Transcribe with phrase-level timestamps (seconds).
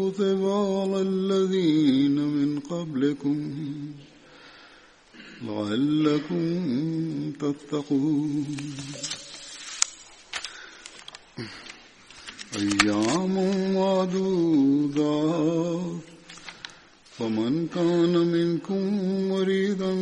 [0.00, 3.38] كتب على الذين من قبلكم
[5.42, 6.44] لعلكم
[7.40, 8.46] تتقون.
[12.56, 13.34] أيام
[13.74, 15.20] معدودات
[17.18, 18.82] فمن كان منكم
[19.28, 19.92] مريضا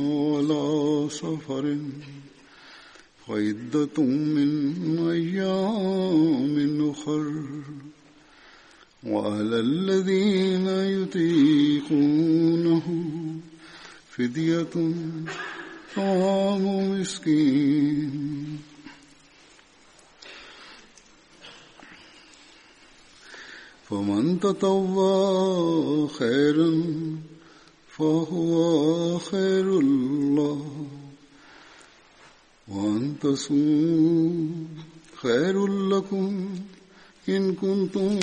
[0.00, 0.64] ولا
[1.08, 1.64] سفر
[3.26, 3.96] فعدة
[4.36, 4.50] من
[5.08, 6.54] أيام
[6.90, 7.24] أخر.
[9.06, 10.66] وعلى الذين
[11.02, 12.86] يطيقونه
[14.10, 14.74] فدية
[15.96, 18.58] طعام مسكين.
[23.88, 26.72] فمن تطوى خيرا
[27.88, 30.86] فهو خير الله
[32.68, 34.66] وأن تصوموا
[35.22, 36.48] خير لكم
[37.28, 38.18] إن كنتم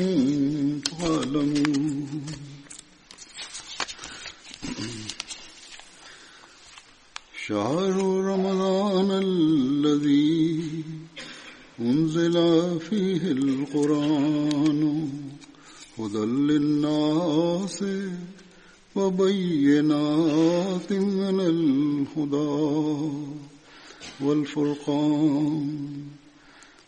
[0.80, 2.08] تعلمون.
[7.48, 7.96] شهر
[8.32, 10.64] رمضان الذي
[11.80, 12.36] أنزل
[12.80, 15.10] فيه القرآن
[16.00, 17.84] هدى للناس
[18.96, 23.12] وبينات من الهدى
[24.22, 26.23] والفرقان.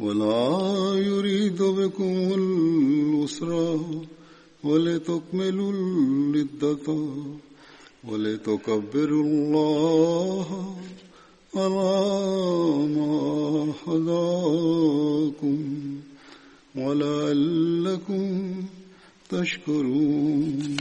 [0.00, 3.80] ولا يريد بكم العسر
[4.64, 6.86] ولتكملوا العدة
[8.04, 10.76] ولتكبروا الله
[11.54, 13.14] على ما
[13.86, 15.58] هداكم
[16.76, 18.24] ولعلكم
[19.30, 20.76] تشكرون.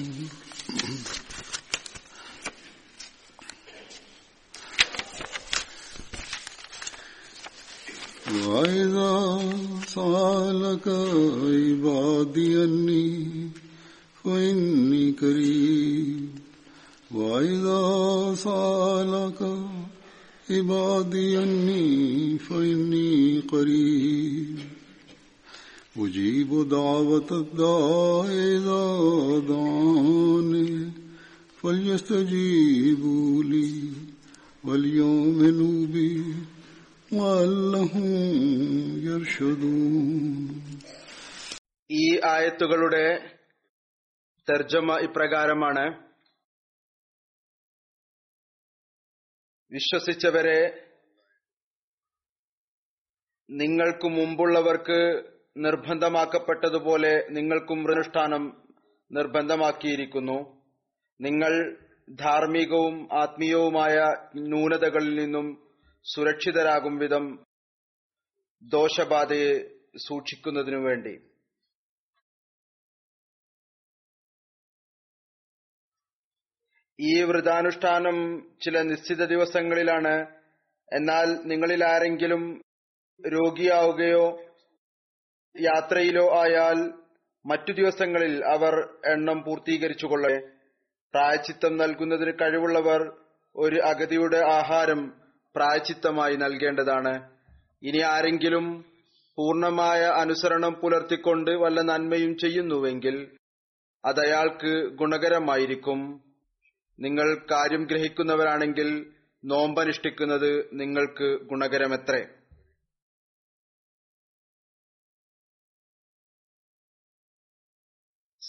[8.30, 9.40] وإذا
[9.88, 13.28] سألك عبادي أني
[14.24, 16.30] فإني قريب.
[17.12, 19.58] وإذا سألك
[20.50, 24.60] عبادي أني فإني قريب.
[25.98, 28.86] أجيب دعوة الداع إذا
[29.50, 30.92] دعاني
[31.62, 33.74] فليستجيبوا لي
[34.64, 36.24] وليؤمنوا بي.
[41.90, 43.06] ഈ ആയത്തുകളുടെ
[44.48, 45.86] തർജമ ഇപ്രകാരമാണ്
[49.72, 50.90] വിശ്വസിച്ചവരെ
[53.50, 55.00] നിങ്ങൾക്ക് മുമ്പുള്ളവർക്ക്
[55.58, 58.64] നിർബന്ധമാക്കപ്പെട്ടതുപോലെ നിങ്ങൾക്കും അനുഷ്ഠാനം
[59.12, 60.62] നിർബന്ധമാക്കിയിരിക്കുന്നു.
[61.22, 61.80] നിങ്ങൾ
[62.20, 63.96] ധാർമ്മികവും ആത്മീയവുമായ
[64.36, 65.69] ന്യൂനതകളിൽ നിന്നും
[66.06, 67.46] സുരക്ഷിതരാകും വിധം
[68.64, 69.52] ദോഷബാധയെ
[69.98, 71.14] സൂക്ഷിക്കുന്നതിനു വേണ്ടി.
[77.00, 78.18] ഈ വ്രതാനുഷ്ഠാനം
[78.62, 80.16] ചില നിശ്ചിത ദിവസങ്ങളിലാണ്.
[80.94, 82.62] എന്നാൽ നിങ്ങളിൽ ആരെങ്കിലും
[83.34, 84.26] രോഗിയാവുകയോ
[85.56, 86.80] യാത്രയിലോ ആയാൽ
[87.46, 88.74] മറ്റു ദിവസങ്ങളിൽ അവർ
[89.06, 90.36] എണ്ണം പൂർത്തീകരിച്ചു കൊള്ളേ
[91.14, 93.02] പ്രായച്ചിത്തം നൽകുന്നതിന് കഴിവുള്ളവർ
[93.56, 95.02] ഒരു അഗതിയുടെ ആഹാരം
[95.56, 97.38] പ്രായച്ചിത്തമായി നൽകേണ്ടതാണ്.
[97.84, 98.86] ഇനി ആരെങ്കിലും
[99.38, 103.38] പൂർണമായ അനുസരണം പുലർത്തിക്കൊണ്ട് വല്ല നന്മയും ചെയ്യുന്നുവെങ്കിൽ
[104.06, 106.24] അതയാൾക്ക് ഗുണകരമായിരിക്കും.
[107.00, 109.14] നിങ്ങൾ കാര്യം ഗ്രഹിക്കുന്നവരാണെങ്കിൽ
[109.46, 112.40] നോമ്പനുഷ്ഠിക്കുന്നത് നിങ്ങൾക്ക് ഗുണകരമെത്രേ.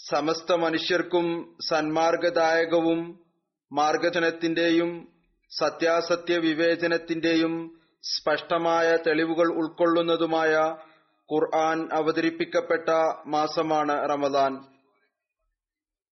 [0.09, 3.25] സമസ്ത മനുഷ്യർക്കും സന്മാർഗദായകവും
[3.73, 5.20] മാർഗജനത്തിന്റെയും
[5.59, 10.55] സത്യാസത്യ വിവേചനത്തിന്റെയും സ്പഷ്ടമായ തെളിവുകൾ ഉൾക്കൊള്ളുന്നതുമായ
[11.33, 12.89] ഖുർആൻ അവതരിപ്പിക്കപ്പെട്ട
[13.25, 14.65] മാസമാണ് റമദാൻ.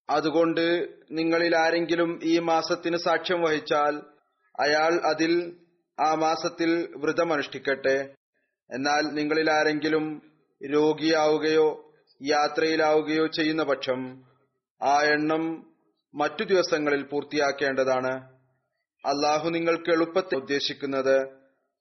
[0.10, 3.96] അതുകൊണ്ട് നിങ്ങളിൽ ആരെങ്കിലും ഈ മാസത്തിന് സാക്ഷ്യം വഹിച്ചാൽ
[4.60, 5.58] അയാൾ അതിൽ
[6.00, 7.98] ആ മാസത്തിൽ വ്രതമനുഷ്ഠിക്കട്ടെ.
[8.70, 10.22] എന്നാൽ നിങ്ങളിൽ ആരെങ്കിലും
[10.74, 14.24] രോഗിയാവുകയോ യാത്രയിലാവുകയോ ചെയ്യുന്ന പക്ഷം
[14.84, 15.74] ആ എണ്ണം
[16.16, 18.39] മറ്റു ദിവസങ്ങളിൽ പൂർത്തിയാക്കേണ്ടതാണ്.
[19.06, 21.16] അള്ളാഹു നിങ്ങൾക്ക് എളുപ്പത്തെ ഉദ്ദേശിക്കുന്നത്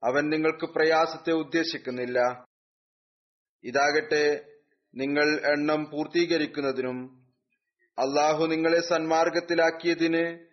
[0.05, 2.47] അവൻ നിങ്ങൾക്ക് പ്രയാസത്തെ ഉദ്ദേശിക്കുന്നില്ല.
[3.65, 4.45] ഇതാകട്ടെ
[4.95, 6.99] നിങ്ങൾ എണ്ണം പൂർത്തീകരിക്കുന്നതിനും
[7.99, 10.49] അള്ളാഹു നിങ്ങളെ സന്മാർഗത്തിലാക്കിയതിന്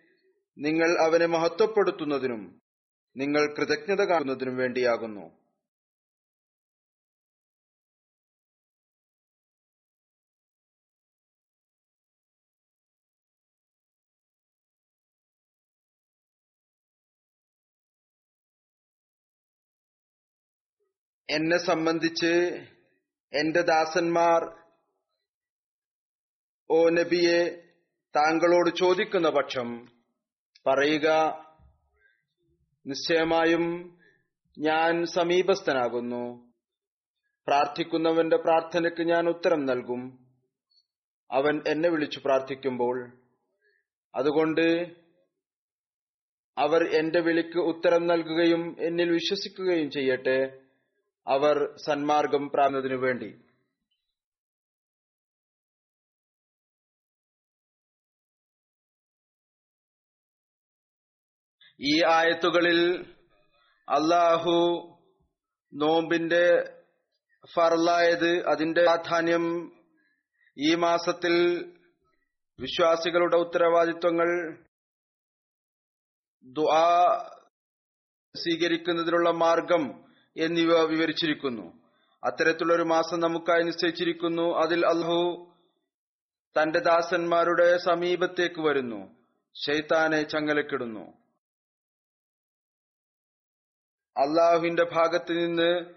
[0.58, 2.60] നിങ്ങൾ അവനെ മഹത്വപ്പെടുത്തുന്നതിനും
[3.16, 5.45] നിങ്ങൾ കൃതജ്ഞത കാണുന്നതിനും വേണ്ടിയാകുന്നു.
[21.30, 22.32] എന്നെ സംബന്ധിച്ച്
[23.32, 24.64] എന്റെ ദാസന്മാർ
[26.70, 27.62] ഓ നബിയെ
[28.16, 29.88] താങ്കളോട് ചോദിക്കുന്ന പക്ഷം
[30.66, 31.08] പറയുക
[32.86, 33.64] നിശ്ചയമായും
[34.58, 36.54] ഞാൻ സമീപസ്ഥനാകുന്നു.
[37.46, 40.28] പ്രാർത്ഥിക്കുന്നവന്റെ പ്രാർത്ഥനയ്ക്ക് ഞാൻ ഉത്തരം നൽകും.
[41.30, 43.12] അവൻ എന്നെ വിളിച്ചു പ്രാർത്ഥിക്കുമ്പോൾ
[44.14, 44.96] അതുകൊണ്ട്
[46.58, 50.65] അവർ എന്റെ വിളിക്ക് ഉത്തരം നൽകുകയും എന്നിൽ വിശ്വസിക്കുകയും ചെയ്യട്ടെ.
[51.26, 51.56] അവർ
[51.86, 53.28] സന്മാർഗം പ്രാകുന്നതിനു വേണ്ടി.
[61.80, 62.80] ഈ ആയത്തുകളിൽ
[63.88, 64.54] അള്ളാഹു
[65.72, 66.44] നോമ്പിന്റെ
[67.54, 69.44] ഫറലായത് അതിന്റെ പ്രാധാന്യം
[70.56, 71.34] ഈ മാസത്തിൽ
[72.58, 74.30] വിശ്വാസികളുടെ ഉത്തരവാദിത്വങ്ങൾ
[76.46, 76.86] ദുആ
[78.34, 79.84] സ്വീകരിക്കുന്നതിനുള്ള മാർഗം
[80.36, 81.72] എന്നിവ വിവരിച്ചിരിക്കുന്നു.
[82.24, 84.58] അത്തരത്തിലുള്ള ഒരു മാസം നമുക്കായി നിശ്ചയിച്ചിരിക്കുന്നു.
[84.58, 85.52] അതിൽ അള്ളാഹു
[86.62, 89.16] തന്റെ ദാസന്മാരുടെ സമീപത്തേക്ക് വരുന്നു.
[89.66, 91.12] ഷെയ്ത്താനെ ചങ്ങലക്കിടുന്നു.
[94.16, 95.94] അള്ളാഹുവിന്റെ ഭാഗത്ത് നിന്ന്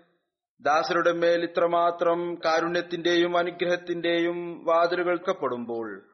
[0.61, 6.09] ദാസരുടെ മേൽ ഇത്രമാത്രം കാരുണ്യത്തിന്റെയും അനുഗ്രഹത്തിന്റെയും വാതിലുകൾക്കപ്പെടുമ്പോൾ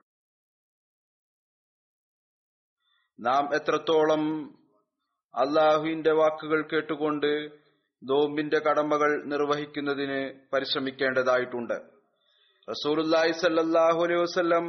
[3.19, 4.53] നാം എത്രത്തോളം
[5.35, 7.64] അള്ളാഹുവിന്റെ വാക്കുകൾ കേട്ടുകൊണ്ട്
[8.05, 10.19] നോമ്പിന്റെ കടമകൾ നിർവഹിക്കുന്നതിന്
[10.53, 11.77] പരിശ്രമിക്കേണ്ടതായിട്ടുണ്ട്.
[12.67, 14.65] റസൂലുല്ലായി സല്ലാഹു അലൈഹി വസ്ലം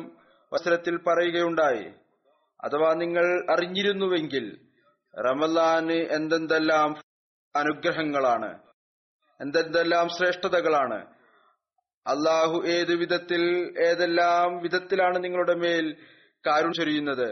[0.53, 1.87] വസ്ത്രത്തിൽ പറയുകയുണ്ടായി
[2.61, 4.45] അഥവാ നിങ്ങൾ അറിഞ്ഞിരുന്നുവെങ്കിൽ
[5.15, 6.91] റമലാന് എന്തെന്തെല്ലാം
[7.55, 8.51] അനുഗ്രഹങ്ങളാണ്
[9.41, 10.99] എന്തെന്തെല്ലാം ശ്രേഷ്ഠതകളാണ്
[12.07, 13.43] അള്ളാഹു ഏത് വിധത്തിൽ
[13.87, 15.87] ഏതെല്ലാം വിധത്തിലാണ് നിങ്ങളുടെ മേൽ
[16.45, 17.29] കാരുൺ ചൊരിയുന്നത്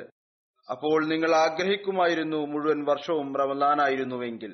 [0.69, 4.53] അപ്പോൾ നിങ്ങൾ ആഗ്രഹിക്കുമായിരുന്നു മുഴുവൻ വർഷവും റമലാനായിരുന്നുവെങ്കിൽ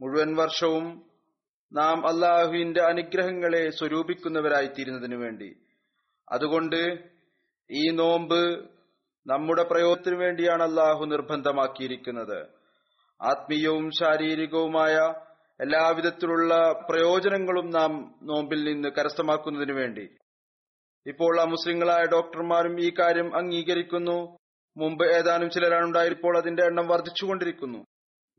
[0.00, 1.02] മുഴുവൻ വർഷവും
[1.72, 5.56] നാം അള്ളാഹുവിന്റെ അനുഗ്രഹങ്ങളെ സ്വരൂപിക്കുന്നവരായിത്തീരുന്നതിനു വേണ്ടി.
[6.28, 6.98] അതുകൊണ്ട്
[7.70, 8.68] ഈ നോമ്പ്
[9.26, 12.46] നമ്മുടെ പ്രയോജനത്തിനു വേണ്ടിയാണ് അള്ളാഹു നിർബന്ധമാക്കിയിരിക്കുന്നത്.
[13.22, 14.96] ആത്മീയവും ശാരീരികവുമായ
[15.60, 20.08] എല്ലാവിധത്തിലുള്ള പ്രയോജനങ്ങളും നാം നോമ്പിൽ നിന്ന് കരസ്ഥമാക്കുന്നതിനു വേണ്ടി.
[21.06, 24.36] ഇപ്പോൾ ആ മുസ്ലിങ്ങളായ ഡോക്ടർമാരും ഈ കാര്യം അംഗീകരിക്കുന്നു.
[24.76, 27.84] മുമ്പ് ഏതാനും ചിലരാണുണ്ടായിപ്പോൾ അതിന്റെ എണ്ണം വർദ്ധിച്ചുകൊണ്ടിരിക്കുന്നു.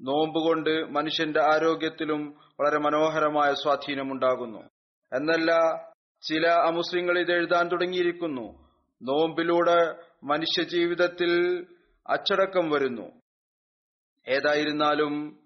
[0.02, 4.60] നോമ്പ് കൊണ്ട് മനുഷ്യന്റെ ആരോഗ്യത്തിലും വളരെ മനോഹരമായ സ്വാധീനമുണ്ടാകുന്നു.
[5.16, 5.52] എന്നല്ല
[6.28, 8.70] ചില അമുസ്ലിങ്ങൾ ഇത് എഴുതാൻ തുടങ്ങിയിരിക്കുന്നു.
[9.04, 11.66] നോമ്പിലൂടെ മനുഷ്യ ജീവിതത്തിൽ
[12.08, 13.22] അച്ചടക്കം വരുന്നു.
[14.28, 15.40] ഏതായിരുന്നാലും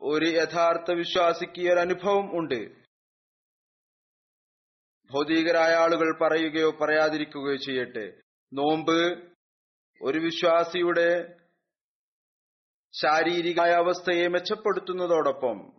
[0.00, 2.68] ഒരു യഥാർത്ഥ വിശ്വാസിക്ക് ഒരു അനുഭവം ഉണ്ട്.
[5.12, 8.20] ഭൗതികരായ ആളുകൾ പറയുകയോ പറയാതിരിക്കുകയോ ചെയ്യട്ടെ.
[8.52, 9.28] നോമ്പ്
[10.02, 11.36] ഒരു വിശ്വാസിയുടെ
[13.02, 15.72] ശാരീരികമായ അവസ്ഥയെ മെച്ചപ്പെടുത്തുന്നതോടൊപ്പം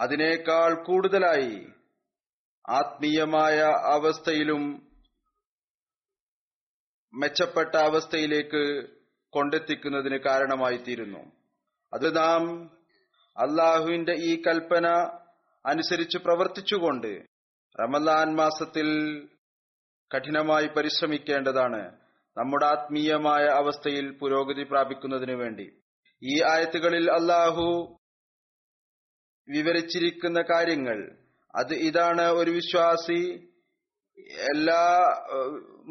[0.00, 1.72] അതിനേക്കാൾ കൂടുതലായി
[2.70, 3.58] ആത്മീയമായ
[3.96, 4.92] അവസ്ഥയിലും
[7.14, 8.88] മെച്ചപ്പെട്ട അവസ്ഥയിലേക്ക്
[9.32, 11.22] കൊണ്ടെത്തിക്കുന്നതിന് കാരണമായി തീരുന്നു
[11.92, 12.70] അത് നാം
[13.36, 14.86] അള്ളാഹുവിന്റെ ഈ കൽപ്പന
[15.66, 17.12] അനുസരിച്ച് പ്രവർത്തിച്ചുകൊണ്ട്
[17.80, 18.88] റമദാൻ മാസത്തിൽ
[20.10, 22.01] കഠിനമായി പരിശ്രമിക്കേണ്ടതാണ്.
[22.36, 25.66] നമ്മുടെ ആത്മീയമായ അവസ്ഥയിൽ പുരോഗതി പ്രാപിക്കുന്നതിനു വേണ്ടി.
[26.22, 27.66] ഈ ആയത്തുകളിൽ അള്ളാഹു
[29.48, 30.98] വിവരിച്ചിരിക്കുന്ന കാര്യങ്ങൾ
[31.54, 33.20] അത് ഇതാണ് ഒരു വിശ്വാസി
[34.52, 34.82] എല്ലാ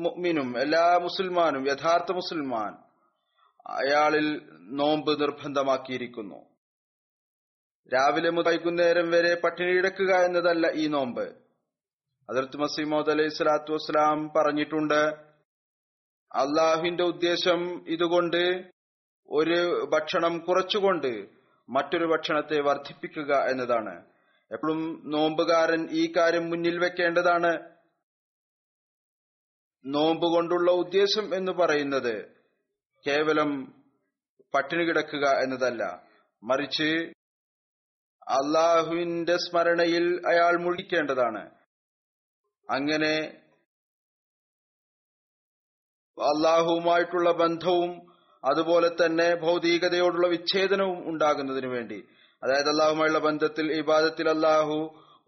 [0.03, 2.73] മുഅ്മിനും എല്ലാ മുസൽമാനും യഥാർത്ഥ മുസൽമാൻ
[3.79, 4.27] അയാളിൽ
[4.79, 6.39] നോമ്പ് നിർബന്ധമാക്കിയിരിക്കുന്നു.
[7.91, 11.25] രാവിലെ മുതൽ വൈകുന്നേരം വരെ പട്ടിണി കിടക്കുക എന്നതല്ല ഈ നോമ്പ്.
[12.29, 15.01] അതിർത്ത് മസീമോദ് അലൈഹി സ്വലാത്തു വസ്സലാം പറഞ്ഞിട്ടുണ്ട്
[16.35, 18.71] അള്ളാഹുവിന്റെ ഉദ്ദേശം ഇതുകൊണ്ട്
[19.29, 21.29] ഒരു ഭക്ഷണം കുറച്ചുകൊണ്ട്
[21.69, 24.05] മറ്റൊരു ഭക്ഷണത്തെ വർദ്ധിപ്പിക്കുക എന്നതാണ്.
[24.51, 27.75] എപ്പോഴും നോമ്പുകാരൻ ഈ കാര്യം മുന്നിൽ വെക്കേണ്ടതാണ്.
[29.85, 32.25] നോമ്പ് കൊണ്ടുള്ള ഉദ്ദേശം എന്ന് പറയുന്നത്
[33.07, 33.73] കേവലം
[34.53, 36.03] പട്ടിണി കിടക്കുക എന്നതല്ല.
[36.43, 37.13] മറിച്ച്
[38.21, 41.51] അള്ളാഹുവിന്റെ സ്മരണയിൽ അയാൾ മുഴിക്കേണ്ടതാണ്
[42.69, 43.40] അങ്ങനെ
[46.17, 48.01] അള്ളാഹുവുമായിട്ടുള്ള ബന്ധവും
[48.45, 52.03] അതുപോലെ തന്നെ ഭൗതികതയോടുള്ള വിച്ഛേദനവും ഉണ്ടാകുന്നതിന് വേണ്ടി.
[52.43, 54.77] അതായത് അള്ളാഹുമായുള്ള ബന്ധത്തിൽ ഇബാദത്തിൽ അള്ളാഹു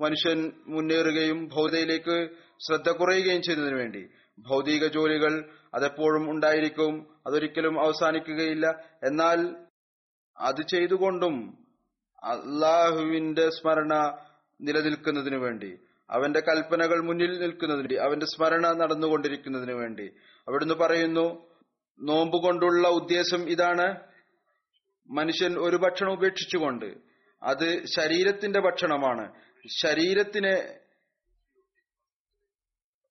[0.01, 2.29] മനുഷ്യൻ മുന്നേറുകയും ഭൗതികയിലേക്ക്
[2.67, 4.09] ശ്രദ്ധ കുറയുകയും ചെയ്യുന്നതിന് വേണ്ടി.
[4.39, 8.67] ഭൗതിക ജോലികൾ അതെപ്പോഴും ഉണ്ടായിരിക്കും അതൊരിക്കലും അവസാനിക്കുകയില്ല.
[9.03, 9.39] എന്നാൽ
[10.37, 11.35] അത് ചെയ്തുകൊണ്ടും
[12.23, 13.93] അള്ളാഹുവിന്റെ സ്മരണ
[14.61, 15.71] നിലനിൽക്കുന്നതിനു വേണ്ടി
[16.09, 20.09] അവന്റെ കൽപ്പനകൾ മുന്നിൽ നിൽക്കുന്നതിന് അവന്റെ സ്മരണ നടന്നുകൊണ്ടിരിക്കുന്നതിന് വേണ്ടി
[20.47, 21.49] അവിടുന്ന് പറയുന്നു
[21.99, 23.95] നോമ്പ് കൊണ്ടുള്ള ഉദ്ദേശം ഇതാണ്.
[25.09, 26.97] മനുഷ്യൻ ഒരു ഭക്ഷണം ഉപേക്ഷിച്ചുകൊണ്ട്
[27.43, 29.33] അത് ശരീരത്തിന്റെ ഭക്ഷണമാണ്.
[29.81, 30.79] ശരീരത്തിനെ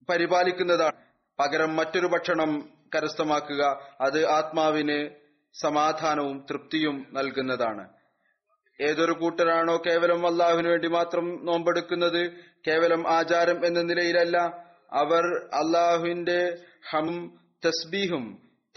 [0.08, 1.02] പരിപാലിക്കുന്നതാണ്.
[1.38, 5.10] പകരം മറ്റൊരു ഭക്ഷണം കരസ്ഥമാക്കുക അത് ആത്മാവിന്
[5.62, 7.88] സമാധാനവും തൃപ്തിയും നൽകുന്നതാണ്.
[8.80, 12.30] ഏതൊരു കൂട്ടരാണോ കേവലം അള്ളാഹുവിന് വേണ്ടി മാത്രം നോമ്പെടുക്കുന്നത്?
[12.66, 14.38] കേവലം ആചാരം എന്ന നിലയിലല്ല.
[14.92, 16.58] അവർ അള്ളാഹുവിന്റെ
[16.90, 17.08] ഹം
[17.64, 18.24] തസ്ബീഹും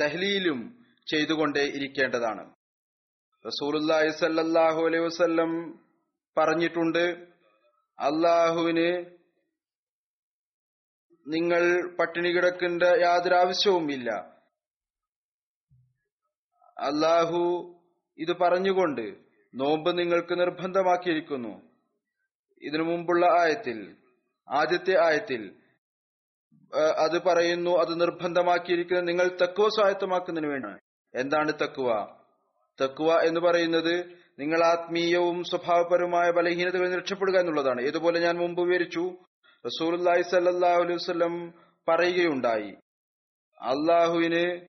[0.02, 0.60] തഹ്ലീലും
[1.08, 2.44] ചെയ്തുകൊണ്ടേ ഇരിക്കേണ്ടതാണ്.
[3.46, 5.52] റസൂലുല്ലാഹി സല്ലാഹു അലൈഹി വസ്ല്ലം
[6.38, 7.04] പറഞ്ഞിട്ടുണ്ട്
[8.00, 8.90] അള്ളാഹുവിന്
[11.26, 11.64] നിങ്ങൾ
[11.96, 14.10] പട്ടിണി കിടക്കേണ്ട യാതൊരു ആവശ്യവും ഇല്ല.
[16.78, 17.42] അള്ളാഹു
[18.20, 19.06] ഇത് പറഞ്ഞുകൊണ്ട്
[19.54, 21.54] നോമ്പ് നിങ്ങൾക്ക് നിർബന്ധമാക്കിയിരിക്കുന്നു.
[22.62, 23.78] ഇതിനു മുമ്പുള്ള ആയത്തിൽ
[24.48, 25.42] ആദ്യത്തെ ആയത്തിൽ
[26.76, 30.80] അത് പറയുന്നു അത് നിർബന്ധമാക്കിയിരിക്കുന്നത് നിങ്ങൾ തക്കുവ സ്വായത്തമാക്കുന്നതിന് വേണ്ടിയാണ്.
[31.16, 31.90] എന്താണ് തക്കുവ
[32.84, 37.82] തക്കുവ എന്ന് പറയുന്നത് നിങ്ങൾ ആത്മീയവും സ്വഭാവപരവുമായ ബലഹീനതകളിൽ നിന്ന് രക്ഷപ്പെടുക എന്നുള്ളതാണ്.
[37.82, 39.04] ഇതുപോലെ ഞാൻ മുമ്പ് വിവരിച്ചു
[39.66, 41.52] റസൂലുള്ളാഹി സല്ലല്ലാഹു അലൈഹി
[41.88, 42.72] പറയുകയുണ്ടായി
[43.62, 44.66] അള്ളാഹുവിന്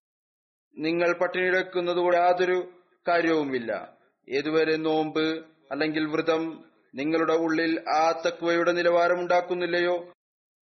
[0.76, 2.72] നിങ്ങൾ പട്ടിണി കിടക്കുന്നതുകൊണ്ട് യാതൊരു
[3.08, 3.96] കാര്യവുമില്ല.
[4.28, 5.26] ഏതുവരെ നോമ്പ്
[5.72, 10.12] അല്ലെങ്കിൽ വ്രതം നിങ്ങളുടെ ഉള്ളിൽ ആ തക്വയുടെ നിലവാരം ഉണ്ടാക്കുന്നില്ലയോ?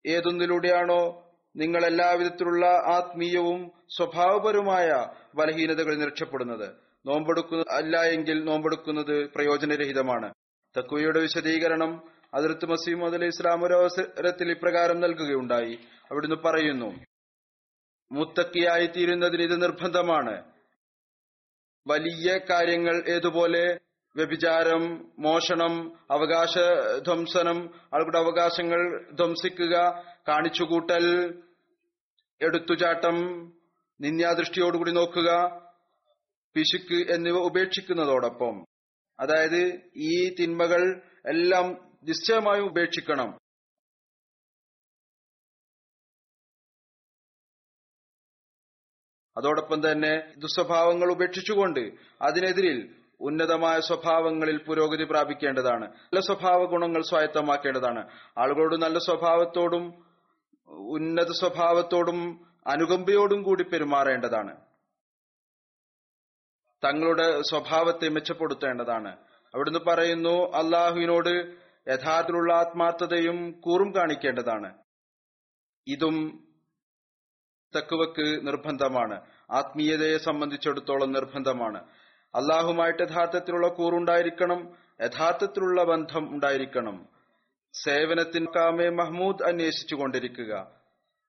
[0.05, 1.28] ഏതൊന്നിലൂടെയാണോ
[1.59, 6.69] നിങ്ങൾ എല്ലാവിധത്തിലുള്ള ആത്മീയവും സ്വഭാവപരവുമായ ബലഹീനതകളിൽ രക്ഷപ്പെടുന്നത്
[7.05, 10.33] നോമ്പെടുക്കുന്ന അല്ല എങ്കിൽ നോമ്പെടുക്കുന്നത് പ്രയോജനരഹിതമാണ്.
[10.77, 15.79] തക്വയുടെ വിശദീകരണം അതിർത്ത് മസീം അലി ഇസ്ലാം ഒരു അവസരത്തിൽ ഇപ്രകാരം നൽകുകയുണ്ടായി.
[16.11, 16.99] അവിടുന്ന് പറയുന്നു
[18.11, 20.43] മുത്തക്കിയായി തീരുന്നതിന് ഇത് നിർബന്ധമാണ്.
[21.87, 23.79] വലിയ കാര്യങ്ങൾ ഏതുപോലെ?
[24.15, 26.57] വ്യഭിചാരം മോഷണം അവകാശ
[26.99, 31.33] ധ്വംസനം ആളുകളുടെ അവകാശങ്ങൾ ധ്വംസിക്കുക കാണിച്ചുകൂട്ടൽ
[32.41, 33.15] എടുത്തുചാട്ടം
[34.01, 35.29] നിന്യാദൃഷ്ടിയോടുകൂടി നോക്കുക
[36.55, 38.65] പിശുക്ക് എന്നിവ ഉപേക്ഷിക്കുന്നതോടൊപ്പം.
[39.19, 43.39] അതായത് ഈ തിന്മകൾ എല്ലാം നിശ്ചയമായും ഉപേക്ഷിക്കണം.
[49.37, 51.79] അതോടൊപ്പം തന്നെ ദുസ്വഭാവങ്ങൾ ഉപേക്ഷിച്ചുകൊണ്ട്
[52.21, 55.85] അതിനെതിരിൽ ഉന്നതമായ സ്വഭാവങ്ങളിൽ പുരോഗതി പ്രാപിക്കേണ്ടതാണ്.
[55.85, 58.09] നല്ല സ്വഭാവ ഗുണങ്ങൾ സ്വായത്തമാക്കേണ്ടതാണ്.
[58.37, 60.08] ആളുകളോട് നല്ല സ്വഭാവത്തോടും
[60.69, 64.57] ഉന്നത സ്വഭാവത്തോടും അനുകമ്പയോടും കൂടി പെരുമാറേണ്ടതാണ്.
[66.83, 69.17] തങ്ങളുടെ സ്വഭാവത്തെ മെച്ചപ്പെടുത്തേണ്ടതാണ്.
[69.55, 71.29] അവിടുന്ന് പറയുന്നു അള്ളാഹുവിനോട്
[71.87, 74.73] യഥാർത്ഥത്തിലുള്ള ആത്മാർത്ഥതയും കൂറും കാണിക്കേണ്ടതാണ്.
[75.87, 76.47] ഇതും
[77.77, 79.21] തക്കുവക്ക് നിർബന്ധമാണ്.
[79.51, 81.77] ആത്മീയതയെ സംബന്ധിച്ചിടത്തോളം നിർബന്ധമാണ്.
[82.35, 87.18] അള്ളാഹുമായിട്ട് യഥാർത്ഥത്തിലുള്ള കൂറുണ്ടായിരിക്കണം യഥാർത്ഥത്തിലുള്ള ബന്ധം ഉണ്ടായിരിക്കണം.
[87.73, 90.71] സേവനത്തിന് കാമെ മഹ്മൂദ് അന്വേഷിച്ചു കൊണ്ടിരിക്കുക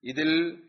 [0.05, 0.63] ഇതിൽ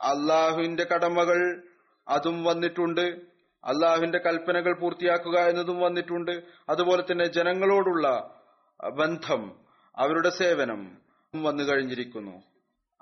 [0.00, 1.62] അള്ളാഹുവിന്റെ കടമകൾ
[2.08, 3.32] അതും വന്നിട്ടുണ്ട്.
[3.64, 6.42] അള്ളാഹുവിന്റെ കൽപ്പനകൾ പൂർത്തിയാക്കുക എന്നതും വന്നിട്ടുണ്ട്.
[6.68, 8.34] അതുപോലെ തന്നെ ജനങ്ങളോടുള്ള
[8.92, 9.60] ബന്ധം
[9.96, 10.98] അവരുടെ സേവനം
[11.34, 12.42] വന്നു കഴിഞ്ഞിരിക്കുന്നു.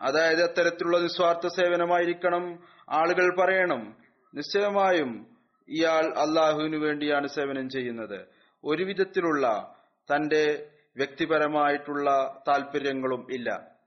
[0.00, 3.96] അതായത് അത്തരത്തിലുള്ള നിസ്വാർത്ഥ സേവനമായിരിക്കണം ആളുകൾ പറയണം.
[4.34, 5.36] നിശ്ചയമായും
[5.68, 8.26] ഇയാൾ അള്ളാഹുവിനു വേണ്ടിയാണ് സേവനം ചെയ്യുന്നത്.
[8.64, 9.74] ഒരു വിധത്തിലുള്ള
[10.14, 13.80] തന്റെ വ്യക്തിപരമായിട്ടുള്ള താല്പര്യങ്ങളും ഇല്ല.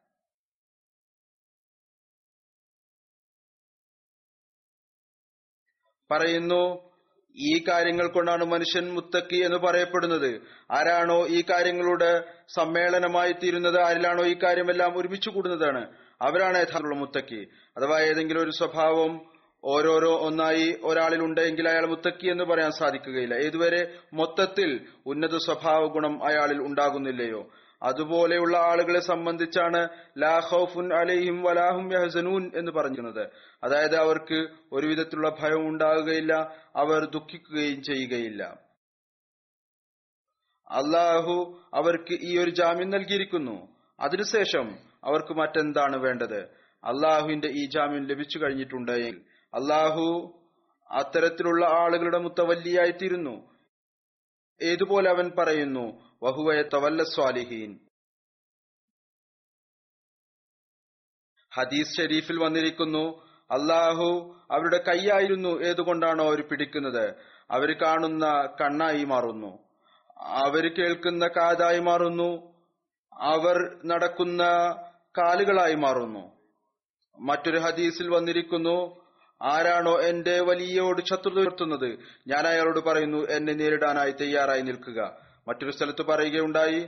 [6.11, 6.93] പറയുന്നു
[7.35, 10.41] ഈ കാര്യങ്ങൾ കൊണ്ടാണ് മനുഷ്യൻ മുത്തക്കി എന്ന് പറയപ്പെടുന്നത്.
[10.71, 12.23] ആരാണോ ഈ കാര്യങ്ങളുടെ
[12.55, 15.93] സമ്മേളനമായി തീരുന്നത് ആരിലാണോ ഈ കാര്യമെല്ലാം ഒരുമിച്ച് കൂടുന്നതാണ്.
[16.21, 17.41] അവരാണ് യഥാർത്ഥമുള്ള മുത്തക്കി.
[17.77, 19.32] അഥവാ ഏതെങ്കിലും ഒരു സ്വഭാവം
[19.65, 23.35] ഓരോരോ ഒന്നായി ഒരാളിൽ ഉണ്ടെങ്കിൽ അയാൾ മുത്തക്കി എന്ന് പറയാൻ സാധിക്കുകയില്ല.
[23.35, 23.93] ഏതുവരെ?
[24.13, 27.49] മൊത്തത്തിൽ ഉന്നത സ്വഭാവ ഗുണം അയാളിൽ ഉണ്ടാകുന്നില്ലയോ?
[27.83, 33.27] അതുപോലെയുള്ള ആളുകളെ സംബന്ധിച്ചാണ് ലാ ഖൗഫുൻ അലൈഹിം വലാഹും യഹസനൂൻ എന്ന് പറഞ്ഞിരുന്നത്.
[33.63, 36.33] അതായത് അവർക്ക് ഒരുവിധത്തിലുള്ള ഭയം ഉണ്ടാകുകയില്ല
[36.75, 38.43] അവർ ദുഃഖിക്കുകയും ചെയ്യുകയില്ല.
[40.69, 43.67] അള്ളാഹു അവർക്ക് ഈ ഒരു ജാമ്യം നൽകിയിരിക്കുന്നു.
[43.99, 46.39] അതിനുശേഷം അവർക്ക് മറ്റെന്താണ് വേണ്ടത്?
[46.83, 49.21] അള്ളാഹുവിന്റെ ഈ ജാമ്യം ലഭിച്ചു കഴിഞ്ഞിട്ടുണ്ടെങ്കിൽ
[49.53, 50.39] അള്ളാഹു
[50.91, 53.53] അത്തരത്തിലുള്ള ആളുകളുടെ മുത്തവല്ലിയായിത്തീരുന്നു.
[54.61, 57.79] ഏതുപോലെ അവൻ പറയുന്നു വഹുവയ തവല്ല സ്വാലിഹീൻ.
[61.53, 67.15] ഹദീസ് ഷെരീഫിൽ വന്നിരിക്കുന്നു അള്ളാഹു അവരുടെ കൈയായിരുന്നു ഏതുകൊണ്ടാണോ അവർ പിടിക്കുന്നത്.
[67.51, 69.59] അവർ കാണുന്ന കണ്ണായി മാറുന്നു.
[70.17, 72.53] അവർ കേൾക്കുന്ന കാതായി മാറുന്നു.
[73.13, 74.43] അവർ നടക്കുന്ന
[75.17, 76.37] കാലുകളായി മാറുന്നു.
[77.19, 79.02] മറ്റൊരു ഹദീസിൽ വന്നിരിക്കുന്നു
[79.43, 81.99] ആരാണോ എന്റെ വലിയോട് ശത്രുത ഉയർത്തുന്നത്?
[82.27, 85.17] ഞാൻ അയാളോട് പറയുന്നു എന്നെ നേരിടാനായി തയ്യാറായി നിൽക്കുക.
[85.47, 86.87] മറ്റൊരു സ്ഥലത്ത് പറയുകയുണ്ടായി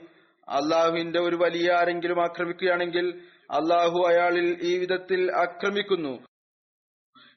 [0.49, 6.27] അള്ളാഹുവിന്റെ ഒരു വലിയ ആരെങ്കിലും ആക്രമിക്കുകയാണെങ്കിൽ അള്ളാഹു അയാളിൽ ഈ വിധത്തിൽ ആക്രമിക്കുന്നു.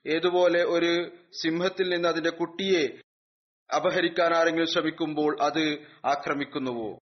[0.06, 2.88] ഏതുപോലെ ഒരു സിംഹത്തിൽ നിന്ന് അതിന്റെ കുട്ടിയെ
[3.76, 6.98] അപഹരിക്കാൻ ആരെങ്കിലും ശ്രമിക്കുമ്പോൾ അത് ആക്രമിക്കുന്നുവോ?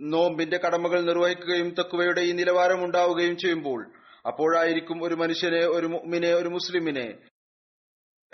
[0.00, 3.92] നോമ്പിന്റെ കടമകൾ നിർവഹിക്കുകയും തക്കുവയുടെ ഈ നിലവാരം ഉണ്ടാവുകയും ചെയ്യുമ്പോൾ
[4.26, 7.18] അപ്പോഴായിരിക്കും ഒരു മനുഷ്യനെ ഒരു മുഅ്മിനെ ഒരു മുസ്ലിമിനെ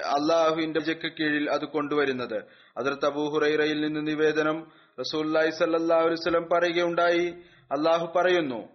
[0.05, 2.45] അള്ളാഹുവിന്റെ ജക്ക് കീഴിൽ അത് കൊണ്ടുവരുന്നത്.
[2.77, 7.27] അതിർത്ത് അബൂഹുറൈറയിൽ നിന്ന് നിവേദനം റസൂല്ലായി സല്ലാഹു വസ്ലം പറയുകയുണ്ടായി.
[7.73, 8.69] അള്ളാഹു പറയുന്നു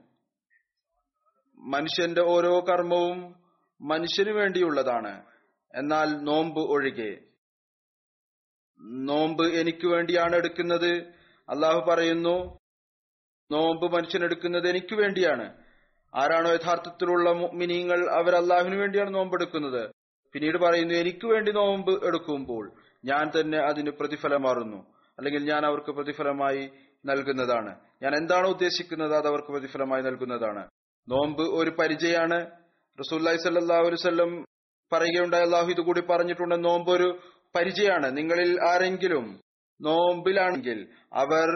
[1.58, 3.36] മനുഷ്യന്റെ ഓരോ കർമ്മവും
[3.82, 5.26] മനുഷ്യനു വേണ്ടിയുള്ളതാണ്.
[5.76, 7.20] എന്നാൽ നോമ്പ് ഒഴികെ.
[8.82, 10.92] നോമ്പ് എനിക്ക് വേണ്ടിയാണ് എടുക്കുന്നത്.
[11.50, 12.60] അള്ളാഹു പറയുന്നു
[13.52, 15.69] നോമ്പ് മനുഷ്യൻ എടുക്കുന്നത് എനിക്ക് വേണ്ടിയാണ്.
[16.14, 19.90] ആരാണോ യഥാർത്ഥത്തിലുള്ള മിനിങ്ങൾ അവർ അള്ളാഹുവിന് വേണ്ടിയാണ് നോമ്പ് എടുക്കുന്നത്
[20.34, 22.72] പിന്നീട് പറയുന്നു എനിക്ക് വേണ്ടി നോമ്പ് എടുക്കുമ്പോൾ
[23.06, 24.86] ഞാൻ തന്നെ അതിന് പ്രതിഫലമാറുന്നു.
[25.18, 26.70] അല്ലെങ്കിൽ ഞാൻ അവർക്ക് പ്രതിഫലമായി
[27.06, 27.76] നൽകുന്നതാണ്.
[28.04, 29.16] ഞാൻ എന്താണ് ഉദ്ദേശിക്കുന്നത്?
[29.16, 30.68] അത് അവർക്ക് പ്രതിഫലമായി നൽകുന്നതാണ്.
[31.08, 32.52] നോമ്പ് ഒരു പരിചയമാണ്.
[33.00, 34.46] റസൂല്ലായി സല്ലാഹു അലുസല്ലം
[34.94, 37.20] പറയുകയുണ്ടായ അള്ളാഹു ഇത് കൂടി പറഞ്ഞിട്ടുണ്ട് നോമ്പ് ഒരു
[37.56, 38.18] പരിചയമാണ്.
[38.18, 39.40] നിങ്ങളിൽ ആരെങ്കിലും
[39.82, 41.50] നോമ്പിലാണെങ്കിൽ അവർ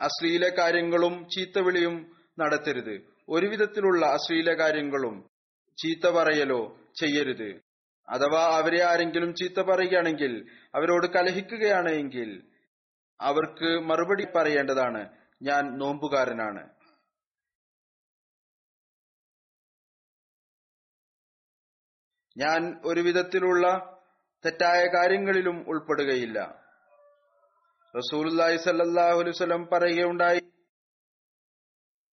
[0.00, 3.09] അശ്ലീല കാര്യങ്ങളും ചീത്തവിളിയും നടത്തരുത്.
[3.30, 5.30] ഒരു വിധത്തിലുള്ള അശ്ലീല കാര്യങ്ങളും
[5.82, 7.60] ചീത്ത പറയലോ ചെയ്യരുത്.
[8.10, 12.52] അഥവാ അവരെ ആരെങ്കിലും ചീത്ത പറയുകയാണെങ്കിൽ അവരോട് കലഹിക്കുകയാണെങ്കിൽ
[13.20, 15.16] അവർക്ക് മറുപടി പറയേണ്ടതാണ്.
[15.42, 16.74] ഞാൻ നോമ്പുകാരനാണ്.
[22.38, 23.96] ഞാൻ ഒരുവിധത്തിലുള്ള
[24.44, 26.62] തെറ്റായ കാര്യങ്ങളിലും ഉൾപ്പെടുകയില്ല.
[27.98, 30.40] റസൂൽ സല്ലാഹുലുസലം പറയുകയുണ്ടായി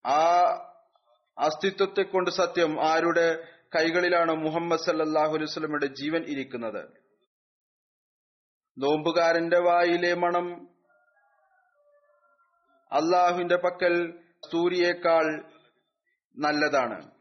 [0.06, 0.24] ആ
[1.38, 3.44] അസ്തിത്വത്തെ കൊണ്ട് സത്യം ആരുടെ
[3.76, 6.82] കൈകളിലാണ് മുഹമ്മദ് സല്ലാഹു അലൈഹി സ്വലമിയുടെ ജീവൻ ഇരിക്കുന്നത്?
[8.78, 10.48] നോമ്പുകാരന്റെ വായിലെ മണം
[12.92, 15.52] അള്ളാഹുവിന്റെ പക്കൽ സൂര്യേക്കാൾ
[16.38, 17.18] നല്ലതാണ്.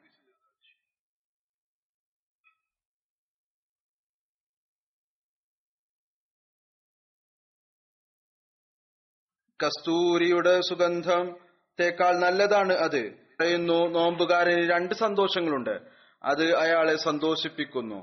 [9.61, 11.39] കസ്തൂരിയുടെ സുഗന്ധം
[11.81, 13.26] തേക്കാൾ നല്ലതാണ് അത്.
[13.41, 15.75] പറയുന്നു നോമ്പുകാരന് രണ്ട് സന്തോഷങ്ങളുണ്ട്.
[16.25, 17.99] അത് അയാളെ സന്തോഷിപ്പിക്കുന്നു.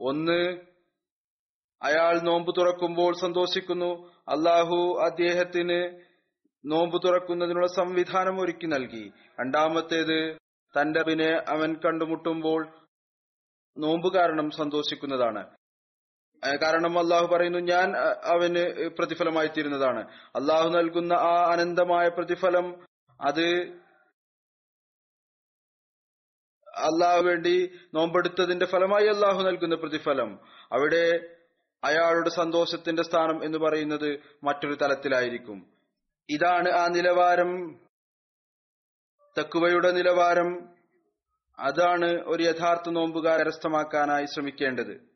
[0.00, 0.40] ഒന്ന്
[1.82, 3.90] അയാൾ നോമ്പ് തുറക്കുമ്പോൾ സന്തോഷിക്കുന്നു.
[4.28, 5.78] അള്ളാഹു അദ്ദേഹത്തിന്
[6.64, 9.12] നോമ്പ് തുറക്കുന്നതിനുള്ള സംവിധാനം ഒരുക്കി നൽകി.
[9.40, 10.36] രണ്ടാമത്തേത്
[10.74, 12.60] തന്റെ പിന്നെ അവൻ കണ്ടുമുട്ടുമ്പോൾ
[13.78, 15.42] നോമ്പ് കാരണം സന്തോഷിക്കുന്നതാണ്.
[16.62, 17.96] കാരണം അള്ളാഹു പറയുന്നു ഞാൻ
[18.34, 20.02] അവന് പ്രതിഫലമായി തീരുന്നതാണ്
[20.40, 22.66] അള്ളാഹു നൽകുന്ന ആ അനന്തമായ പ്രതിഫലം
[23.20, 23.46] അത്
[26.78, 30.40] അള്ളാഹു വേണ്ടി നോമ്പെടുത്തതിന്റെ ഫലമായി അള്ളാഹു നൽകുന്ന പ്രതിഫലം.
[30.72, 31.36] അവിടെ
[31.84, 35.72] അയാളുടെ സന്തോഷത്തിന്റെ സ്ഥാനം എന്ന് പറയുന്നത് മറ്റൊരു തലത്തിലായിരിക്കും.
[36.30, 37.80] ഇതാണ് ആ നിലവാരം
[39.38, 40.74] തക്കുവയുടെ നിലവാരം.
[41.58, 45.14] അതാണ് ഒരു യഥാർത്ഥ നോമ്പുകാർ കരസ്ഥമാക്കാനായി ശ്രമിക്കേണ്ടത്.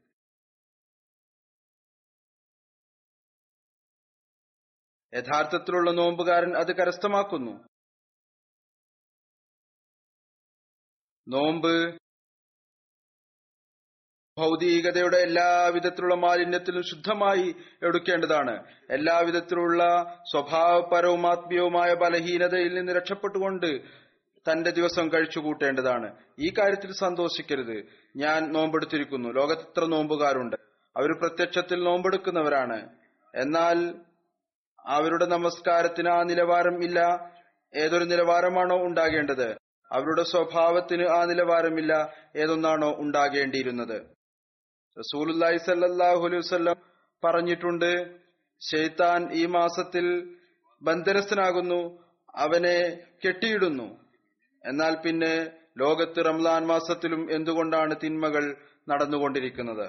[5.15, 7.78] യഥാർത്ഥത്തിലുള്ള നോമ്പുകാരൻ അത് കരസ്ഥമാക്കുന്നു.
[11.29, 11.95] നോമ്പ്
[14.39, 18.65] ഭൗതികതയുടെ എല്ലാവിധത്തിലുള്ള മാലിന്യത്തിലും ശുദ്ധമായി എടുക്കേണ്ടതാണ്.
[18.91, 19.85] എല്ലാവിധത്തിലുള്ള
[20.31, 23.81] സ്വഭാവപരവും ആത്മീയവുമായ ബലഹീനതയിൽ നിന്ന് രക്ഷപ്പെട്ടുകൊണ്ട്
[24.53, 26.17] തന്റെ ദിവസം കഴിച്ചുകൂട്ടേണ്ടതാണ്.
[26.39, 27.85] ഈ കാര്യത്തിൽ സന്തോഷിക്കരുത്.
[28.17, 29.29] ഞാൻ നോമ്പെടുത്തിരിക്കുന്നു.
[29.29, 30.57] ലോകത്ത് എത്ര നോമ്പുകാരുണ്ട്.
[30.97, 32.89] അവർ പ്രത്യക്ഷത്തിൽ നോമ്പെടുക്കുന്നവരാണ്.
[33.35, 33.95] എന്നാൽ
[34.87, 37.31] അവരുടെ നമസ്കാരത്തിന് ആ നിലവാരം ഇല്ല.
[37.75, 39.68] ഏതൊരു നിലവാരമാണോ ഉണ്ടാകേണ്ടത്?
[39.91, 41.93] അവരുടെ സ്വഭാവത്തിന് ആ നിലവാരമില്ല
[42.37, 43.99] ഏതൊന്നാണോ ഉണ്ടാകേണ്ടിയിരുന്നത്.
[44.97, 46.79] റസൂലുല്ലാഹി സല്ലല്ലാഹു അലൈഹി വസല്ലം
[47.25, 47.91] പറഞ്ഞിട്ടുണ്ട്
[48.63, 50.07] ഷെയ്ത്താൻ ഈ മാസത്തിൽ
[50.83, 51.81] ബന്ധനസ്ഥനാകുന്നു
[52.35, 52.79] അവനെ
[53.25, 53.89] കെട്ടിയിടുന്നു.
[54.65, 55.35] എന്നാൽ പിന്നെ
[55.79, 58.45] ലോകത്ത് റംലാൻ മാസത്തിലും എന്തുകൊണ്ടാണ് തിന്മകൾ
[58.89, 59.89] നടന്നുകൊണ്ടിരിക്കുന്നത്?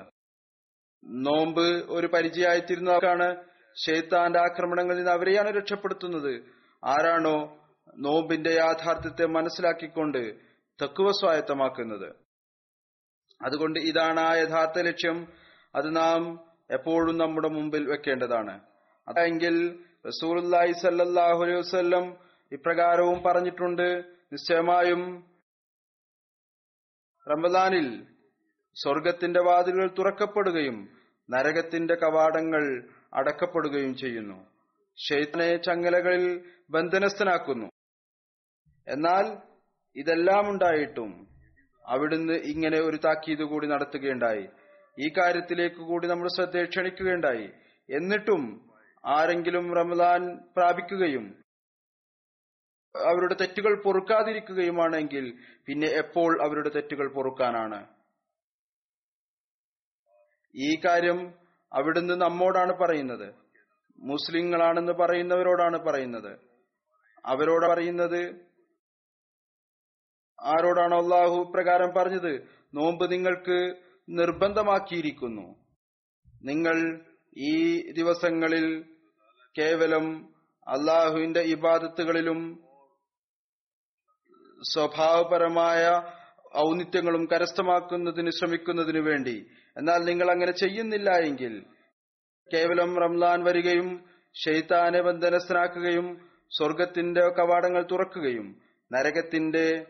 [1.26, 3.28] നോമ്പ് ഒരു പരിചയമായിത്തീരുന്നവർക്കാണ്
[3.76, 6.34] ഷെയ്ത്താന്റെ ആക്രമണങ്ങളിൽ നിന്ന് അവരെയാണ് രക്ഷപ്പെടുത്തുന്നത്.
[6.84, 7.38] ആരാണോ
[7.98, 10.36] നോമ്പിന്റെ യാഥാർത്ഥ്യത്തെ മനസ്സിലാക്കിക്കൊണ്ട്
[10.84, 12.16] തക്കുവ സ്വായത്തമാക്കുന്നത്.
[13.46, 15.28] അതുകൊണ്ട് ഇതാണ് ആ യഥാർത്ഥ ലക്ഷ്യം.
[15.76, 16.40] അത് നാം
[16.72, 18.60] എപ്പോഴും നമ്മുടെ മുമ്പിൽ വെക്കേണ്ടതാണ്.
[19.08, 22.14] അതെങ്കിൽ റസൂലി സല്ലാഹു അലൈഹി
[22.52, 23.98] ഇപ്രകാരവും പറഞ്ഞിട്ടുണ്ട്.
[24.32, 25.30] നിശ്ചയമായും
[27.30, 28.06] റമദാനിൽ
[28.84, 30.90] സ്വർഗത്തിന്റെ വാതിലുകൾ തുറക്കപ്പെടുകയും
[31.32, 34.46] നരകത്തിന്റെ കവാടങ്ങൾ അടക്കപ്പെടുകയും ചെയ്യുന്നു.
[35.10, 37.79] ഷെയ്ത്തനെ ചങ്ങലകളിൽ ബന്ധനസ്ഥനാക്കുന്നു.
[38.88, 39.26] എന്നാൽ
[39.96, 41.28] ഇതെല്ലാം ഉണ്ടായിട്ടും
[41.86, 44.46] അവിടുന്ന് ഇങ്ങനെ ഒരു താക്കീത് കൂടി നടത്തുകയുണ്ടായി.
[44.98, 47.48] ഈ കാര്യത്തിലേക്ക് കൂടി നമ്മൾ ശ്രദ്ധ ക്ഷണിക്കുകയുണ്ടായി.
[47.90, 48.44] എന്നിട്ടും
[49.06, 50.22] ആരെങ്കിലും റമദാൻ
[50.58, 51.26] പ്രാപിക്കുകയും
[52.96, 55.26] അവരുടെ തെറ്റുകൾ പൊറുക്കാതിരിക്കുകയുമാണെങ്കിൽ
[55.66, 57.80] പിന്നെ എപ്പോൾ അവരുടെ തെറ്റുകൾ പൊറുക്കാനാണ്?
[60.56, 61.20] ഈ കാര്യം
[61.74, 63.28] അവിടുന്ന് നമ്മോടാണ് പറയുന്നത്.
[64.00, 66.32] മുസ്ലിങ്ങളാണെന്ന് പറയുന്നവരോടാണ് പറയുന്നത്.
[67.26, 68.22] അവരോട് പറയുന്നത്
[70.44, 72.48] ആരോടാണ് അള്ളാഹു പ്രകാരം പറഞ്ഞത്?
[72.74, 73.76] നോമ്പ് നിങ്ങൾക്ക്
[74.10, 75.56] നിർബന്ധമാക്കിയിരിക്കുന്നു.
[76.44, 77.06] നിങ്ങൾ
[77.38, 78.84] ഈ ദിവസങ്ങളിൽ
[79.58, 80.34] കേവലം
[80.68, 82.64] അള്ളാഹുവിന്റെ ഇബാദത്തുകളിലും
[84.74, 86.02] സ്വഭാവപരമായ
[86.58, 89.48] ഔന്നിത്യങ്ങളും കരസ്ഥമാക്കുന്നതിന് ശ്രമിക്കുന്നതിനു വേണ്ടി.
[89.78, 91.66] എന്നാൽ നിങ്ങൾ അങ്ങനെ ചെയ്യുന്നില്ല എങ്കിൽ
[92.54, 94.10] കേവലം റംലാൻ വരികയും
[94.46, 98.62] ഷെയ്ത്താനെ ബന്ധനസ്ഥനാക്കുകയും സ്വർഗത്തിന്റെ കവാടങ്ങൾ തുറക്കുകയും
[98.94, 99.86] നരകത്തിന്റെ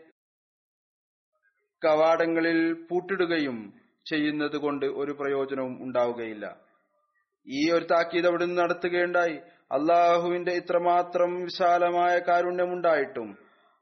[1.82, 3.58] കവാടങ്ങളിൽ പൂട്ടിടുകയും
[4.06, 6.46] ചെയ്യുന്നത് കൊണ്ട് ഒരു പ്രയോജനവും ഉണ്ടാവുകയില്ല.
[7.46, 9.36] ഈ ഒരു താക്കീത് അവിടെ നിന്ന് നടത്തുകയുണ്ടായി.
[9.72, 13.28] അള്ളാഹുവിന്റെ ഇത്രമാത്രം വിശാലമായ കാരുണ്യമുണ്ടായിട്ടും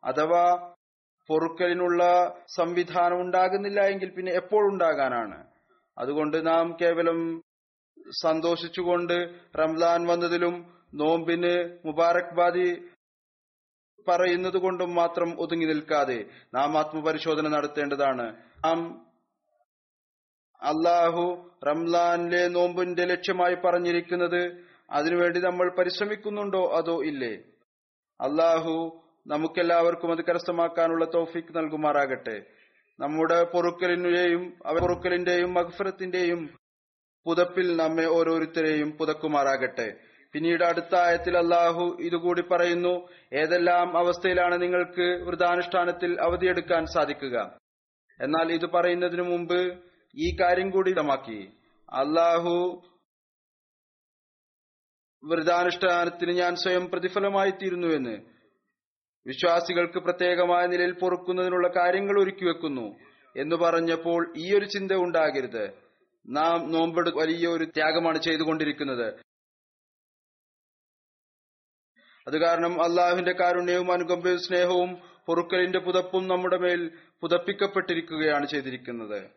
[0.02, 0.44] അഥവാ
[1.28, 2.02] പൊറുക്കലിനുള്ള
[2.56, 5.38] സംവിധാനം ഉണ്ടാകുന്നില്ല എങ്കിൽ പിന്നെ എപ്പോഴുണ്ടാകാനാണ്
[5.96, 7.18] അതുകൊണ്ട് നാം കേവലം
[8.22, 9.16] സന്തോഷിച്ചുകൊണ്ട്
[9.60, 10.54] റംസാൻ വന്നതിലും
[10.94, 11.54] നോമ്പിന്
[11.86, 12.68] മുബാറക് ബാദി
[14.08, 18.26] പറയുന്നത് കൊണ്ടും മാത്രം ഒതുങ്ങി നിൽക്കാതെ നാം ആത്മപരിശോധന നടത്തേണ്ടതാണ്.
[18.64, 19.08] നാം
[20.62, 27.34] അള്ളാഹു റംലാനിലെ നോമ്പിന്റെ ലക്ഷ്യമായി പറഞ്ഞിരിക്കുന്നത് അതിനുവേണ്ടി നമ്മൾ പരിശ്രമിക്കുന്നുണ്ടോ അതോ ഇല്ലേ?
[28.20, 32.42] അള്ളാഹു നമുക്കെല്ലാവർക്കും അത് കരസ്ഥമാക്കാനുള്ള തോഫിക്ക് നൽകുമാറാകട്ടെ.
[33.00, 36.40] നമ്മുടെ പൊറുക്കലിന്റെയും പൊറുക്കലിന്റെയും മഗ്ഫറത്തിന്റെയും
[37.24, 40.07] പുതപ്പിൽ നമ്മെ ഓരോരുത്തരെയും പുതക്കുമാറാകട്ടെ.
[40.38, 47.36] പിന്നീട് അടുത്ത ആയത്തിൽ അള്ളാഹു ഇതുകൂടി പറയുന്നു ഏതെല്ലാം അവസ്ഥയിലാണ് നിങ്ങൾക്ക് വൃതാനുഷ്ഠാനത്തിൽ അവധിയെടുക്കാൻ സാധിക്കുക?
[48.20, 49.78] എന്നാൽ ഇത് പറയുന്നതിനു മുമ്പ്
[50.16, 51.50] ഈ കാര്യം കൂടി ഇടമാക്കി
[51.92, 52.82] അള്ളാഹു
[55.24, 58.16] വ്രതാനുഷ്ഠാനത്തിന് ഞാൻ സ്വയം പ്രതിഫലമായി തീരുന്നുവെന്ന്
[59.26, 62.98] വിശ്വാസികൾക്ക് പ്രത്യേകമായ നിലയിൽ പൊറുക്കുന്നതിനുള്ള കാര്യങ്ങൾ ഒരുക്കി വെക്കുന്നു
[63.36, 65.70] എന്ന് പറഞ്ഞപ്പോൾ ഈ ഒരു ചിന്ത ഉണ്ടാകരുത്.
[66.28, 69.27] നാം നോമ്പെടു വലിയ ഒരു ത്യാഗമാണ് ചെയ്തുകൊണ്ടിരിക്കുന്നത്.
[72.28, 79.30] അത് കാരണം അള്ളാഹുവിന്റെ കാരുണ്യവും അനുകമ്പയും സ്നേഹവും പൊറുക്കലിന്റെ പുതപ്പും നമ്മുടെ മേൽ പുതപ്പിക്കപ്പെട്ടിരിക്കുകയാണ് ചെയ്തിരിക്കുന്നത്.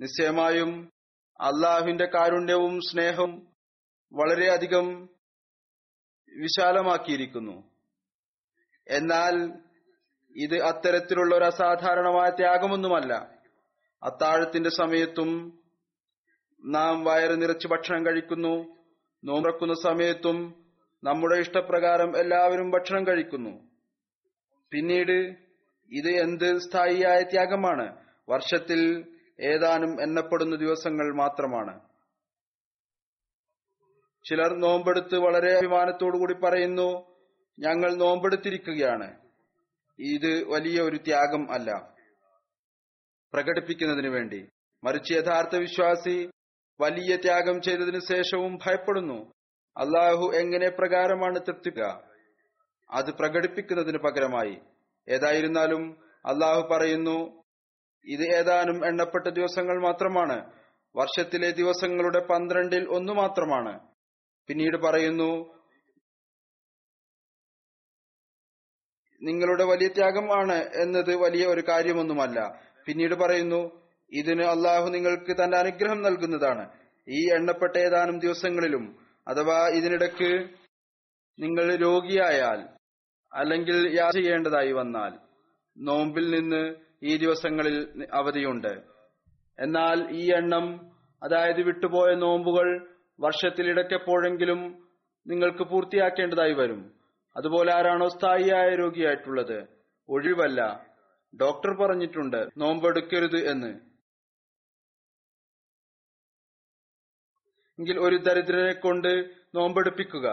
[0.00, 0.92] നിശ്ചയമായും
[1.40, 3.52] അള്ളാഹുവിന്റെ കാരുണ്യവും സ്നേഹവും
[4.12, 5.08] വളരെയധികം
[6.36, 7.70] വിശാലമാക്കിയിരിക്കുന്നു.
[8.88, 9.52] എന്നാൽ
[10.36, 13.30] ഇത് അത്തരത്തിലുള്ള ഒരു അസാധാരണമായ ത്യാഗമൊന്നുമല്ല.
[14.02, 15.60] അത്താഴത്തിന്റെ സമയത്തും
[16.64, 18.76] നാം വയറ് നിറച്ച് ഭക്ഷണം കഴിക്കുന്നു
[19.24, 20.63] നോമ്പറക്കുന്ന സമയത്തും
[21.04, 23.50] നമ്മുടെ ഇഷ്ടപ്രകാരം എല്ലാവരും ഭക്ഷണം കഴിക്കുന്നു.
[24.70, 25.36] പിന്നീട്
[25.92, 27.96] ഇത് എന്ത് സ്ഥായിയായ ത്യാഗമാണ്?
[28.28, 29.06] വർഷത്തിൽ
[29.40, 31.80] ഏതാനും എണ്ണപ്പെടുന്ന ദിവസങ്ങൾ മാത്രമാണ്.
[34.28, 37.16] ചിലർ നോമ്പെടുത്ത് വളരെ അഭിമാനത്തോടു കൂടി പറയുന്നു
[37.58, 39.16] ഞങ്ങൾ നോമ്പെടുത്തിരിക്കുകയാണ്.
[39.98, 41.70] ഇത് വലിയ ഒരു ത്യാഗം അല്ല.
[43.32, 44.48] പ്രകടിപ്പിക്കുന്നതിന് വേണ്ടി.
[44.84, 46.30] മറിച്ച് യഥാർത്ഥ വിശ്വാസി
[46.80, 49.32] വലിയ ത്യാഗം ചെയ്തതിനു ശേഷവും ഭയപ്പെടുന്നു.
[49.76, 51.82] അള്ളാഹു എങ്ങനെ പ്രകാരമാണ് തൃപ്തിക
[52.90, 54.58] അത് പ്രകടിപ്പിക്കുന്നതിന് പകരമായി
[55.08, 57.44] ഏതായിരുന്നാലും അള്ളാഹു പറയുന്നു
[58.06, 60.52] ഇത് ഏതാനും എണ്ണപ്പെട്ട ദിവസങ്ങൾ മാത്രമാണ്.
[60.96, 63.80] വർഷത്തിലെ ദിവസങ്ങളുടെ പന്ത്രണ്ടിൽ ഒന്ന് മാത്രമാണ്.
[64.46, 65.54] പിന്നീട് പറയുന്നു
[69.22, 72.38] നിങ്ങളുടെ വലിയ ത്യാഗം ആണ് എന്നത് വലിയ ഒരു കാര്യമൊന്നുമല്ല.
[72.86, 73.60] പിന്നീട് പറയുന്നു
[74.12, 76.64] ഇതിന് അള്ളാഹു നിങ്ങൾക്ക് തന്റെ അനുഗ്രഹം നൽകുന്നതാണ്.
[77.08, 80.48] ഈ എണ്ണപ്പെട്ട ഏതാനും ദിവസങ്ങളിലും അഥവാ ഇതിനിടക്ക്
[81.38, 82.68] നിങ്ങൾ രോഗിയായാൽ
[83.32, 85.12] അല്ലെങ്കിൽ യാത്ര ചെയ്യേണ്ടതായി വന്നാൽ
[85.78, 88.82] നോമ്പിൽ നിന്ന് ഈ ദിവസങ്ങളിൽ അവധിയുണ്ട്.
[89.58, 90.90] എന്നാൽ ഈ എണ്ണം
[91.22, 92.86] അതായത് വിട്ടുപോയ നോമ്പുകൾ
[93.20, 94.88] വർഷത്തിൽ ഇടയ്ക്കെപ്പോഴെങ്കിലും
[95.26, 96.94] നിങ്ങൾക്ക് പൂർത്തിയാക്കേണ്ടതായി വരും.
[97.36, 99.66] അതുപോലെ ആരാണോ സ്ഥായിയായ രോഗിയായിട്ടുള്ളത്?
[100.08, 100.86] ഒഴിവല്ല.
[101.40, 103.93] ഡോക്ടർ പറഞ്ഞിട്ടുണ്ട് നോമ്പെടുക്കരുത് എന്ന്.
[107.78, 110.26] എങ്കിൽ ഒരു ദരിദ്രനെ കൊണ്ട് നോമ്പെടുപ്പിക്കുക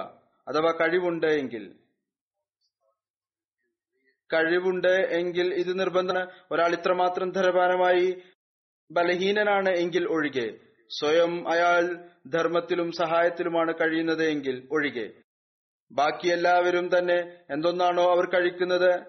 [0.48, 1.76] അഥവാ കഴിവുണ്ട് എങ്കിൽ.
[4.34, 8.24] കഴിവുണ്ട് എങ്കിൽ ഇത് നിർബന്ധന ഒരാൾ ഇത്രമാത്രം ധനപാനമായി
[8.92, 10.60] ബലഹീനനാണ് എങ്കിൽ ഒഴികെ.
[10.90, 15.22] സ്വയം അയാൾ ധർമ്മത്തിലും സഹായത്തിലുമാണ് കഴിയുന്നത് എങ്കിൽ ഒഴികെ.
[15.92, 19.04] ബാക്കി എല്ലാവരും തന്നെ എന്തൊന്നാണോ അവർ കഴിക്കുന്നത്?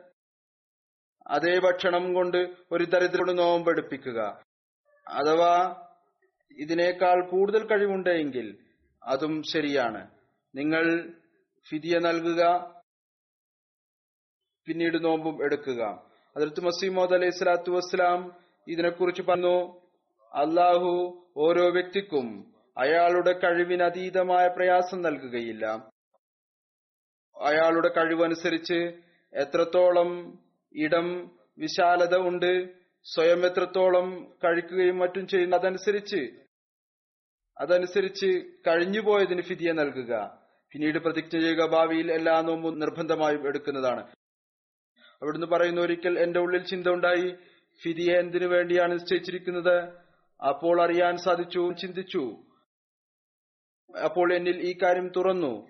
[1.27, 4.42] അതേ ഭക്ഷണം കൊണ്ട് ഒരു ദരിദ്രോട് നോമ്പെടുപ്പിക്കുക.
[5.09, 5.55] അഥവാ
[6.58, 8.58] ഇതിനേക്കാൾ കൂടുതൽ കഴിവുണ്ട് എങ്കിൽ
[9.02, 10.10] അതും ശരിയാണ്.
[10.54, 11.12] നിങ്ങൾ
[11.68, 12.42] ഫിദിയ നൽകുക
[14.66, 16.04] പിന്നീട് നോമ്പും എടുക്കുക.
[16.36, 18.32] അതിർത്ത് മസീമോദ് അലൈഹി സ്വലാത്തു വസ്സലാം
[18.68, 19.80] ഇതിനെക്കുറിച്ച് പറഞ്ഞു
[20.32, 25.66] അള്ളാഹു ഓരോ വ്യക്തിക്കും അയാളുടെ കഴിവിന് അതീതമായ പ്രയാസം നൽകുകയില്ല.
[27.42, 29.00] അയാളുടെ കഴിവനുസരിച്ച്
[29.32, 30.38] എത്രത്തോളം
[30.74, 32.68] ഇടം വിശാലത ഉണ്ട്
[33.04, 36.41] സ്വയം എത്രത്തോളം കഴിക്കുകയും മറ്റും ചെയ്യുന്ന അതനുസരിച്ച്
[37.58, 38.26] അതനുസരിച്ച്
[38.68, 40.38] കഴിഞ്ഞുപോയതിന് ഫിതിയ നൽകുക.
[40.72, 44.00] പിന്നീട് പ്രതിജ്ഞ ചെയ്യുക ഭാവിയിൽ എല്ലാ നോമ്പും നിർബന്ധമായും എടുക്കുന്നതാണ്.
[45.22, 47.34] അവിടുന്ന് പറയുന്ന ഒരിക്കൽ എന്റെ ഉള്ളിൽ ചിന്ത ഉണ്ടായി.
[47.82, 49.78] ഫിതിയ എന്തിനു വേണ്ടിയാണ് നിശ്ചയിച്ചിരിക്കുന്നത്?
[50.48, 52.36] അപ്പോൾ അറിയാൻ സാധിച്ചു ചിന്തിച്ചു.
[54.04, 55.68] അപ്പോൾ എന്നിൽ ഈ കാര്യം തുറന്നു.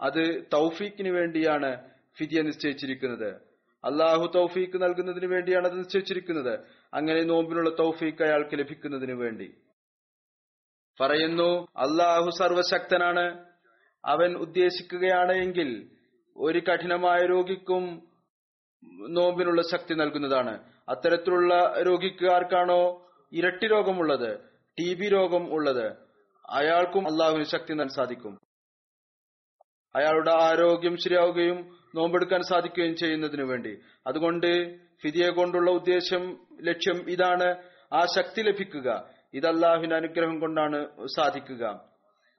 [0.00, 3.28] അത് തൗഫീക്കിന് വേണ്ടിയാണ് ഫിതിയ നിശ്ചയിച്ചിരിക്കുന്നത്.
[3.84, 6.60] അള്ളാഹു തൗഫീക്ക് നൽകുന്നതിന് വേണ്ടിയാണ് അത് നിശ്ചയിച്ചിരിക്കുന്നത്.
[6.94, 9.54] അങ്ങനെ നോമ്പിനുള്ള തൗഫീക്ക് അയാൾക്ക് ലഭിക്കുന്നതിന് വേണ്ടി.
[11.00, 13.44] പറയുന്നു അള്ളാഹു സർവശക്തനാണ്.
[14.04, 15.90] അവൻ ഉദ്ദേശിക്കുകയാണ് എങ്കിൽ
[16.36, 18.08] ഒരു കഠിനമായ രോഗിക്കും
[19.08, 20.72] നോമ്പിനുള്ള ശക്തി നൽകുന്നതാണ്.
[20.88, 24.38] അത്തരത്തിലുള്ള രോഗിക്ക് ആർക്കാണോ ഇരട്ടി രോഗമുള്ളത്
[24.78, 25.86] ടി ബി രോഗം ഉള്ളത്.
[26.50, 28.38] അയാൾക്കും അള്ളാഹുവിന് ശക്തി നൽകാൻ സാധിക്കും.
[29.96, 33.78] അയാളുടെ ആരോഗ്യം ശരിയാവുകയും നോമ്പെടുക്കാൻ സാധിക്കുകയും ചെയ്യുന്നതിനു വേണ്ടി.
[34.06, 37.62] അതുകൊണ്ട് ഫിദിയെ കൊണ്ടുള്ള ഉദ്ദേശം ലക്ഷ്യം ഇതാണ്.
[37.94, 39.10] ആ ശക്തി ലഭിക്കുക.
[39.34, 41.64] ഇത് അള്ളാഹുവിന്റെ അനുഗ്രഹം കൊണ്ടാണ് സാധിക്കുക.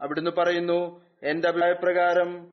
[0.01, 2.51] അവിടുന്ന് പറയുന്നു എന്റെ അഭിപ്രായപ്രകാരം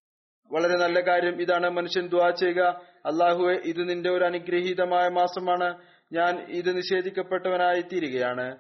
[0.53, 1.70] വളരെ നല്ല കാര്യം ഇതാണ്.
[1.70, 2.61] മനുഷ്യൻ ദ്വാ ചെയ്യുക.
[3.07, 5.79] അള്ളാഹുവെ ഇത് നിന്റെ ഒരു അനുഗ്രഹീതമായ മാസമാണ്.
[6.12, 8.57] ഞാൻ ഇത് നിഷേധിക്കപ്പെട്ടവനായി തീരുകയാണ്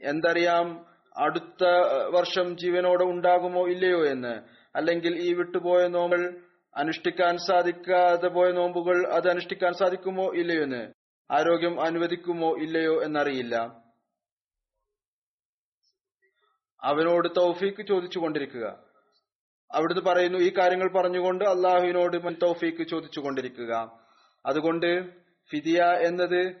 [0.00, 0.86] എന്തറിയാം
[1.16, 1.64] അടുത്ത
[2.14, 4.42] വർഷം ജീവനോടെ ഉണ്ടാകുമോ ഇല്ലയോ എന്ന്.
[4.76, 6.40] അല്ലെങ്കിൽ ഈ വിട്ടുപോയ നോമ്പുകൾ
[6.76, 10.92] അനുഷ്ഠിക്കാൻ സാധിക്കാതെ പോയ നോമ്പുകൾ അത് അനുഷ്ഠിക്കാൻ സാധിക്കുമോ ഇല്ലയോ എന്ന്.
[11.30, 13.87] ആരോഗ്യം അനുവദിക്കുമോ ഇല്ലയോ എന്നറിയില്ല.
[16.84, 18.88] അവനോട് തൗഫീക്ക് ചോദിച്ചു കൊണ്ടിരിക്കുക
[19.74, 23.98] അവിടുന്ന് പറയുന്നു ഈ കാര്യങ്ങൾ പറഞ്ഞുകൊണ്ട് അള്ളാഹുവിനോട് മുൻ തൗഫീക്ക് ചോദിച്ചു കൊണ്ടിരിക്കുക
[24.46, 25.10] അതുകൊണ്ട്
[25.50, 26.56] ഫിദിയ എന്നത്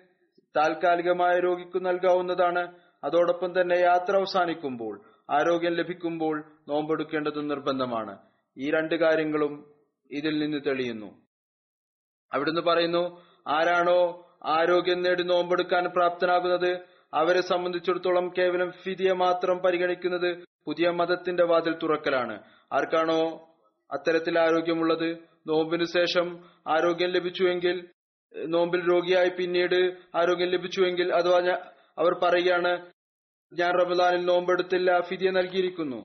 [0.56, 2.78] താൽക്കാലികമായ രോഗിക്ക് നൽകാവുന്നതാണ്.
[3.04, 8.18] അതോടൊപ്പം തന്നെ യാത്ര അവസാനിക്കുമ്പോൾ ആരോഗ്യം ലഭിക്കുമ്പോൾ നോമ്പെടുക്കേണ്ടതും നിർബന്ധമാണ്.
[8.58, 9.74] ഈ രണ്ട് കാര്യങ്ങളും
[10.10, 11.22] ഇതിൽ നിന്ന് തെളിയുന്നു.
[12.32, 16.97] അവിടുന്ന് പറയുന്നു ആരാണോ ആരോഗ്യം നേടി നോമ്പെടുക്കാൻ പ്രാപ്തനാകുന്നത്?
[17.14, 22.42] അവരെ സംബന്ധിച്ചിടത്തോളം കേവലം ഫിതിയെ മാത്രം പരിഗണിക്കുന്നത് പുതിയ മതത്തിന്റെ വാതിൽ തുറക്കലാണ്.
[22.72, 23.48] ആർക്കാണോ
[23.92, 25.18] അത്തരത്തിൽ ആരോഗ്യമുള്ളത്?
[25.46, 27.88] നോമ്പിനു ശേഷം ആരോഗ്യം ലഭിച്ചുവെങ്കിൽ
[28.46, 31.38] നോമ്പിൽ രോഗിയായി പിന്നീട് ആരോഗ്യം ലഭിച്ചുവെങ്കിൽ അഥവാ
[31.98, 32.92] അവർ പറയുകയാണ്
[33.52, 36.04] ഞാൻ റമദാനിൽ നോമ്പെടുത്തില്ല ഫിദിയ നൽകിയിരിക്കുന്നു.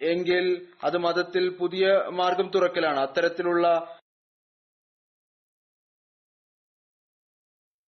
[0.00, 3.00] എങ്കിൽ അത് മതത്തിൽ പുതിയ മാർഗം തുറക്കലാണ്.
[3.00, 3.96] അത്തരത്തിലുള്ള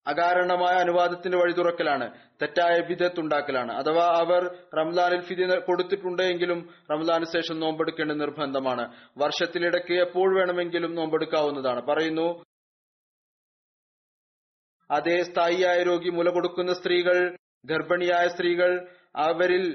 [0.07, 2.11] അകാരണമായ അനുവാദത്തിന്റെ വഴി തുറക്കലാണ്
[2.41, 3.71] തെറ്റായ വിധത്തുണ്ടാക്കലാണ്.
[3.71, 4.41] അഥവാ അവർ
[4.77, 8.93] റംലാനിൽ ഫിതി കൊടുത്തിട്ടുണ്ടെങ്കിലും റംലാന് ശേഷം നോമ്പെടുക്കേണ്ട നിർബന്ധമാണ്.
[9.17, 11.81] വർഷത്തിലിടയ്ക്ക് എപ്പോൾ വേണമെങ്കിലും നോമ്പെടുക്കാവുന്നതാണ്.
[11.81, 12.27] പറയുന്നു
[14.91, 19.65] അതേ സ്ഥായിയായ രോഗി മുല കൊടുക്കുന്ന സ്ത്രീകൾ ഗർഭിണിയായ സ്ത്രീകൾ അവരിൽ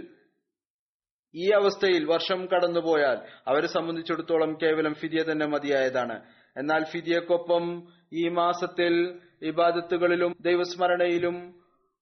[1.34, 6.16] ഈ അവസ്ഥയിൽ വർഷം കടന്നുപോയാൽ അവരെ സംബന്ധിച്ചിടത്തോളം കേവലം ഫിദിയ തന്നെ മതിയായതാണ്.
[6.56, 7.64] എന്നാൽ ഫിദിയക്കൊപ്പം
[8.12, 8.94] ഈ മാസത്തിൽ
[9.42, 11.54] ഇബാദത്തുകളിലും ദൈവസ്മരണയിലും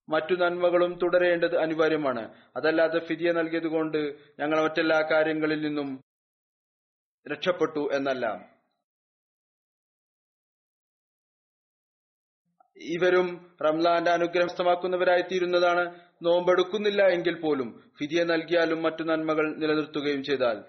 [0.09, 2.35] മറ്റു നന്മകളും തുടരേണ്ടത് അനിവാര്യമാണ്.
[2.57, 3.99] അതല്ലാതെ ഫിദിയ നൽകിയതുകൊണ്ട്
[4.41, 6.05] ഞങ്ങൾ മറ്റെല്ലാ കാര്യങ്ങളിൽ നിന്നും
[7.33, 8.57] രക്ഷപ്പെട്ടു എന്നല്ല.
[12.77, 16.01] ഇവരും റംലാന്റെ അനുഗ്രഹം സ്ഥമാക്കുന്നവരായി തീരുന്നതാണ്.
[16.23, 20.65] നോമ്പെടുക്കുന്നില്ല എങ്കിൽ പോലും ഫിദിയ നൽകിയാലും മറ്റു നന്മകൾ നിലനിർത്തുകയും ചെയ്താൽ.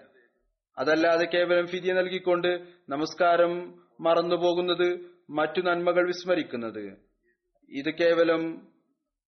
[0.78, 2.48] അതല്ലാതെ കേവലം ഫിദിയ നൽകിക്കൊണ്ട്
[2.88, 6.98] നമസ്കാരം മറന്നുപോകുന്നത് മറ്റു നന്മകൾ വിസ്മരിക്കുന്നത്.
[7.68, 8.68] ഇത് കേവലം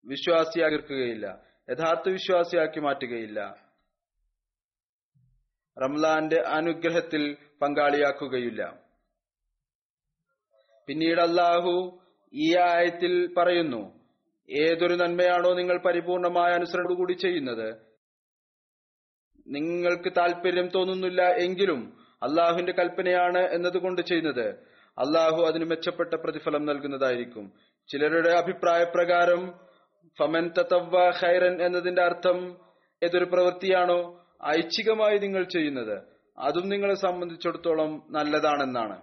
[0.05, 1.43] വിശ്വാസിയാക്കിർക്കുകയില്ല.
[1.71, 3.71] യഥാർത്ഥ വിശ്വാസിയാക്കി മാറ്റുകയില്ല.
[5.83, 8.79] റംലാന്റെ അനുഗ്രഹത്തിൽ പങ്കാളിയാക്കുകയില്ല.
[10.87, 12.01] പിന്നീട് അള്ളാഹു
[12.35, 14.01] ഈ ആയത്തിൽ പറയുന്നു
[14.51, 17.91] ഏതൊരു നന്മയാണോ നിങ്ങൾ പരിപൂർണമായ അനുസരണയോടുകൂടി ചെയ്യുന്നത്?
[19.47, 24.70] നിങ്ങൾക്ക് താല്പര്യം തോന്നുന്നില്ല എങ്കിലും അള്ളാഹുവിന്റെ കൽപ്പനയാണ് എന്നതുകൊണ്ട് ചെയ്യുന്നത്.
[25.01, 27.53] അള്ളാഹു അതിന് മെച്ചപ്പെട്ട പ്രതിഫലം നൽകുന്നതായിരിക്കും.
[27.89, 29.51] ചിലരുടെ അഭിപ്രായ പ്രകാരം
[30.19, 32.57] ഫമൻ തത്തവ ഖൈറൻ എന്നതിന്റെ അർത്ഥം
[33.05, 34.27] ഏതൊരു പ്രവൃത്തിയാണോ
[34.59, 35.97] ഐച്ഛികമായി നിങ്ങൾ ചെയ്യുന്നത്
[36.39, 39.03] അതും നിങ്ങളെ സംബന്ധിച്ചിടത്തോളം നല്ലതാണെന്നാണ്.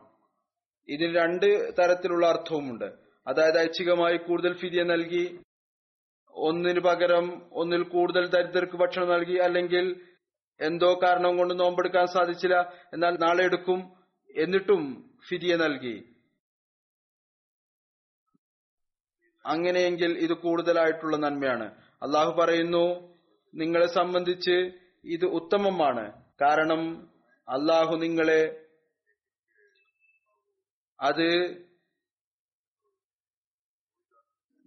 [0.89, 2.85] ഇതിന് രണ്ട് തരത്തിലുള്ള അർത്ഥവുമുണ്ട്.
[3.27, 5.39] അതായത് ഐച്ഛികമായി കൂടുതൽ ഫിദിയ നൽകി
[6.35, 10.01] ഒന്നിനു പകരം ഒന്നിൽ കൂടുതൽ ദരിദ്രർക്ക് ഭക്ഷണം നൽകി അല്ലെങ്കിൽ
[10.61, 12.57] എന്തോ കാരണം കൊണ്ട് നോമ്പെടുക്കാൻ സാധിച്ചില്ല
[12.93, 13.79] എന്നാൽ നാളെ എടുക്കും
[14.35, 16.13] എന്നിട്ടും ഫിദിയ നൽകി.
[19.45, 21.81] അങ്ങനെയെങ്കിൽ ഇത് കൂടുതലായിട്ടുള്ള നന്മയാണ്.
[22.03, 23.17] അള്ളാഹു പറയുന്നു
[23.55, 24.71] നിങ്ങളെ സംബന്ധിച്ച്
[25.05, 26.23] ഇത് ഉത്തമമാണ്.
[26.41, 26.81] കാരണം
[27.49, 28.41] അള്ളാഹു നിങ്ങളെ
[31.01, 31.29] അത്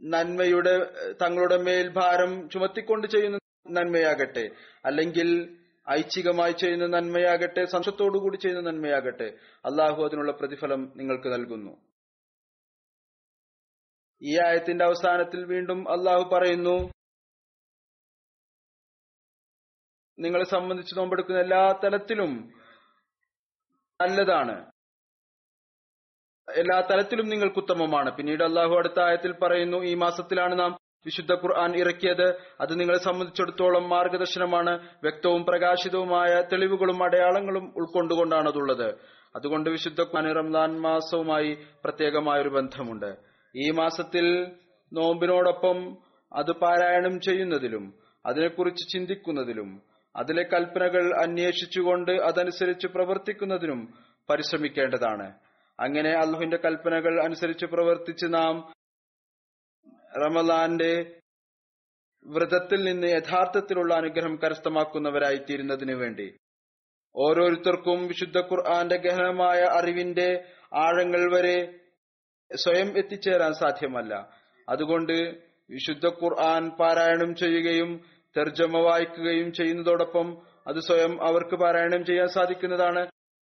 [0.02, 0.74] നന്മയുടെ
[1.22, 3.38] തങ്ങളുടെ മേൽ ഭാരം ചുമത്തിക്കൊണ്ട് ചെയ്യുന്ന
[3.70, 4.50] നന്മയാകട്ടെ.
[4.84, 9.28] അല്ലെങ്കിൽ ഐച്ഛികമായി ചെയ്യുന്ന നന്മയാകട്ടെ സംശയത്തോടുകൂടി ചെയ്യുന്ന നന്മയാകട്ടെ
[9.64, 11.72] അള്ളാഹു അതിനുള്ള പ്രതിഫലം നിങ്ങൾക്ക് നൽകുന്നു.
[14.22, 16.92] ഈ ആയത്തിന്റെ അവസാനത്തിൽ വീണ്ടും അള്ളാഹു പറയുന്നു
[20.18, 22.52] നിങ്ങളെ സംബന്ധിച്ച് നോമ്പെടുക്കുന്ന എല്ലാ തലത്തിലും
[24.00, 24.70] നല്ലതാണ്.
[26.48, 28.16] എല്ലാ തലത്തിലും നിങ്ങൾക്ക് ഉത്തമമാണ്.
[28.16, 32.34] പിന്നീട് അള്ളാഹു അടുത്ത ആയത്തിൽ പറയുന്നു ഈ മാസത്തിലാണ് നാം വിശുദ്ധ ഖുർആൻ ഇറക്കിയത്.
[32.60, 34.88] അത് നിങ്ങളെ സംബന്ധിച്ചിടത്തോളം മാർഗദർശനമാണ്.
[35.02, 38.94] വ്യക്തവും പ്രകാശിതവുമായ തെളിവുകളും അടയാളങ്ങളും ഉൾക്കൊണ്ടുകൊണ്ടാണ് അതുള്ളത്.
[39.36, 43.16] അതുകൊണ്ട് വിശുദ്ധ ഖുർആൻ റംദാൻ മാസവുമായി പ്രത്യേകമായൊരു ബന്ധമുണ്ട്.
[43.56, 44.46] ഈ മാസത്തിൽ
[44.92, 45.96] നോമ്പിനോടൊപ്പം
[46.32, 47.94] അത് പാരായണം ചെയ്യുന്നതിലും
[48.26, 49.82] അതിനെക്കുറിച്ച് ചിന്തിക്കുന്നതിലും
[50.16, 53.94] അതിലെ കൽപ്പനകൾ അന്വേഷിച്ചുകൊണ്ട് അതനുസരിച്ച് പ്രവർത്തിക്കുന്നതിനും
[54.30, 55.32] പരിശ്രമിക്കേണ്ടതാണ്.
[55.80, 58.79] അങ്ങനെ അള്ളാഹുവിന്റെ കൽപ്പനകൾ അനുസരിച്ച് പ്രവർത്തിച്ച് നാം
[60.12, 60.92] റമലാന്റെ
[62.26, 66.36] വ്രതത്തിൽ നിന്ന് യഥാർത്ഥത്തിലുള്ള അനുഗ്രഹം കരസ്ഥമാക്കുന്നവരായി തീരുന്നതിനു വേണ്ടി.
[67.14, 70.44] ഓരോരുത്തർക്കും വിശുദ്ധ ഖുർആന്റെ ഗഹനമായ അറിവിന്റെ
[70.74, 71.58] ആഴങ്ങൾ വരെ
[72.50, 74.14] സ്വയം എത്തിച്ചേരാൻ സാധ്യമല്ല.
[74.68, 75.16] അതുകൊണ്ട്
[75.70, 77.90] വിശുദ്ധ ഖുർആൻ പാരായണം ചെയ്യുകയും
[78.36, 83.08] തെർജമ വായിക്കുകയും ചെയ്യുന്നതോടൊപ്പം അത് സ്വയം അവർക്ക് പാരായണം ചെയ്യാൻ സാധിക്കുന്നതാണ്.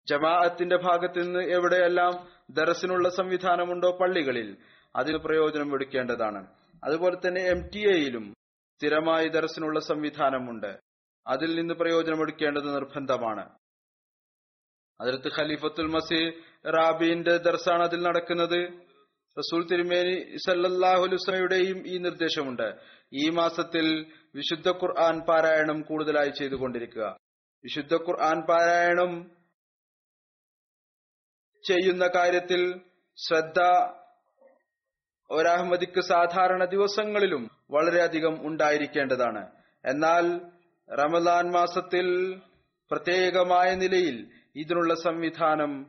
[0.07, 4.57] ജമാഅത്തിന്റെ ഭാഗത്ത് നിന്ന് എവിടെയെല്ലാം ദറസിനുള്ള സംവിധാനമുണ്ടോ പള്ളികളിൽ
[4.97, 6.47] അതിന് പ്രയോജനം എടുക്കേണ്ടതാണ്
[6.83, 8.33] അതുപോലെ തന്നെ എം ടി എയിലും
[8.77, 10.79] സ്ഥിരമായി ദർശനുള്ള സംവിധാനമുണ്ട്.
[11.27, 13.49] അതിൽ നിന്ന് പ്രയോജനം എടുക്കേണ്ടത് നിർബന്ധമാണ്.
[15.01, 16.31] അതിർത്ത് ഖലീഫത്തുൽ മസീ
[16.69, 18.87] റാബിന്റെ ദർസാണ് അതിൽ നടക്കുന്നത്
[19.37, 22.75] റസൂൽ തിരുമേനി സല്ലാഹുലുസ്ലയുടെയും ഈ നിർദ്ദേശമുണ്ട്.
[23.13, 27.17] ഈ മാസത്തിൽ വിശുദ്ധ ഖുർആൻ പാരായണം കൂടുതലായി ചെയ്തുകൊണ്ടിരിക്കുക.
[27.63, 29.31] വിശുദ്ധ ഖുർആൻ പാരായണം
[31.67, 32.81] ചെയ്യുന്ന കാര്യത്തിൽ
[33.17, 33.59] ശ്രദ്ധ
[35.31, 39.51] ഒരഹമ്മദിക്ക് സാധാരണ ദിവസങ്ങളിലും വളരെയധികം ഉണ്ടായിരിക്കേണ്ടതാണ്.
[39.85, 40.41] എന്നാൽ
[40.93, 42.35] റമദാൻ മാസത്തിൽ
[42.91, 45.85] പ്രത്യേകമായ നിലയിൽ ഇതിനുള്ള സംവിധാനം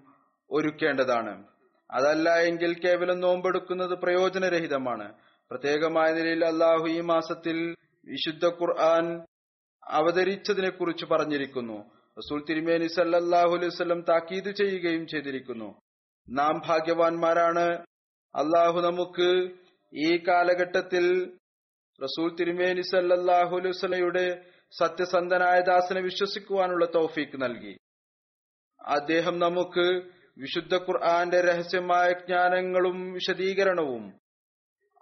[0.51, 1.45] ഒരുക്കേണ്ടതാണ്.
[1.91, 5.13] അതല്ല എങ്കിൽ കേവലം നോമ്പെടുക്കുന്നത് പ്രയോജനരഹിതമാണ്.
[5.51, 7.75] പ്രത്യേകമായ നിലയിൽ അള്ളാഹു ഈ മാസത്തിൽ
[8.05, 9.23] വിശുദ്ധ ഖുർആൻ
[9.85, 11.91] അവതരിച്ചതിനെ കുറിച്ച് പറഞ്ഞിരിക്കുന്നു.
[12.19, 15.81] റസൂൽ തിരുമേനി സല്ലാഹു അലൈഹി വസല്ലം താക്കീത് ചെയ്യുകയും ചെയ്തിരിക്കുന്നു.
[16.29, 17.88] നാം ഭാഗ്യവാന്മാരാണ്.
[18.35, 19.29] അള്ളാഹു നമുക്ക്
[19.93, 21.05] ഈ കാലഘട്ടത്തിൽ
[22.05, 24.25] റസൂൽ തിരുമേനി സല്ലാഹു അലൈഹി വസല്ലയുടെ
[24.79, 27.75] സത്യസന്ധനായ ദാസനെ വിശ്വസിക്കുവാനുള്ള തൗഫീക്ക് നൽകി.
[28.81, 29.87] അദ്ദേഹം നമുക്ക്
[30.39, 34.05] വിശുദ്ധ ഖുർആന്റെ രഹസ്യമായ ജ്ഞാനങ്ങളും വിശദീകരണവും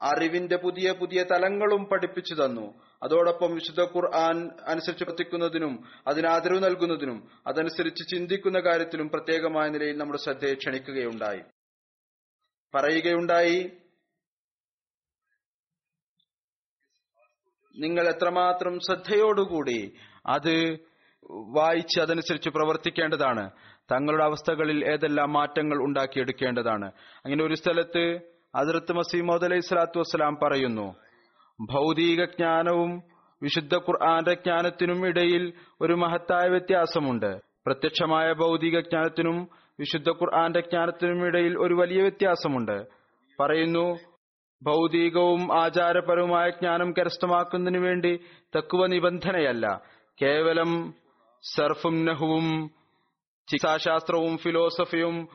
[0.01, 2.66] അറിവിന്റെ പുതിയ പുതിയ തലങ്ങളും പഠിപ്പിച്ചു തന്നു.
[3.03, 5.74] അതോടൊപ്പം വിശുദ്ധ ഖുർആൻ അനുസരിച്ച് പ്രവർത്തിക്കുന്നതിനും
[6.07, 11.43] അതിന് ആദരവ് നൽകുന്നതിനും അതനുസരിച്ച് ചിന്തിക്കുന്ന കാര്യത്തിലും പ്രത്യേകമായ നിലയിൽ നമ്മുടെ ശ്രദ്ധയെ ക്ഷണിക്കുകയുണ്ടായി.
[12.75, 13.71] പറയുകയുണ്ടായി.
[17.77, 19.95] നിങ്ങൾ എത്രമാത്രം ശ്രദ്ധയോടുകൂടി
[20.27, 20.79] അത്
[21.31, 23.51] വായിച്ച് അതനുസരിച്ച് പ്രവർത്തിക്കേണ്ടതാണ്.
[23.93, 26.87] തങ്ങളുടെ അവസ്ഥകളിൽ ഏതെല്ലാം മാറ്റങ്ങൾ ഉണ്ടാക്കിയെടുക്കേണ്ടതാണ്.
[27.25, 28.21] അങ്ങനെ ഒരു സ്ഥലത്ത്
[28.55, 30.95] അതിർത്ത് മസീമോദ് അലൈഹി സ്വലാത്തു വസ്സലാം പറയുന്നു
[31.61, 33.03] ഭൗതിക ജ്ഞാനവും
[33.43, 37.41] വിശുദ്ധ ഖുർആന്റെ ജ്ഞാനത്തിനും ഇടയിൽ ഒരു മഹത്തായ വ്യത്യാസമുണ്ട്.
[37.67, 39.49] പ്രത്യക്ഷമായ ഭൗതിക ജ്ഞാനത്തിനും
[39.79, 42.87] വിശുദ്ധ ഖുർആന്റെ ജ്ഞാനത്തിനുമിടയിൽ ഒരു വലിയ വ്യത്യാസമുണ്ട്.
[43.41, 43.99] പറയുന്നു
[44.62, 48.20] ഭൗതികവും ആചാരപരവുമായ ജ്ഞാനം കരസ്ഥമാക്കുന്നതിനു വേണ്ടി
[48.57, 49.83] തക്കുവ നിബന്ധനയല്ല.
[50.22, 50.95] കേവലം
[51.43, 52.70] സർഫും നഹുവും
[53.49, 55.29] ചികിത്സാശാസ്ത്രവും ഫിലോസഫിയും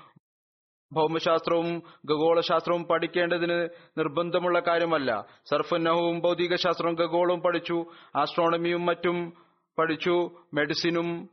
[0.94, 1.68] ഭൗമശാസ്ത്രവും
[2.12, 5.26] ഖഗോളശാസ്ത്രവും പഠിക്കേണ്ടതിന് നിർബന്ധമുള്ള കാര്യമല്ല.
[5.50, 7.86] സർഫുന്നഹവും ഭൗതികശാസ്ത്രവും ഖഗോളവും പഠിച്ചു
[8.16, 9.34] ആസ്ട്രോണമിയും മറ്റും
[9.78, 10.16] പഠിച്ചു
[10.54, 11.30] മെഡിസിനും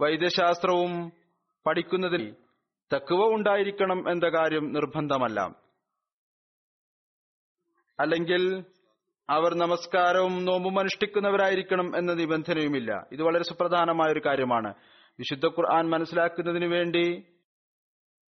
[0.00, 1.21] വൈദ്യശാസ്ത്രവും
[1.66, 2.34] പഠിക്കുന്നതിൽ
[2.94, 5.40] തക്കുവ ഉണ്ടായിരിക്കണം എന്ന കാര്യം നിർബന്ധമല്ല.
[8.00, 8.64] അല്ലെങ്കിൽ
[9.30, 13.06] അവർ നമസ്കാരവും നോമ്പും അനുഷ്ഠിക്കുന്നവരായിരിക്കണം എന്ന നിബന്ധനയുമില്ല.
[13.12, 14.74] ഇത് വളരെ സുപ്രധാനമായ ഒരു കാര്യമാണ്.
[15.18, 17.24] വിശുദ്ധ ഖുർആൻ മനസ്സിലാക്കുന്നതിന് വേണ്ടി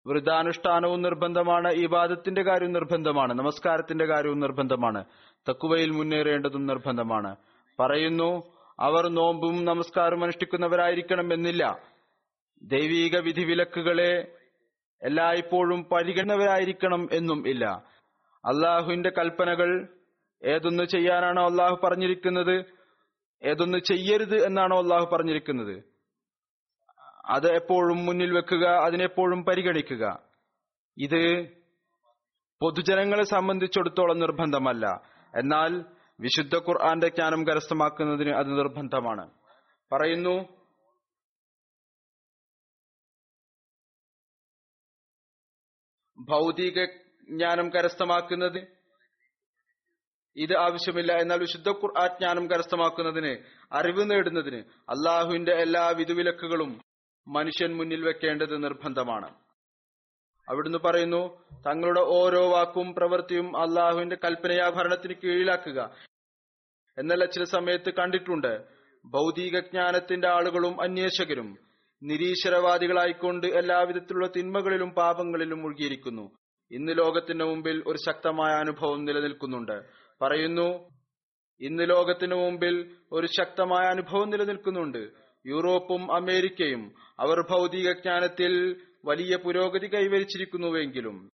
[0.07, 5.05] വൃതാനുഷ്ഠാനവും നിർബന്ധമാണ് ഇബാദത്തിന്റെ കാര്യവും നിർബന്ധമാണ് നമസ്കാരത്തിന്റെ കാര്യവും നിർബന്ധമാണ്
[5.49, 7.35] തക്കുവയിൽ മുന്നേറേണ്ടതും നിർബന്ധമാണ്.
[7.79, 8.43] പറയുന്നു
[8.79, 11.90] അവർ നോമ്പും നമസ്കാരവും അനുഷ്ഠിക്കുന്നവരായിരിക്കണം എന്നില്ല.
[12.61, 14.37] ദൈവീക വിധിവിലക്കുകളെ
[15.03, 17.65] എല്ലായ്പ്പോഴും പരിഗണവരായിരിക്കണം എന്നും ഇല്ല.
[18.45, 19.87] അള്ളാഹുവിന്റെ കൽപ്പനകൾ
[20.45, 22.65] ഏതൊന്ന് ചെയ്യാനാണോ അള്ളാഹു പറഞ്ഞിരിക്കുന്നത്
[23.43, 25.83] ഏതൊന്ന് ചെയ്യരുത് എന്നാണോ അള്ളാഹു പറഞ്ഞിരിക്കുന്നത്.
[27.25, 30.19] അത് എപ്പോഴും മുന്നിൽ വെക്കുക അതിനെപ്പോഴും പരിഗണിക്കുക.
[30.97, 31.47] ഇത്
[32.61, 35.01] പൊതുജനങ്ങളെ സംബന്ധിച്ചിടത്തോളം നിർബന്ധമല്ല.
[35.37, 35.85] എന്നാൽ
[36.19, 39.29] വിശുദ്ധ ഖുർആന്റെ ജ്ഞാനം കരസ്ഥമാക്കുന്നതിന് അത് നിർബന്ധമാണ്.
[39.91, 40.60] പറയുന്നു
[46.29, 46.85] ഭൗതിക
[47.29, 48.67] ജ്ഞാനം കരസ്ഥമാക്കുന്നത്?
[50.35, 51.13] ഇത് ആവശ്യമില്ല.
[51.13, 53.37] എന്നാൽ വിശുദ്ധ ഖുർആൻ ജ്ഞാനം കരസ്ഥമാക്കുന്നതിന്
[53.71, 54.57] അറിവ് നേടുന്നതിന്
[54.89, 56.81] അള്ളാഹുവിന്റെ എല്ലാ വിധുവിലക്കുകളും
[57.27, 59.35] മനുഷ്യൻ മുന്നിൽ വെക്കേണ്ടത് നിർബന്ധമാണ്.
[60.49, 65.95] അവിടുന്ന് പറയുന്നു തങ്ങളുടെ ഓരോ വാക്കും പ്രവൃത്തിയും അള്ളാഹുവിന്റെ കൽപ്പനയാഭരണത്തിന് കീഴിലാക്കുക.
[66.97, 68.65] എന്നല്ല ചില സമയത്ത് കണ്ടിട്ടുണ്ട്
[69.05, 71.70] ഭൗതിക ജ്ഞാനത്തിന്റെ ആളുകളും അന്വേഷകരും
[72.03, 76.31] നിരീശ്വരവാദികളായിക്കൊണ്ട് എല്ലാവിധത്തിലുള്ള തിന്മകളിലും പാപങ്ങളിലും മുഴുകിയിരിക്കുന്നു.
[76.71, 79.77] ഇന്ന് ലോകത്തിന്റെ മുമ്പിൽ ഒരു ശക്തമായ അനുഭവം നിലനിൽക്കുന്നുണ്ട്.
[80.21, 80.67] പറയുന്നു
[81.61, 82.75] ഇന്ന് ലോകത്തിന് മുമ്പിൽ
[83.11, 85.03] ഒരു ശക്തമായ അനുഭവം നിലനിൽക്കുന്നുണ്ട്.
[85.45, 86.81] യൂറോപ്പും അമേരിക്കയും
[87.19, 88.53] അവർ ഭൗതിക ജ്ഞാനത്തിൽ
[89.05, 91.29] വലിയ പുരോഗതി കൈവരിച്ചിരിക്കുന്നുവെങ്കിലും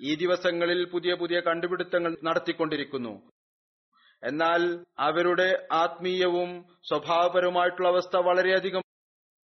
[0.00, 3.14] ഈ ദിവസങ്ങളിൽ പുതിയ പുതിയ കണ്ടുപിടുത്തങ്ങൾ നടത്തിക്കൊണ്ടിരിക്കുന്നു.
[4.22, 4.62] എന്നാൽ
[4.98, 6.50] അവരുടെ ആത്മീയവും
[6.88, 8.82] സ്വഭാവപരവുമായിട്ടുള്ള അവസ്ഥ വളരെയധികം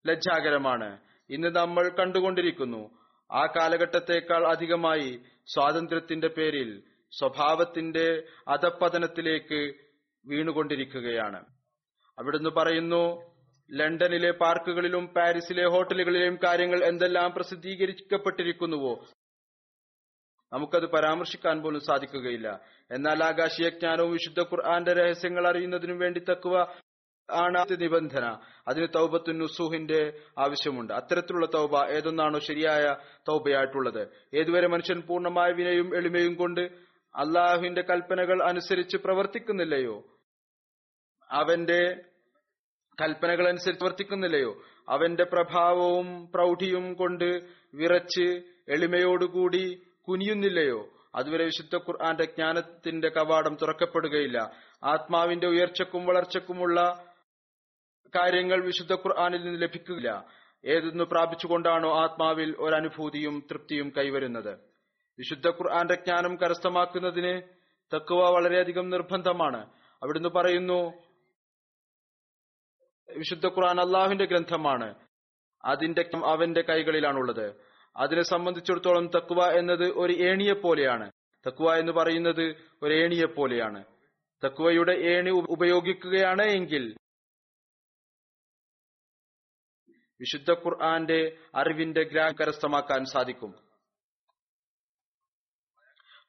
[0.07, 0.99] ലജ്ജാകരമാണ്.
[1.29, 2.89] ഇന്ന് നമ്മൾ കണ്ടുകൊണ്ടിരിക്കുന്നു.
[3.31, 5.21] ആ കാലഘട്ടത്തേക്കാൾ അധികമായി
[5.53, 6.83] സ്വാതന്ത്ര്യത്തിന്റെ പേരിൽ
[7.19, 9.73] സ്വഭാവത്തിന്റെ അധപ്പതനത്തിലേക്ക്
[10.25, 11.45] വീണുകൊണ്ടിരിക്കുകയാണ്.
[12.19, 13.35] അവിടുന്ന് പറയുന്നു
[13.71, 19.05] ലണ്ടനിലെ പാർക്കുകളിലും പാരീസിലെ ഹോട്ടലുകളിലെയും കാര്യങ്ങൾ എന്തെല്ലാം പ്രസിദ്ധീകരിക്കപ്പെട്ടിരിക്കുന്നുവോ?
[20.53, 22.61] നമുക്കത് പരാമർശിക്കാൻ പോലും സാധിക്കുകയില്ല.
[22.91, 26.65] എന്നാൽ ആകാശീയ ജ്ഞാനവും വിശുദ്ധ ഖുർആന്റെ രഹസ്യങ്ങൾ അറിയുന്നതിനും വേണ്ടി തക്കുവ
[27.31, 28.37] ആണ് നിബന്ധന.
[28.67, 30.93] അതിന് തൗബത്തു നുസൂഹിന്റെ ആവശ്യമുണ്ട്.
[30.93, 32.95] അത്തരത്തിലുള്ള തൗബ ഏതൊന്നാണോ ശരിയായ
[33.27, 34.07] തൗബയായിട്ടുള്ളത്.
[34.33, 36.61] ഏതുവരെ മനുഷ്യൻ പൂർണമായ വിനയും എളിമയും കൊണ്ട്
[37.15, 40.03] അള്ളാഹുവിന്റെ കൽപ്പനകൾ അനുസരിച്ച് പ്രവർത്തിക്കുന്നില്ലയോ?
[41.31, 42.03] അവന്റെ
[43.01, 44.61] കൽപ്പനകൾ അനുസരിച്ച് പ്രവർത്തിക്കുന്നില്ലയോ?
[44.89, 47.41] അവന്റെ പ്രഭാവവും പ്രൗഢിയും കൊണ്ട്
[47.73, 50.89] വിറച്ച് എളിമയോടുകൂടി കുനിയുന്നില്ലയോ?
[51.15, 54.51] അതുവരെ വിശുദ്ധ ഖുർആന്റെ ജ്ഞാനത്തിന്റെ കവാടം തുറക്കപ്പെടുകയില്ല.
[54.83, 57.05] ആത്മാവിന്റെ ഉയർച്ചക്കും വളർച്ചക്കുമുള്ള
[58.15, 60.25] കാര്യങ്ങൾ വിശുദ്ധ ഖുർആാനിൽ നിന്ന് ലഭിക്കില്ല
[60.65, 64.59] ഏതൊന്ന് പ്രാപിച്ചുകൊണ്ടാണോ ആത്മാവിൽ ഒരനുഭൂതിയും തൃപ്തിയും കൈവരുന്നത്?
[65.19, 67.41] വിശുദ്ധ ഖുർആന്റെ ജ്ഞാനം കരസ്ഥമാക്കുന്നതിന്
[67.95, 69.69] തക്കുവ വളരെയധികം നിർബന്ധമാണ്.
[70.03, 70.93] അവിടുന്ന് പറയുന്നു
[73.17, 74.95] വിശുദ്ധ ഖുർആൻ അള്ളാഹുവിന്റെ ഗ്രന്ഥമാണ്.
[75.65, 77.55] അതിന്റെ അവന്റെ കൈകളിലാണുള്ളത്.
[77.97, 81.11] അതിനെ സംബന്ധിച്ചിടത്തോളം തക്കുവ എന്നത് ഒരു ഏണിയെ പോലെയാണ്.
[81.47, 83.83] തക്കുവ എന്ന് പറയുന്നത് ഒരു ഏണിയെ പോലെയാണ്.
[84.45, 86.95] തക്കുവയുടെ ഏണി ഉപയോഗിക്കുകയാണ് എങ്കിൽ
[90.19, 93.51] വിശുദ്ധ ഖുർആന്റെ അറിവിന്റെ ഗ്രാഹ കരസ്ഥമാക്കാൻ സാധിക്കും.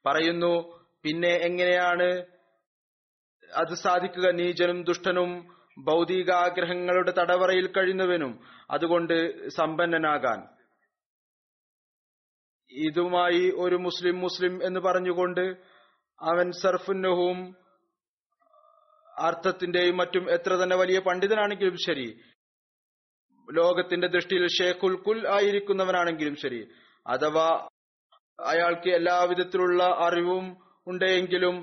[0.06, 0.52] പറയുന്നു
[1.02, 2.08] പിന്നെ എങ്ങനെയാണ്
[3.52, 4.30] അത് സാധിക്കുക?
[4.30, 10.56] നീചനും ദുഷ്ടനും ഭൗതിക ആഗ്രഹങ്ങളുടെ തടവറയിൽ കഴിയുന്നവനും അതുകൊണ്ട് സമ്പന്നനാകാൻ.
[12.70, 15.44] ഇതുമായി ഒരു മുസ്ലിം മുസ്ലിം എന്ന് പറഞ്ഞുകൊണ്ട്
[16.20, 17.56] അവൻ സർഫുന്നഹും
[19.18, 22.20] അർത്ഥത്തിന്റെയും മറ്റും എത്ര തന്നെ വലിയ പണ്ഡിതനാണെങ്കിലും ശരി
[23.48, 26.68] ലോകത്തിന്റെ ദൃഷ്ടിയിൽ ഷേഖുൽ കുൽ ആയിരിക്കുന്നവനാണെങ്കിലും ശരി.
[27.06, 27.68] അഥവാ
[28.38, 31.56] അയാൾക്ക് എല്ലാവിധത്തിലുള്ള അറിവും ഉണ്ടെങ്കിലും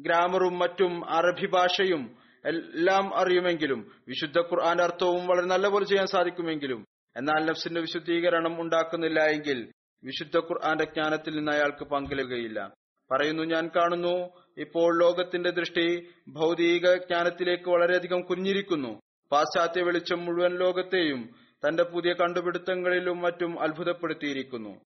[0.00, 6.84] ഗ്രാമറും മറ്റും അറബി ഭാഷയും എല്ലാം അറിയുമെങ്കിലും വിശുദ്ധ ഖുർആന്റെ അർത്ഥവും വളരെ നല്ലപോലെ ചെയ്യാൻ സാധിക്കുമെങ്കിലും
[7.16, 9.68] എന്നാൽ നഫ്സിന്റെ വിശുദ്ധീകരണം ഉണ്ടാക്കുന്നില്ല എങ്കിൽ
[10.04, 12.72] വിശുദ്ധ ഖുർആന്റെ ജ്ഞാനത്തിൽ നിന്ന് അയാൾക്ക് പങ്കിലുകയില്ല
[13.12, 14.14] പറയുന്നു ഞാൻ കാണുന്നു
[14.58, 19.00] ഇപ്പോൾ ലോകത്തിന്റെ ദൃഷ്ടി ഭൗതിക ജ്ഞാനത്തിലേക്ക് വളരെയധികം കുഞ്ഞിരിക്കുന്നു.
[19.32, 21.30] പാശ്ചാത്യ വെളിച്ചം മുഴുവൻ ലോകത്തെയും
[21.68, 24.80] തന്റെ പുതിയ കണ്ടുപിടുത്തങ്ങളിലും മറ്റും അത്ഭുതപ്പെടുത്തിയിരിക്കുന്നു.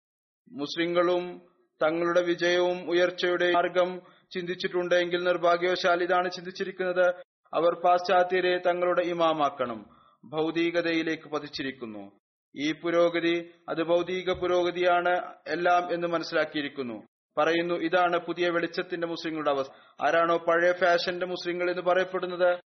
[0.52, 1.42] മുസ്ലിങ്ങളും
[1.82, 4.00] തങ്ങളുടെ വിജയവും ഉയർച്ചയുടെ മാർഗം
[4.34, 7.14] ചിന്തിച്ചിട്ടുണ്ടെങ്കിൽ നിർഭാഗ്യവശാൽ ഇതാണ് ചിന്തിച്ചിരിക്കുന്നത്.
[7.54, 9.86] അവർ പാശ്ചാത്യരെ തങ്ങളുടെ ഇമാമാക്കണം
[10.24, 12.10] ഭൗതികതയിലേക്ക് പതിച്ചിരിക്കുന്നു.
[12.56, 17.02] ഈ പുരോഗതി അത് ഭൗതിക പുരോഗതിയാണ് എല്ലാം എന്ന് മനസ്സിലാക്കിയിരിക്കുന്നു.
[17.38, 19.72] പറയുന്നു ഇതാണ് പുതിയ വെളിച്ചത്തിന്റെ മുസ്ലിങ്ങളുടെ അവസ്ഥ.
[20.06, 22.69] ആരാണോ പഴയ ഫാഷന്റെ മുസ്ലിങ്ങൾ എന്ന് പറയപ്പെടുന്നത്?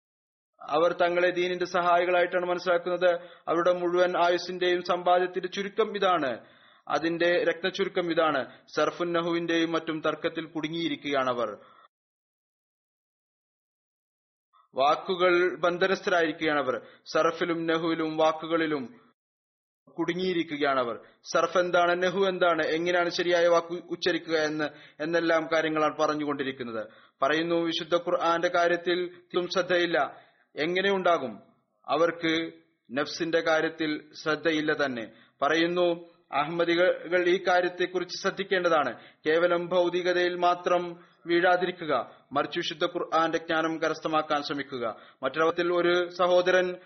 [0.62, 3.14] അവർ തങ്ങളെ ദീനിന്റെ സഹായികളായിട്ടാണ് മനസ്സിലാക്കുന്നത്.
[3.48, 6.44] അവരുടെ മുഴുവൻ ആയുസിന്റെയും സമ്പാദ്യത്തിന്റെ ചുരുക്കം ഇതാണ്.
[6.88, 8.66] അതിന്റെ രക്തചുരുക്കം ഇതാണ്.
[8.76, 11.58] സർഫുൻ നഹുവിന്റെയും മറ്റും തർക്കത്തിൽ കുടുങ്ങിയിരിക്കുകയാണ് അവർ
[14.74, 16.80] വാക്കുകൾ ബന്ധനസ്ഥരായിരിക്കുകയാണ് അവർ
[17.12, 19.00] സർഫിലും നെഹുവിലും വാക്കുകളിലും
[19.98, 20.98] കുടുങ്ങിയിരിക്കുകയാണ് അവർ
[21.32, 24.64] സർഫ് എന്താണ് നെഹു എന്താണ് എങ്ങനെയാണ് ശരിയായ വാക്ക് ഉച്ചരിക്കുക എന്ന്
[25.00, 26.86] എന്നെല്ലാം കാര്യങ്ങളാണ് പറഞ്ഞുകൊണ്ടിരിക്കുന്നത്.
[27.22, 29.22] പറയുന്നു വിശുദ്ധ ഖുർആന്റെ കാര്യത്തിൽ
[29.54, 30.29] ശ്രദ്ധയില്ല.
[30.56, 31.42] എങ്ങനെ ഉണ്ടാകും
[31.86, 32.52] അവർക്ക്
[32.92, 35.12] നഫ്സിന്റെ കാര്യത്തിൽ ശ്രദ്ധയില്ല തന്നെ.
[35.42, 38.96] പറയുന്നു അഹമ്മദികൾ ഈ കാര്യത്തെക്കുറിച്ച് ശ്രദ്ധിക്കേണ്ടതാണ്.
[39.26, 42.10] കേവലം ഭൗതികതയിൽ മാത്രം വീഴാതിരിക്കുക.
[42.32, 44.96] മറിച്ച് വിശുദ്ധ ഖുർആന്റെ ജ്ഞാനം കരസ്ഥമാക്കാൻ ശ്രമിക്കുക.
[45.22, 46.76] മറ്റൊരവത്തിൽ ഒരു സഹോദരൻ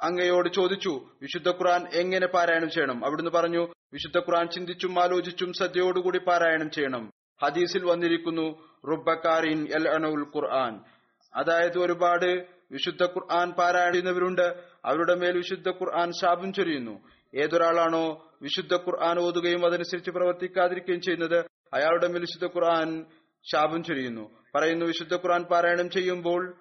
[0.00, 3.06] അങ്ങയോട് ചോദിച്ചു വിശുദ്ധ ഖുർആൻ എങ്ങനെ പാരായണം ചെയ്യണം?
[3.06, 7.12] അവിടുന്ന് പറഞ്ഞു വിശുദ്ധ ഖുർആൻ ചിന്തിച്ചും ആലോചിച്ചും ശ്രദ്ധയോടുകൂടി പാരായണം ചെയ്യണം.
[7.42, 10.80] ഹദീസിൽ വന്നിരിക്കുന്നു റുബക്കാരിൻ എൽ അനൌൽ ഖുർആൻ.
[11.34, 14.54] അതായത് ഒരുപാട് വിശുദ്ധ ഖുർആൻ പാരായണുന്നവരുണ്ട്
[14.84, 17.00] അവരുടെ മേൽ വിശുദ്ധ ഖുർആൻ ശാപം ചൊരിയുന്നു.
[17.34, 23.06] ഏതൊരാളാണോ വിശുദ്ധ ഖുർആൻ ഓതുകയും അതനുസരിച്ച് പ്രവർത്തിക്കാതിരിക്കുകയും ചെയ്യുന്നത് അയാളുടെ മേൽ വിശുദ്ധ ഖുർആൻ
[23.52, 24.42] ശാപം ചൊരിയുന്നു.
[24.54, 26.56] പറയുന്നു വിശുദ്ധ ഖുർആൻ പാരായണം ചെയ്യുമ്പോൾ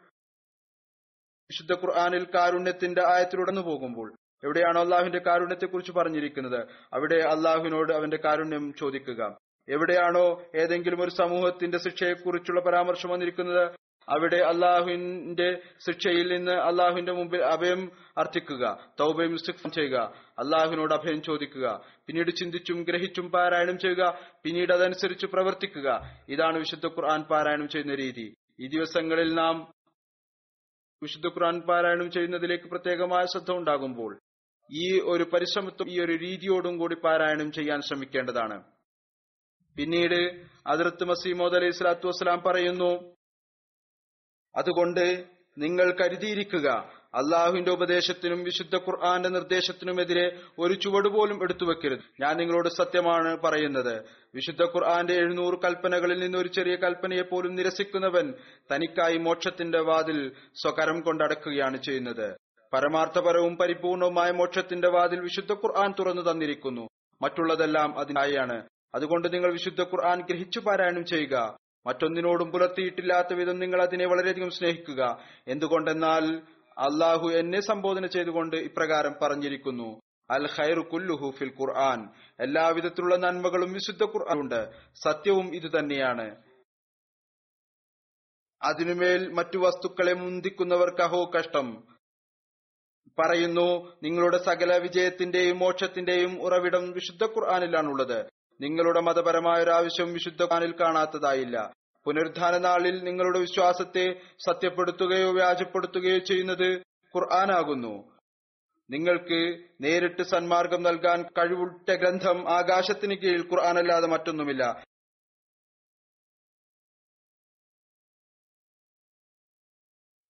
[1.51, 4.13] വിശുദ്ധ ഖുർആാനിൽ കാരുണ്യത്തിന്റെ ആയത്തിലുടന്നു പോകുമ്പോൾ.
[4.43, 9.37] എവിടെയാണോ അള്ളാഹുവിന്റെ കാരുണ്യത്തെ കുറിച്ച് പറഞ്ഞിരിക്കുന്നത് അവിടെ അള്ളാഹുവിനോട് അവന്റെ കാരുണ്യം ചോദിക്കുക.
[9.69, 18.93] എവിടെയാണോ ഏതെങ്കിലും ഒരു സമൂഹത്തിന്റെ ശിക്ഷയെക്കുറിച്ചുള്ള പരാമർശം വന്നിരിക്കുന്നത് അവിടെ അള്ളാഹുവിന്റെ ശിക്ഷയിൽ നിന്ന് അള്ളാഹുവിന്റെ മുമ്പിൽ അഭയം അർത്ഥിക്കുക
[18.99, 19.97] തൗബയും ഇസ്തിഗ്ഫാറും ചെയ്യുക
[20.39, 26.11] അള്ളാഹുവിനോട് അഭയം ചോദിക്കുക പിന്നീട് ചിന്തിച്ചും ഗ്രഹിച്ചും പാരായണം ചെയ്യുക പിന്നീട് അതനുസരിച്ച് പ്രവർത്തിക്കുക.
[26.29, 28.33] ഇതാണ് വിശുദ്ധ ഖുർആൻ പാരായണം ചെയ്യുന്ന രീതി.
[28.59, 29.71] ഈ ദിവസങ്ങളിൽ നാം
[31.03, 34.19] വിശുദ്ധ ഖുർആൻ പാരായണം ചെയ്യുന്നതിലേക്ക് പ്രത്യേകമായ ശ്രദ്ധ ഉണ്ടാകുമ്പോൾ
[34.71, 38.63] ഈ ഒരു പരിശ്രമത്വം ഈ ഒരു രീതിയോടും കൂടി പാരായണം ചെയ്യാൻ ശ്രമിക്കേണ്ടതാണ്.
[39.77, 43.14] പിന്നീട് അതിർത്ത് മസീമോദ് അലൈഹി സ്വലാത്തു വസ്സലാം പറയുന്നു
[44.55, 45.23] അതുകൊണ്ട്
[45.57, 46.69] നിങ്ങൾ കരുതിയിരിക്കുക
[47.13, 51.99] അള്ളാഹുവിന്റെ ഉപദേശത്തിനും വിശുദ്ധ ഖുർആന്റെ നിർദ്ദേശത്തിനുമെതിരെ ഒരു ചുവട് പോലും എടുത്തു വെക്കരുത്.
[52.21, 54.03] ഞാൻ നിങ്ങളോട് സത്യമാണ് പറയുന്നത്.
[54.35, 58.33] വിശുദ്ധ ഖുർആന്റെ എഴുന്നൂറ് കൽപ്പനകളിൽ നിന്ന് ഒരു ചെറിയ കൽപ്പനയെ പോലും നിരസിക്കുന്നവൻ
[58.71, 60.31] തനിക്കായി മോക്ഷത്തിന്റെ വാതിൽ
[60.61, 62.35] സ്വകരം കൊണ്ടടക്കുകയാണ് ചെയ്യുന്നത്.
[62.73, 66.87] പരമാർത്ഥപരവും പരിപൂർണവുമായ മോക്ഷത്തിന്റെ വാതിൽ വിശുദ്ധ ഖുർആൻ തുറന്നു തന്നിരിക്കുന്നു.
[67.21, 68.67] മറ്റുള്ളതെല്ലാം അതിനായാണ്.
[68.95, 71.57] അതുകൊണ്ട് നിങ്ങൾ വിശുദ്ധ ഖുർആൻ ഗ്രഹിച്ചു പാരായണം ചെയ്യുക.
[71.87, 75.19] മറ്റൊന്നിനോടും പുലർത്തിയിട്ടില്ലാത്ത വിധം നിങ്ങൾ അതിനെ വളരെയധികം സ്നേഹിക്കുക.
[75.47, 76.41] എന്തുകൊണ്ടെന്നാൽ
[76.77, 79.99] അള്ളാഹു എന്നെ സംബോധന ചെയ്തുകൊണ്ട് ഇപ്രകാരം പറഞ്ഞിരിക്കുന്നു.
[80.29, 82.09] അൽ ഖൈറു കുല്ലുഹു ഫിൽ ഖുർആൻ.
[82.39, 84.69] എല്ലാവിധത്തിലുള്ള നന്മകളും വിശുദ്ധ ഖുർആൻ ഉണ്ട്.
[84.93, 86.35] സത്യവും ഇത് തന്നെയാണ്.
[88.61, 91.83] അതിനുമേൽ മറ്റു വസ്തുക്കളെ മുന്തിക്കുന്നവർക്ക് അഹോ കഷ്ടം.
[93.19, 98.34] പറയുന്നു നിങ്ങളുടെ സകല വിജയത്തിന്റെയും മോക്ഷത്തിന്റെയും ഉറവിടം വിശുദ്ധ ഖുർആാനിലാണുള്ളത്.
[98.61, 101.73] നിങ്ങളുടെ മതപരമായ ആവശ്യം വിശുദ്ധ ഖാനിൽ കാണാത്തതായില്ല.
[102.05, 106.77] പുനരുദ്ധാന നാളിൽ നിങ്ങളുടെ വിശ്വാസത്തെ സത്യപ്പെടുത്തുകയോ വ്യാജപ്പെടുത്തുകയോ ചെയ്യുന്നത്
[107.15, 108.15] ഖുർആനാകുന്നു.
[108.89, 114.83] നിങ്ങൾക്ക് നേരിട്ട് സന്മാർഗം നൽകാൻ കഴിവുറ്റ ഗ്രന്ഥം ആകാശത്തിന് കീഴിൽ ഖുർആനല്ലാതെ മറ്റൊന്നുമില്ല.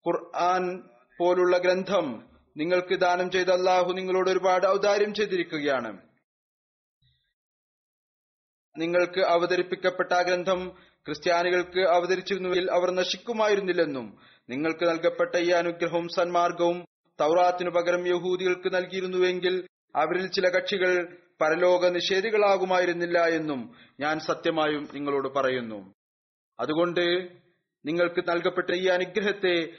[0.08, 6.05] ഖുർആൻ പോലുള്ള ഗ്രന്ഥം നിങ്ങൾക്ക് ദാനം ചെയ്ത അള്ളാഹു നിങ്ങളോട് ഒരുപാട് ഔദാര്യം ചെയ്തിരിക്കുകയാണ്.
[8.78, 14.18] നിങ്ങൾക്ക് അവതരിപ്പിക്കപ്പെട്ട ആ ഗ്രന്ഥം ക്രിസ്ത്യാനികൾക്ക് അവതരിച്ചിരുന്നുവെങ്കിൽ അവർ നശിക്കുമായിരുന്നില്ലെന്നും
[14.50, 16.86] നിങ്ങൾക്ക് നൽകപ്പെട്ട ഈ അനുഗ്രഹവും സന്മാർഗവും
[17.22, 25.94] തൗറാത്തിനു പകരം യഹൂദികൾക്ക് നൽകിയിരുന്നുവെങ്കിൽ അവരിൽ ചില കക്ഷികൾ പരലോക നിഷേധികളാകുമായിരുന്നില്ല എന്നും ഞാൻ സത്യമായും നിങ്ങളോട് പറയുന്നു.
[26.60, 27.30] അതുകൊണ്ട്
[27.86, 29.74] നിങ്ങൾക്ക് നൽകപ്പെട്ട ഈ അനുഗ്രഹത്തെ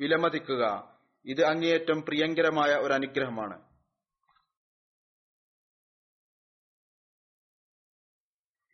[0.00, 0.92] വിലമതിക്കുക.
[1.26, 3.71] ഇത് അങ്ങേയറ്റം പ്രിയങ്കരമായ ഒരു അനുഗ്രഹമാണ്.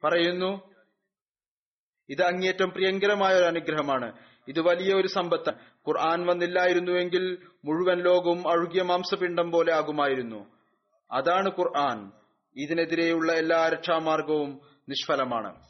[0.05, 0.74] പറയുന്നു
[2.09, 4.18] ഇത് അങ്ങേറ്റം പ്രിയങ്കരമായ ഒരു അനുഗ്രഹമാണ്.
[4.49, 5.51] ഇത് വലിയ ഒരു സമ്പത്ത്.
[5.88, 10.46] ഖുർആൻ വന്നില്ലായിരുന്നുവെങ്കിൽ മുഴുവൻ ലോകവും അഴുകിയ മാംസപിണ്ഡം പോലെ ആകുമായിരുന്നു.
[11.11, 12.12] അതാണ് ഖുർആൻ.
[12.57, 15.64] ഇതിനെതിരെയുള്ള എല്ലാ രക്ഷാമാർഗവും നിഷ്ഫലമാണ്.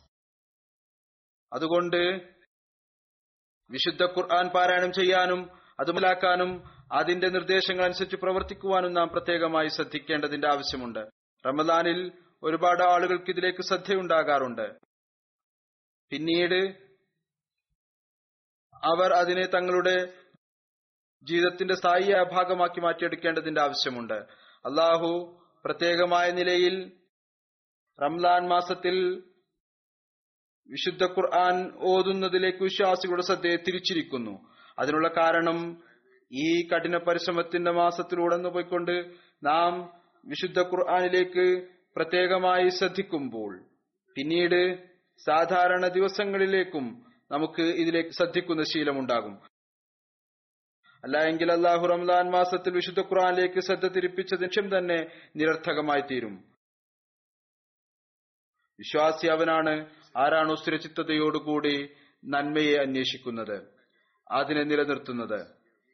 [1.52, 2.28] അതുകൊണ്ട്
[3.70, 5.50] വിശുദ്ധ ഖുർആൻ പാരായണം ചെയ്യാനും
[5.80, 6.62] അത് മനസ്സിലാക്കാനും
[6.92, 10.98] അതിന്റെ നിർദ്ദേശങ്ങൾ അനുസരിച്ച് പ്രവർത്തിക്കുവാനും നാം പ്രത്യേകമായി ശ്രദ്ധിക്കേണ്ടതിന്റെ ആവശ്യമുണ്ട്.
[11.46, 12.12] റമദാനിൽ
[12.42, 14.78] ഒരുപാട് ആളുകൾക്ക് ഇതിലേക്ക് ശ്രദ്ധയുണ്ടാകാറുണ്ട്.
[16.10, 16.88] പിന്നീട്
[18.84, 20.12] അവർ അതിനെ തങ്ങളുടെ
[21.22, 24.14] ജീവിതത്തിന്റെ സ്ഥായിയായ ഭാഗമാക്കി മാറ്റിയെടുക്കേണ്ടതിന്റെ ആവശ്യമുണ്ട്.
[24.64, 26.92] അള്ളാഹു പ്രത്യേകമായ നിലയിൽ
[28.02, 29.22] റംലാൻ മാസത്തിൽ
[30.70, 34.54] വിശുദ്ധ ഖുർആൻ ഓതുന്നതിലേക്ക് വിശ്വാസികളുടെ ശ്രദ്ധയെ തിരിച്ചിരിക്കുന്നു.
[34.78, 35.82] അതിനുള്ള കാരണം
[36.32, 43.64] ഈ കഠിന പരിശ്രമത്തിന്റെ മാസത്തിലൂടെ പോയിക്കൊണ്ട് നാം വിശുദ്ധ ഖുർആനിലേക്ക് പ്രത്യേകമായി ശ്രദ്ധിക്കുമ്പോൾ
[44.16, 44.88] പിന്നീട്
[45.26, 49.34] സാധാരണ ദിവസങ്ങളിലേക്കും നമുക്ക് ഇതിലേക്ക് ശ്രദ്ധിക്കുന്ന ശീലമുണ്ടാകും.
[51.04, 54.96] അല്ല എങ്കിൽ അള്ളാഹു റംലാൻ മാസത്തിൽ വിശുദ്ധ ഖുറാനിലേക്ക് ശ്രദ്ധ തിരിപ്പിച്ച നിമിഷം തന്നെ
[55.36, 56.34] നിരർത്ഥകമായി തീരും.
[58.78, 59.86] വിശ്വാസി അവനാണ്
[60.16, 61.88] ആരാണോ സുരക്ഷിതയോടുകൂടി
[62.24, 63.56] നന്മയെ അന്വേഷിക്കുന്നത്
[64.30, 65.40] അതിനെ നിലനിർത്തുന്നത്.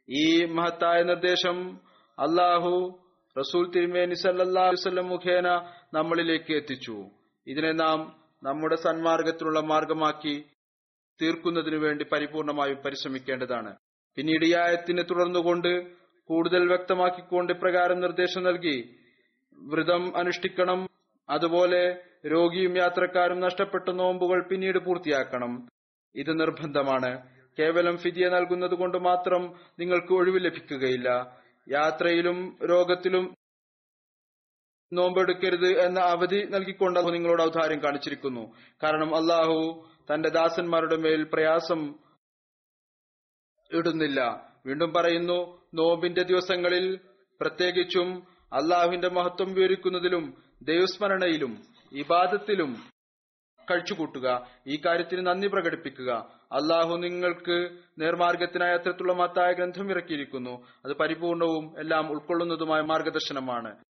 [0.08, 1.80] ഈ മഹത്തായ നിർദ്ദേശം
[2.18, 3.00] അള്ളാഹു
[3.38, 5.48] റസൂൽ തിരുമേനി സല്ലാ മുഖേന
[5.94, 7.04] നമ്മളിലേക്ക് എത്തിച്ചു.
[7.46, 10.44] ഇതിനെ നാം നമ്മുടെ സന്മാർഗത്തിനുള്ള മാർഗമാക്കി
[11.22, 13.76] തീർക്കുന്നതിനു വേണ്ടി പരിപൂർണമായും പരിശ്രമിക്കേണ്ടതാണ്.
[14.16, 15.86] പിന്നീട് ഈ ആയത്തിനെ തുടർന്നുകൊണ്ട്
[16.24, 18.98] കൂടുതൽ വ്യക്തമാക്കിക്കൊണ്ട് പ്രകാരം നിർദ്ദേശം നൽകി.
[19.58, 20.88] വ്രതം അനുഷ്ഠിക്കണം
[21.30, 21.82] അതുപോലെ
[22.26, 25.68] രോഗിയും യാത്രക്കാരും നഷ്ടപ്പെട്ട നോമ്പുകൾ പിന്നീട് പൂർത്തിയാക്കണം.
[26.14, 27.30] ഇത് നിർബന്ധമാണ്.
[27.58, 29.42] കേവലം ഫിദിയ നൽകുന്നത് കൊണ്ട് മാത്രം
[29.78, 31.38] നിങ്ങൾക്ക് ഒഴിവ് ലഭിക്കുകയില്ല.
[31.68, 33.34] യാത്രയിലും രോഗത്തിലും
[34.92, 38.54] നോമ്പെടുക്കരുത് എന്ന അവധി നൽകിക്കൊണ്ട് നിങ്ങളോട് ഔദാര്യം കാണിച്ചിരിക്കുന്നു.
[38.82, 41.94] കാരണം അള്ളാഹു തന്റെ ദാസന്മാരുടെ മേൽ പ്രയാസം
[43.72, 44.20] ഇടുന്നില്ല.
[44.66, 46.98] വീണ്ടും പറയുന്നു നോമ്പിന്റെ ദിവസങ്ങളിൽ
[47.40, 51.62] പ്രത്യേകിച്ചും അള്ളാഹുവിന്റെ മഹത്വം വിവരിക്കുന്നതിലും ദൈവസ്മരണയിലും
[51.92, 52.93] ഇബാദത്തിലും
[53.70, 54.46] കഴിച്ചുകൂട്ടുക.
[54.66, 56.10] ഈ കാര്യത്തിന് നന്ദി പ്രകടിപ്പിക്കുക.
[56.52, 60.66] അള്ളാഹു നിങ്ങൾക്ക് നേർമാർഗത്തിനായി അത്തരത്തിലുള്ള മത്തായ ഗ്രന്ഥം ഇറക്കിയിരിക്കുന്നു.
[60.84, 63.84] അത് പരിപൂർണവും എല്ലാം ഉൾക്കൊള്ളുന്നതുമായ മാർഗദർശനമാണ്.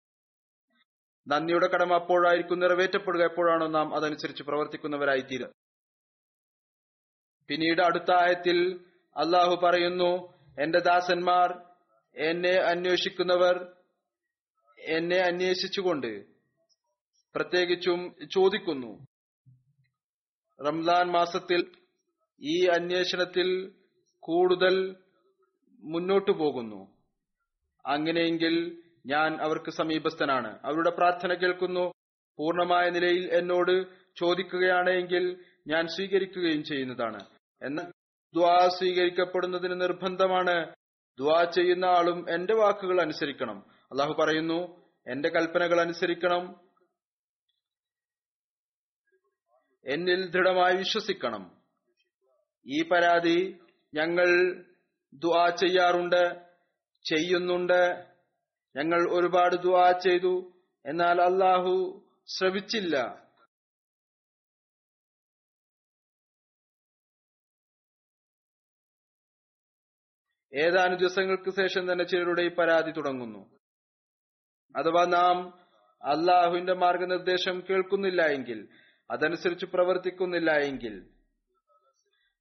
[1.28, 3.22] നന്ദിയുടെ കടമ അപ്പോഴായിരിക്കും നിറവേറ്റപ്പെടുക.
[3.22, 5.46] എപ്പോഴാണോ നാം അതനുസരിച്ച് പ്രവർത്തിക്കുന്നവരായി തീര
[7.48, 8.80] പിന്നീട് അടുത്ത ആയത്തിൽ
[9.16, 11.62] അള്ളാഹു പറയുന്നു എന്റെ ദാസന്മാർ
[12.16, 13.72] എന്നെ അന്വേഷിക്കുന്നവർ
[14.78, 16.24] എന്നെ അന്വേഷിച്ചുകൊണ്ട്
[17.34, 19.06] പ്രത്യേകിച്ചും ചോദിക്കുന്നു.
[20.66, 21.72] റംസാൻ മാസത്തിൽ
[22.42, 23.72] ഈ അന്വേഷണത്തിൽ
[24.18, 24.96] കൂടുതൽ
[25.80, 26.88] മുന്നോട്ടു പോകുന്നു.
[27.86, 30.58] അങ്ങനെയെങ്കിൽ ഞാൻ അവർക്ക് സമീപസ്ഥനാണ്.
[30.64, 31.92] അവരുടെ പ്രാർത്ഥന കേൾക്കുന്നു.
[32.38, 33.82] പൂർണമായ നിലയിൽ എന്നോട്
[34.16, 37.20] ചോദിക്കുകയാണെങ്കിൽ ഞാൻ സ്വീകരിക്കുകയും ചെയ്യുന്നതാണ്.
[37.62, 37.82] എന്ന
[38.34, 40.66] ദ്വാ സ്വീകരിക്കപ്പെടുന്നതിന് നിർബന്ധമാണ്.
[41.20, 43.58] ദ്വാ ചെയ്യുന്ന ആളും എന്റെ വാക്കുകൾ അനുസരിക്കണം.
[43.60, 46.69] അള്ളാഹു പറയുന്നു എന്റെ കൽപ്പനകൾ അനുസരിക്കണം.
[49.84, 51.60] എന്നിൽ ദൃഢമായി വിശ്വസിക്കണം.
[52.66, 53.60] ഈ പരാതി
[53.94, 54.28] ഞങ്ങൾ
[55.14, 56.22] ദുആ ചെയ്യാറുണ്ട്
[57.04, 58.10] ചെയ്യുന്നുണ്ട്.
[58.76, 60.52] ഞങ്ങൾ ഒരുപാട് ദുആ ചെയ്തു
[60.86, 61.72] എന്നാൽ അള്ളാഹു
[62.38, 62.96] ശ്രവിച്ചില്ല
[70.54, 73.42] ഏതാനും ദിവസങ്ങൾക്ക് ശേഷം തന്നെ ചിലരുടെ ഈ പരാതി തുടങ്ങുന്നു.
[74.76, 75.36] അഥവാ നാം
[76.02, 78.68] അള്ളാഹുവിന്റെ മാർഗനിർദ്ദേശം കേൾക്കുന്നില്ല എങ്കിൽ
[79.10, 81.02] അതനുസരിച്ച് പ്രവർത്തിക്കുന്നില്ല എങ്കിൽ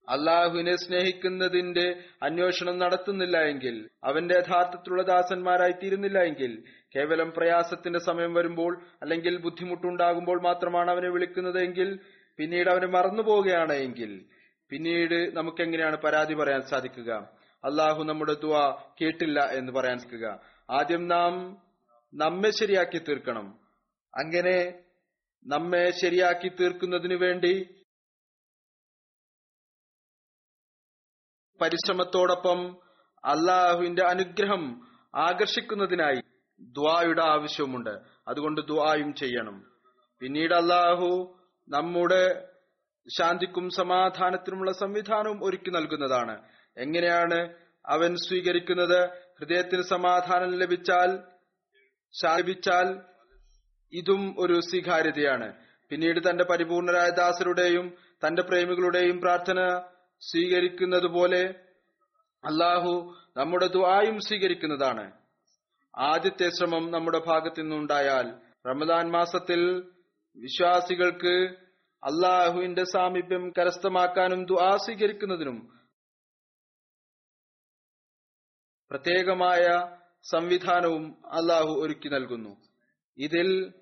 [0.10, 6.64] അള്ളാഹുവിനെ സ്നേഹിക്കുന്നതിന്റെ അന്വേഷണം നടത്തുന്നില്ല എങ്കിൽ അവന്റെ യഥാർത്ഥത്തിലുള്ള ദാസന്മാരായി തീരുന്നില്ല എങ്കിൽ
[6.96, 12.00] കേവലം പ്രയാസത്തിന്റെ സമയം വരുമ്പോൾ അല്ലെങ്കിൽ ബുദ്ധിമുട്ടുണ്ടാകുമ്പോൾ മാത്രമാണ് അവനെ വിളിക്കുന്നത് എങ്കിൽ
[12.38, 14.26] പിന്നീട് അവനെ മറന്നു പോവുകയാണ് എങ്കിൽ
[14.70, 17.12] പിന്നീട് നമുക്ക് എങ്ങനെയാണ് പരാതി പറയാൻ സാധിക്കുക?
[17.66, 18.46] അള്ളാഹു നമ്മുടെ ദ
[19.02, 20.40] കേട്ടില്ല എന്ന് പറയാൻ സാധിക്കുക.
[20.70, 21.58] ആദ്യം നാം
[22.14, 23.60] നമ്മെ ശരിയാക്കി തീർക്കണം.
[24.16, 24.84] അങ്ങനെ
[25.46, 27.86] നമ്മെ ശരിയാക്കി തീർക്കുന്നതിനു വേണ്ടി
[31.62, 32.78] പരിശ്രമത്തോടൊപ്പം
[33.26, 36.22] അള്ളാഹുവിന്റെ അനുഗ്രഹം ആകർഷിക്കുന്നതിനായി
[36.62, 37.90] ദ്വായുടെ ആവശ്യവുമുണ്ട്.
[38.28, 39.72] അതുകൊണ്ട് ദ്വായും ചെയ്യണം.
[40.20, 42.48] പിന്നീട് അള്ളാഹു നമ്മുടെ
[43.18, 46.50] ശാന്തിക്കും സമാധാനത്തിനുമുള്ള സംവിധാനവും ഒരുക്കി നൽകുന്നതാണ്.
[46.78, 47.54] എങ്ങനെയാണ്
[47.86, 49.10] അവൻ സ്വീകരിക്കുന്നത്?
[49.40, 51.24] ഹൃദയത്തിന് സമാധാനം ലഭിച്ചാൽ
[52.22, 53.09] ശാപിച്ചാൽ
[53.94, 55.48] ഇതും ഒരു സ്വീകാര്യതയാണ്.
[55.90, 59.60] പിന്നീട് തന്റെ പരിപൂർണരായ ദാസരുടെയും തന്റെ പ്രേമികളുടെയും പ്രാർത്ഥന
[60.22, 61.44] സ്വീകരിക്കുന്നതുപോലെ
[62.44, 65.06] അള്ളാഹു നമ്മുടെ ദുആയും സ്വീകരിക്കുന്നതാണ്.
[65.98, 68.28] ആദ്യത്തെ ശ്രമം നമ്മുടെ ഭാഗത്തു നിന്നുണ്ടായാൽ
[68.68, 69.62] റമദാൻ മാസത്തിൽ
[70.38, 71.36] വിശ്വാസികൾക്ക്
[72.04, 75.58] അള്ളാഹുവിന്റെ സാമീപ്യം കരസ്ഥമാക്കാനും ദുആ സ്വീകരിക്കുന്നതിനും
[78.92, 79.66] പ്രത്യേകമായ
[80.32, 82.54] സംവിധാനവും അള്ളാഹു ഒരുക്കി നൽകുന്നു.
[83.18, 83.74] ഇതിൽ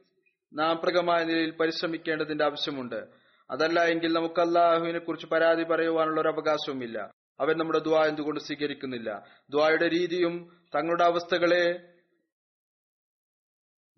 [0.53, 3.07] നാം പ്രകമായ നിലയിൽ പരിശ്രമിക്കേണ്ടതിന്റെ ആവശ്യമുണ്ട്.
[3.51, 7.11] അതല്ല എങ്കിൽ നമുക്ക് അള്ളാഹുവിനെ കുറിച്ച് പരാതി പറയുവാനുള്ള ഒരു അവകാശവുമില്ല.
[7.39, 9.25] അവൻ നമ്മുടെ ദ്വാ എന്തുകൊണ്ട് സ്വീകരിക്കുന്നില്ല?
[9.49, 11.93] ദ്വായുടെ രീതിയും തങ്ങളുടെ അവസ്ഥകളെ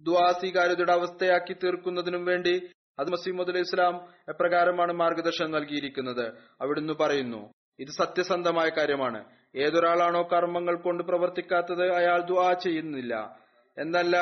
[0.02, 2.70] ദ്വാ സ്വീകാര്യതയുടെ അവസ്ഥയാക്കി തീർക്കുന്നതിനും വേണ്ടി
[3.00, 6.28] അത് മസീമുദ് അലൈഹി ഇസ്ലാം എപ്രകാരമാണ് മാർഗദർശനം നൽകിയിരിക്കുന്നത്.
[6.62, 9.26] അവിടുന്ന് പറയുന്നു ഇത് സത്യസന്ധമായ കാര്യമാണ്.
[9.56, 13.40] ഏതൊരാളാണോ കർമ്മങ്ങൾ കൊണ്ട് പ്രവർത്തിക്കാത്തത് അയാൾ ദ്വാ ചെയ്യുന്നില്ല.
[13.78, 14.18] എന്നല്ല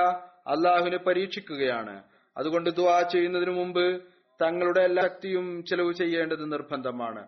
[0.48, 2.04] അള്ളാഹുവിനെ പരീക്ഷിക്കുകയാണ്.
[2.38, 4.04] അതുകൊണ്ട് ദുവാ ചെയ്യുന്നതിനു മുമ്പ്
[4.42, 7.28] തങ്ങളുടെ എല്ലാ ശക്തിയും ചെലവ് ചെയ്യേണ്ടത് നിർബന്ധമാണ്.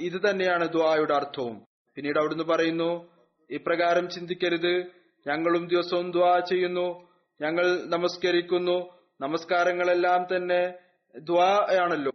[0.00, 1.66] ഇത് തന്നെയാണ് ദുവായുടെ അർത്ഥവും.
[1.94, 3.10] പിന്നീട് അവിടുന്ന് പറയുന്നു
[3.50, 4.86] ഇപ്രകാരം ചിന്തിക്കരുത്.
[5.26, 7.08] ഞങ്ങളും ദിവസവും ദ്വാ ചെയ്യുന്നു.
[7.40, 8.98] ഞങ്ങൾ നമസ്കരിക്കുന്നു.
[9.20, 10.74] നമസ്കാരങ്ങളെല്ലാം തന്നെ
[11.18, 12.12] ദ്വാ ആണല്ലോ.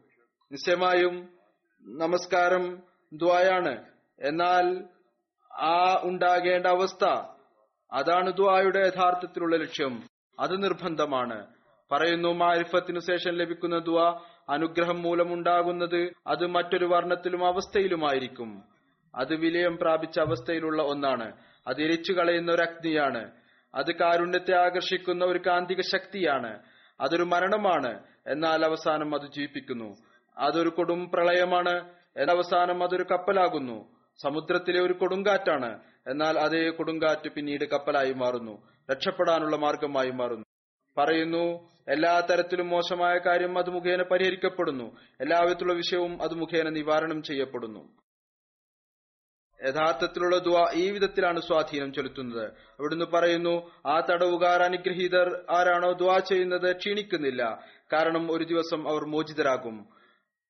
[0.51, 1.29] നിശ്ചയമായും
[1.85, 2.83] നമസ്കാരം
[3.13, 3.85] ദ്വായാണ്
[4.19, 4.83] എന്നാൽ
[5.53, 7.05] ആ ഉണ്ടാകേണ്ട അവസ്ഥ
[7.91, 10.12] അതാണ് ദ്വായുടെ യഥാർത്ഥത്തിലുള്ള ലക്ഷ്യം.
[10.39, 11.47] അത് നിർബന്ധമാണ്.
[11.91, 13.89] പറയുന്നു മാരിഫത്തിനു ശേഷം ലഭിക്കുന്ന ദ
[14.49, 18.63] അനുഗ്രഹം മൂലമുണ്ടാകുന്നത് അത് മറ്റൊരു വർണത്തിലും അവസ്ഥയിലുമായിരിക്കും.
[19.15, 21.31] അത് വിലയം പ്രാപിച്ച അവസ്ഥയിലുള്ള ഒന്നാണ്.
[21.67, 23.31] അത് എരിച്ചു കളയുന്ന ഒരു അഗ്നിയാണ്.
[23.75, 26.59] അത് കാരുണ്യത്തെ ആകർഷിക്കുന്ന ഒരു കാന്തിക ശക്തിയാണ്.
[27.01, 27.99] അതൊരു മരണമാണ്.
[28.27, 29.95] എന്നാൽ അവസാനം അത് ജീവിപ്പിക്കുന്നു.
[30.37, 31.89] അതൊരു കൊടും പ്രളയമാണ്.
[32.31, 33.85] അവസാനം അതൊരു കപ്പലാകുന്നു.
[34.23, 35.79] സമുദ്രത്തിലെ ഒരു കൊടുങ്കാറ്റാണ്.
[36.07, 38.72] എന്നാൽ അതേ കൊടുങ്കാറ്റ് പിന്നീട് കപ്പലായി മാറുന്നു.
[38.91, 40.45] രക്ഷപ്പെടാനുള്ള മാർഗമായി മാറുന്നു.
[40.97, 44.97] പറയുന്നു എല്ലാ തരത്തിലും മോശമായ കാര്യം അത് മുഖേന പരിഹരിക്കപ്പെടുന്നു.
[45.21, 47.97] എല്ലാവിധത്തിലുള്ള വിഷയവും അത് മുഖേന നിവാരണം ചെയ്യപ്പെടുന്നു.
[49.67, 52.45] യഥാർത്ഥത്തിലുള്ള ദ ഈ വിധത്തിലാണ് സ്വാധീനം ചെലുത്തുന്നത്.
[52.79, 57.65] അവിടുന്ന് പറയുന്നു ആ തടവുകാർ അനുഗ്രഹീതർ ആരാണോ ദ്വാ ചെയ്യുന്നത് ക്ഷീണിക്കുന്നില്ല.
[57.93, 59.89] കാരണം ഒരു ദിവസം അവർ മോചിതരാകും.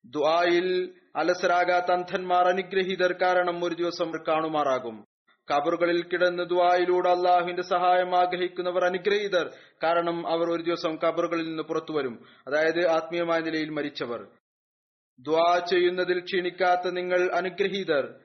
[0.06, 5.06] ദ്വായിൽ അലസരാകാത്ത അന്ധന്മാർ അനുഗ്രഹീതർ കാരണം ഒരു ദിവസം കാണുമാറാകും.
[5.52, 9.52] കബറുകളിൽ കിടന്ന് ദ്വായിലൂടെ അള്ളാഹുവിന്റെ സഹായം ആഗ്രഹിക്കുന്നവർ അനുഗ്രഹീതർ.
[9.84, 12.26] കാരണം അവർ ഒരു ദിവസം കബറുകളിൽ നിന്ന് പുറത്തു വരും.
[12.48, 14.28] അതായത് ആത്മീയമായ നിലയിൽ മരിച്ചവർ.
[15.20, 18.20] ദ്വാ ചെയ്യുന്നതിൽ ക്ഷീണിക്കാത്ത നിങ്ങൾ അനുഗ്രഹീതർ.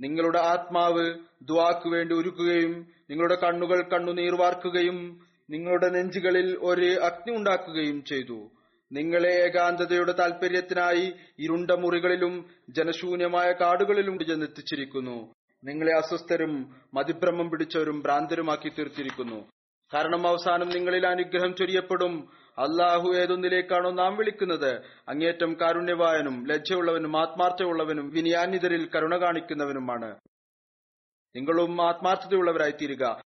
[0.00, 8.50] നിങ്ങളുടെ ആത്മാവ് ദ്വാക്ക് വേണ്ടി ഒരുക്കുകയും നിങ്ങളുടെ കണ്ണുകൾ കണ്ണുനീർ വാർക്കുകയും നിങ്ങളുടെ നെഞ്ചുകളിൽ ഒരു അഗ്നി ഉണ്ടാക്കുകയും ചെയ്തു.
[8.94, 15.34] നിങ്ങളെ ഏകാന്തതയുടെ താൽപര്യത്തിനായി ഇരുണ്ട മുറികളിലും ജനശൂന്യമായ കാടുകളിലും ചെന്നെത്തിച്ചിരിക്കുന്നു.
[15.64, 19.46] നിങ്ങളെ അസ്വസ്ഥരും മതിഭ്രമം പിടിച്ചവരും ഭ്രാന്തരുമാക്കി തീർത്തിരിക്കുന്നു.
[19.94, 22.28] കാരണം അവസാനം നിങ്ങളിൽ അനുഗ്രഹം ചൊരിയപ്പെടും.
[22.58, 24.74] അള്ളാഹു ഏതൊന്നിലേക്കാണോ നാം വിളിക്കുന്നത്?
[25.08, 30.16] അങ്ങേറ്റം കാരുണ്യവായനും ലജ്ജയുള്ളവനും ആത്മാർത്ഥമുള്ളവനും വിനിയാന്യതരിൽ കരുണ കാണിക്കുന്നവനുമാണ്.
[31.36, 33.22] നിങ്ങളും ആത്മാർത്ഥതയുള്ളവരായി തീരുക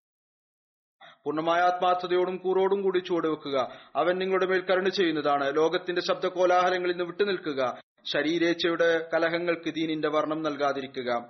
[1.25, 5.57] പൂർണമായ ആത്മാർത്ഥതയോടും കൂറോടും കൂടി ചുവടുവെക്കുക അവൻ നിങ്ങളുടെ മേൽ കരുണ ചെയ്യുന്നതാണ്.
[5.57, 7.81] ലോകത്തിന്റെ ശബ്ദ കോലാഹലങ്ങളിൽ നിന്ന് വിട്ടുനിൽക്കുക
[8.13, 11.29] ശരീരേച്ഛയുടെ കലഹങ്ങൾക്ക് ദീനിന്റെ വർണം നൽകാതിരിക്കുക.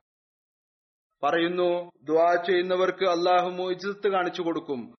[1.22, 4.94] പറയുന്നു ദ്വാ ചെയ്യുന്നവർക്ക് അള്ളാഹു മോജിത്ത് കാണിച്ചു കൊടുക്കും.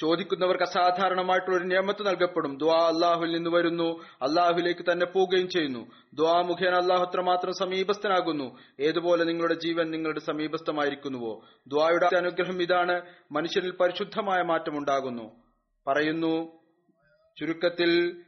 [0.00, 2.58] ചോദിക്കുന്നവർക്ക് അസാധാരണമായിട്ടുള്ള ഒരു നിയമത്ത് നൽകപ്പെടും.
[2.58, 4.02] ദ്വാ അള്ളാഹുവിൽ നിന്ന് വരുന്നു.
[4.22, 5.86] അള്ളാഹുലേക്ക് തന്നെ പോവുകയും ചെയ്യുന്നു.
[6.14, 8.58] ദ്വാ മുഖേന അള്ളാഹുത്ര മാത്രം സമീപസ്ഥനാകുന്നു.
[8.80, 11.44] ഏതുപോലെ നിങ്ങളുടെ ജീവൻ നിങ്ങളുടെ സമീപസ്ഥമായിരിക്കുന്നുവോ?
[11.68, 13.02] ദ്വായുടെ അനുഗ്രഹം ഇതാണ്.
[13.32, 15.30] മനുഷ്യരിൽ പരിശുദ്ധമായ മാറ്റം ഉണ്ടാകുന്നു
[15.86, 16.52] പറയുന്നു
[17.40, 18.22] ചുരുക്കത്തിൽ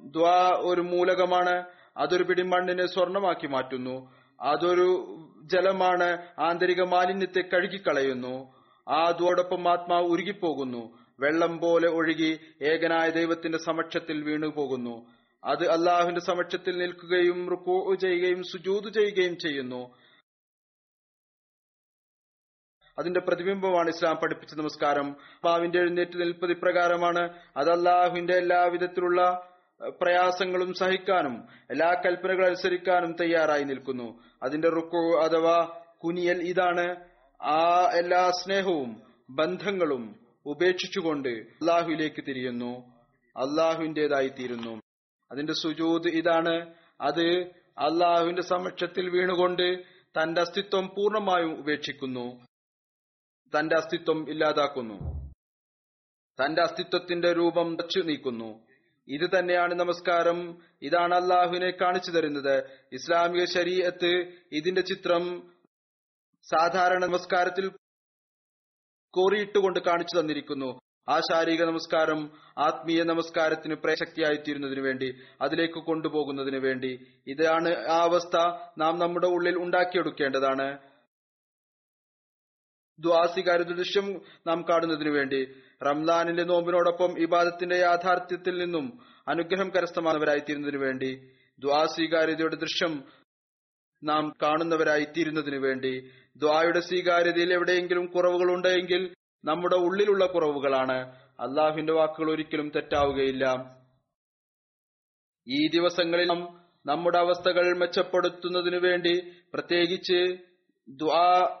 [0.00, 1.64] ദ്വാ ഒരു മൂലകമാണ്.
[1.96, 4.12] അതൊരു പിടി മണ്ണിനെ സ്വർണമാക്കി മാറ്റുന്നു.
[4.40, 6.18] അതൊരു ജലമാണ്.
[6.38, 8.57] ആന്തരിക മാലിന്യത്തെ കഴുകിക്കളയുന്നു.
[8.88, 10.98] ആ അതോടൊപ്പം ആത്മാവ് ഉരുകിപ്പോകുന്നു.
[11.20, 15.06] വെള്ളം പോലെ ഒഴുകി ഏകനായ ദൈവത്തിന്റെ സമക്ഷത്തിൽ വീണുപോകുന്നു.
[15.44, 19.94] അത് അള്ളാഹുവിന്റെ സമക്ഷത്തിൽ നിൽക്കുകയും റുക്കോ ചെയ്യുകയും സുജൂത് ചെയ്യുകയും ചെയ്യുന്നു.
[22.98, 25.16] അതിന്റെ പ്രതിബിംബമാണ് ഇസ്ലാം പഠിപ്പിച്ച നമസ്കാരം.
[25.44, 27.38] ബാവിന്റെ എഴുന്നേറ്റ് നിൽപ്പത് ഇപ്രകാരമാണ്.
[27.56, 29.48] അത് അള്ളാഹുവിന്റെ എല്ലാവിധത്തിലുള്ള
[30.00, 34.22] പ്രയാസങ്ങളും സഹിക്കാനും എല്ലാ കൽപ്പനകളും അനുസരിക്കാനും തയ്യാറായി നിൽക്കുന്നു.
[34.42, 37.07] അതിന്റെ റുക്കോ അഥവാ കുനിയൽ ഇതാണ്.
[37.42, 42.78] ആ എല്ലാ സ്നേഹവും ബന്ധങ്ങളും ഉപേക്ഷിച്ചുകൊണ്ട് അള്ളാഹുവിലേക്ക് തിരിയുന്നു.
[43.36, 44.82] അള്ളാഹുവിന്റെതായി തീരുന്നു
[45.32, 46.74] അതിന്റെ സുജൂത് ഇതാണ്.
[47.00, 47.42] അത്
[47.78, 49.82] അള്ളാഹുവിന്റെ സമക്ഷത്തിൽ വീണുകൊണ്ട്
[50.22, 52.46] തന്റെ അസ്തിത്വം പൂർണമായും ഉപേക്ഷിക്കുന്നു.
[53.58, 55.28] തന്റെ അസ്തിത്വം ഇല്ലാതാക്കുന്നു.
[56.44, 58.60] തന്റെ അസ്തിത്വത്തിന്റെ രൂപം തച്ചു നീക്കുന്നു.
[59.08, 60.58] ഇത് തന്നെയാണ് നമസ്കാരം.
[60.82, 62.64] ഇതാണ് അള്ളാഹുവിനെ കാണിച്ചു തരുന്നത്.
[62.92, 65.52] ഇസ്ലാമിക ശരീരത്ത് ഇതിന്റെ ചിത്രം
[66.50, 67.70] സാധാരണ നമസ്കാരത്തിൽ
[69.14, 70.78] കോറിയിട്ടുകൊണ്ട് കാണിച്ചു തന്നിരിക്കുന്നു.
[71.08, 77.06] ആ ശാരീരിക നമസ്കാരം ആത്മീയ നമസ്കാരത്തിന് പ്രശക്തിയായിത്തീരുന്നതിനു വേണ്ടി അതിലേക്ക് കൊണ്ടുപോകുന്നതിന് വേണ്ടി.
[77.26, 78.36] ഇതാണ് ആ അവസ്ഥ
[78.78, 80.78] നാം നമ്മുടെ ഉള്ളിൽ ഉണ്ടാക്കിയെടുക്കേണ്ടതാണ്.
[83.00, 85.62] ദ്വാ ദൃശ്യം നാം കാണുന്നതിനു വേണ്ടി.
[85.86, 91.34] റംലാനിന്റെ നോമ്പിനോടൊപ്പം ഇബാദത്തിന്റെ യാഥാർത്ഥ്യത്തിൽ നിന്നും അനുഗ്രഹം കരസ്ഥമാകുന്നവരായി തീരുന്നതിനു വേണ്ടി.
[91.58, 91.84] ദ്വാ
[92.54, 93.17] ദൃശ്യം
[94.02, 101.16] നാം കാണുന്നവരായി തീരുന്നതിനു വേണ്ടി ദ്വായുടെ സ്വീകാര്യതയിൽ എവിടെയെങ്കിലും കുറവുകൾ ഉണ്ടെങ്കിൽ നമ്മുടെ ഉള്ളിലുള്ള കുറവുകളാണ്.
[101.40, 103.44] അള്ളാഹുവിന്റെ വാക്കുകൾ ഒരിക്കലും തെറ്റാവുകയില്ല.
[105.48, 110.36] ഈ ദിവസങ്ങളിൽ നാം നമ്മുടെ അവസ്ഥകൾ മെച്ചപ്പെടുത്തുന്നതിനു വേണ്ടി പ്രത്യേകിച്ച്
[110.88, 111.58] ദ്വാ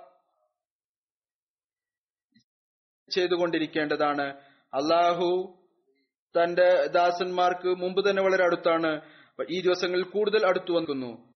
[3.14, 4.34] ചെയ്തുകൊണ്ടിരിക്കേണ്ടതാണ്.
[4.74, 5.58] അള്ളാഹു
[6.12, 9.00] തന്റെ ദാസന്മാർക്ക് മുമ്പ് തന്നെ വളരെ അടുത്താണ്.
[9.50, 11.27] ഈ ദിവസങ്ങളിൽ കൂടുതൽ അടുത്തു വന്നു.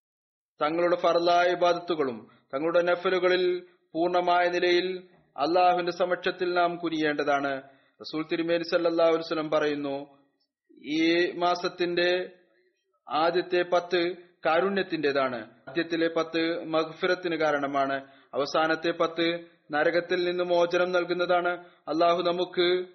[0.63, 5.03] തങ്ങളുടെ ഫർലായ ഇബാദത്തുകളും തങ്ങളുടെ നഫലുകളിൽ പൂർണമായ നിലയിൽ
[5.37, 7.61] അള്ളാഹുവിന്റെ സമക്ഷത്തിൽ നാം കുനിയേണ്ടതാണ്.
[8.01, 10.19] റസൂൽ തിരുമേനി സല്ലാഹു വസ്ലം പറയുന്നു
[10.85, 12.29] ഈ മാസത്തിന്റെ
[13.09, 14.13] ആദ്യത്തെ പത്ത്
[14.45, 15.39] കാരുണ്യത്തിന്റേതാണ്.
[15.69, 18.05] ആദ്യത്തിലെ പത്ത് മഹ്ഫിറത്തിന് കാരണമാണ്.
[18.33, 19.39] അവസാനത്തെ പത്ത്
[19.71, 21.65] നരകത്തിൽ നിന്ന് മോചനം നൽകുന്നതാണ്.
[21.87, 22.85] അള്ളാഹു നമുക്ക്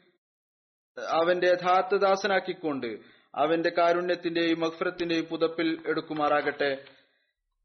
[1.09, 2.99] അവന്റെ യഥാർത്ഥ ദാസനാക്കിക്കൊണ്ട്
[3.35, 6.85] അവന്റെ കാരുണ്യത്തിന്റെയും മഹ്ഫിറത്തിന്റെയും പുതപ്പിൽ എടുക്കുമാറാകട്ടെ.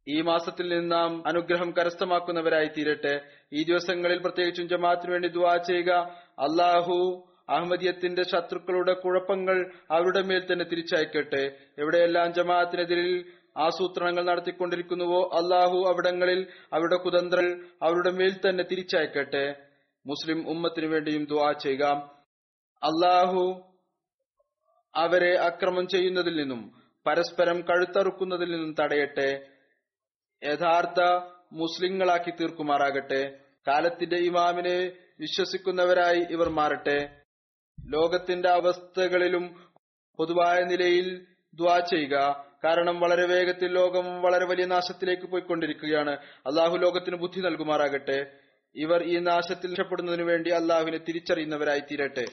[0.08, 3.14] ഈ മാസത്തിൽ നിന്ന് നാം അനുഗ്രഹം കരസ്ഥമാക്കുന്നവരായി തീരട്ടെ.
[3.54, 5.92] ഈ ദിവസങ്ങളിൽ പ്രത്യേകിച്ചും ജമാഅത്തിനു വേണ്ടി ദുവാ ചെയ്യുക.
[6.40, 6.98] അള്ളാഹു
[7.50, 9.58] അഹമ്മദിയത്തിന്റെ ശത്രുക്കളുടെ കുഴപ്പങ്ങൾ
[9.92, 11.44] അവരുടെ മേൽ തന്നെ തിരിച്ചയക്കട്ടെ.
[11.80, 13.26] എവിടെയെല്ലാം ജമാഅത്തിനെതിരിൽ
[13.58, 16.40] ആസൂത്രണങ്ങൾ നടത്തിക്കൊണ്ടിരിക്കുന്നുവോ അള്ളാഹു അവിടങ്ങളിൽ
[16.74, 17.48] അവരുടെ കുതന്ത്രൽ
[17.84, 19.46] അവരുടെ മേൽ തന്നെ തിരിച്ചയക്കട്ടെ.
[20.06, 21.86] മുസ്ലിം ഉമ്മത്തിനു വേണ്ടിയും ദുവാ ചെയ്യുക.
[22.82, 23.44] അള്ളാഹു
[24.96, 26.62] അവരെ അക്രമം ചെയ്യുന്നതിൽ നിന്നും
[27.06, 29.30] പരസ്പരം കഴുത്തറുക്കുന്നതിൽ നിന്നും തടയട്ടെ.
[30.46, 33.40] യഥാർത്ഥ മുസ്ലിങ്ങളാക്കി തീർക്കുമാറാകട്ടെ.
[33.68, 37.22] കാലത്തിന്റെ ഇമാമിനെ വിശ്വസിക്കുന്നവരായി ഇവർ മാറട്ടെ.
[37.86, 39.72] ലോകത്തിന്റെ അവസ്ഥകളിലും
[40.18, 42.46] പൊതുവായ നിലയിൽ ദ്വാ ചെയ്യുക.
[42.64, 46.12] കാരണം വളരെ വേഗത്തിൽ ലോകം വളരെ വലിയ നാശത്തിലേക്ക് പോയിക്കൊണ്ടിരിക്കുകയാണ്.
[46.48, 48.32] അള്ളാഹു ലോകത്തിന് ബുദ്ധി നൽകുമാറാകട്ടെ.
[48.76, 52.26] ഇവർ ഈ നാശത്തിൽ രക്ഷപ്പെടുന്നതിനു വേണ്ടി അള്ളാഹുവിനെ തിരിച്ചറിയുന്നവരായി തീരട്ടെ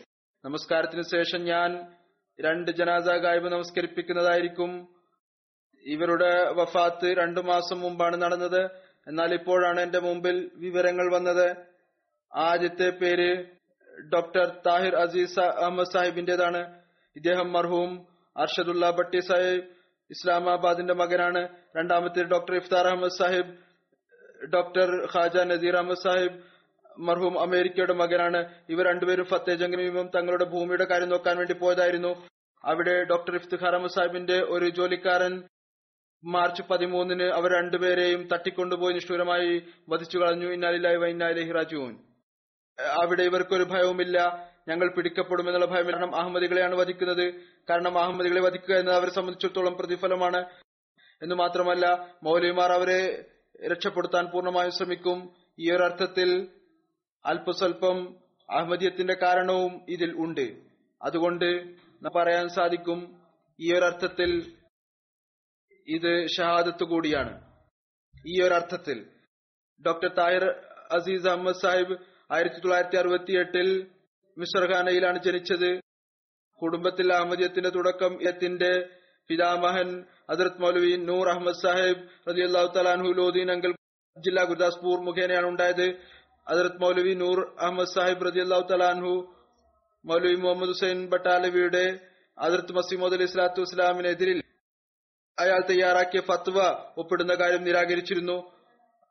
[0.44, 1.92] നമസ്കാരത്തിന് ശേഷം ഞാൻ
[2.40, 4.99] രണ്ട് ജനാസ ഗായ്പ് നമസ്കരിപ്പിക്കുന്നതായിരിക്കും.
[5.84, 8.70] ഇവരുടെ വഫാത്ത് രണ്ടു മാസം മുമ്പാണ് നടന്നത്.
[9.06, 11.56] എന്നാൽ ഇപ്പോഴാണ് എന്റെ മുമ്പിൽ വിവരങ്ങൾ വന്നത്.
[12.34, 13.44] ആദ്യത്തെ പേര്
[14.12, 16.80] ഡോക്ടർ താഹിർ അസീസ് അഹമ്മദ് സാഹിബിന്റേതാണ്
[17.16, 18.06] ഇദ്ദേഹം മർഹൂം
[18.36, 19.64] അർഷദുല്ല ഭട്ടി സാഹിബ്
[20.10, 21.48] ഇസ്ലാമാബാദിന്റെ മകനാണ്.
[21.76, 23.56] രണ്ടാമത്തെ ഡോക്ടർ ഇഫ്താർ അഹമ്മദ് സാഹിബ്
[24.46, 26.38] ഡോക്ടർ ഖാജ നസീർ അഹമ്മദ് സാഹിബ്
[26.98, 28.54] മർഹൂം അമേരിക്കയുടെ മകനാണ്.
[28.68, 32.26] ഇവർ രണ്ടുപേരും ഫത്തേ ജംഗിനും തങ്ങളുടെ ഭൂമിയുടെ കാര്യം നോക്കാൻ വേണ്ടി പോയതായിരുന്നു.
[32.64, 35.42] അവിടെ ഡോക്ടർ ഇഫ്തിഖാർ അഹമ്മദ് സാഹിബിന്റെ ഒരു ജോലിക്കാരൻ
[36.24, 40.52] മാർച്ച് പതിമൂന്നിന് അവർ രണ്ടുപേരെയും തട്ടിക്കൊണ്ടുപോയി നിഷ്ഠൂരമായി വധിച്ചു കളഞ്ഞു.
[40.52, 41.98] ഇന്നാലില്ലായി വൈന്നാലി റാജുവിൻ
[43.02, 44.48] അവിടെ ഇവർക്കൊരു ഭയവുമില്ല.
[44.68, 47.34] ഞങ്ങൾ പിടിക്കപ്പെടുമെന്നുള്ള ഭയം കാരണം അഹമ്മദികളെയാണ് വധിക്കുന്നത്.
[47.70, 50.44] കാരണം അഹമ്മദികളെ വധിക്കുക എന്നത് അവരെ സംബന്ധിച്ചിടത്തോളം പ്രതിഫലമാണ്.
[51.22, 53.24] എന്ന് മാത്രമല്ല മൗലവിമാർ അവരെ
[53.72, 55.30] രക്ഷപ്പെടുത്താൻ പൂർണമായും ശ്രമിക്കും.
[55.58, 56.48] ഈ ഒരു അർത്ഥത്തിൽ
[57.26, 58.16] അല്പസ്വല്പം
[58.50, 60.56] അഹമ്മദിയത്തിന്റെ കാരണവും ഇതിൽ ഉണ്ട്.
[61.02, 61.64] അതുകൊണ്ട്
[62.16, 63.20] പറയാൻ സാധിക്കും
[63.60, 64.59] ഈ ഒരു അർത്ഥത്തിൽ
[65.88, 67.32] ഇത് ഷഹാദത്ത് കൂടിയാണ്.
[68.26, 68.98] ഈ ഒരു അർത്ഥത്തിൽ
[69.86, 70.44] ഡോക്ടർ താഹിർ
[70.92, 71.96] അസീസ് അഹമ്മദ് സാഹിബ്
[72.32, 73.68] ആയിരത്തി തൊള്ളായിരത്തി അറുപത്തി എട്ടിൽ
[74.38, 75.70] മിശ്രഖാനയിലാണ് ജനിച്ചത്.
[76.62, 78.72] കുടുംബത്തിൽ അഹമ്മദിയത്തിന്റെ തുടക്കം യത്തിന്റെ
[79.30, 83.72] പിതാമഹൻ അദർത് മൗലവി നൂർ അഹമ്മദ് സാഹിബ് റലി അള്ളാഹു തലാൻഹു ലോദീൻ അങ്കൽ
[84.16, 85.86] ജില്ലാ ഗുരുദാസ്പൂർ മുഖേനയാണ് ഉണ്ടായത്.
[86.46, 89.12] അദർത് മൗലവി നൂർ അഹമ്മദ് സാഹിബ് റതി അള്ളാഹു തലാൻഹു
[90.04, 91.84] മൗലവി മുഹമ്മദ് ഹുസൈൻ ബട്ടാലവിയുടെ
[92.38, 94.38] ഹജറത്ത് മസീമോദ് അലി സ്വലാത്തു വസ്സലാമിനെതിരിൽ
[95.40, 96.58] അയാൾ തയ്യാറാക്കിയ ഫത്വ
[97.00, 98.38] ഒപ്പിടുന്ന കാര്യം നിരാകരിച്ചിരുന്നു.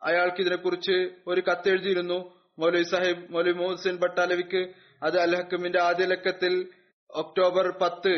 [0.01, 2.19] അയാൾക്ക് ഇതിനെക്കുറിച്ച് ഒരു കത്തെഴുതിയിരുന്നു.
[2.59, 4.61] മൗലവി സാഹിബ് മൗലവി മുഹമ്മദ് ഹുസൈൻ ബട്ടാലവിക്ക്
[5.03, 6.53] അത് അൽ ഹക്കമിന്റെ ആദ്യ ലക്കത്തിൽ
[7.09, 8.13] ഒക്ടോബർ പത്ത്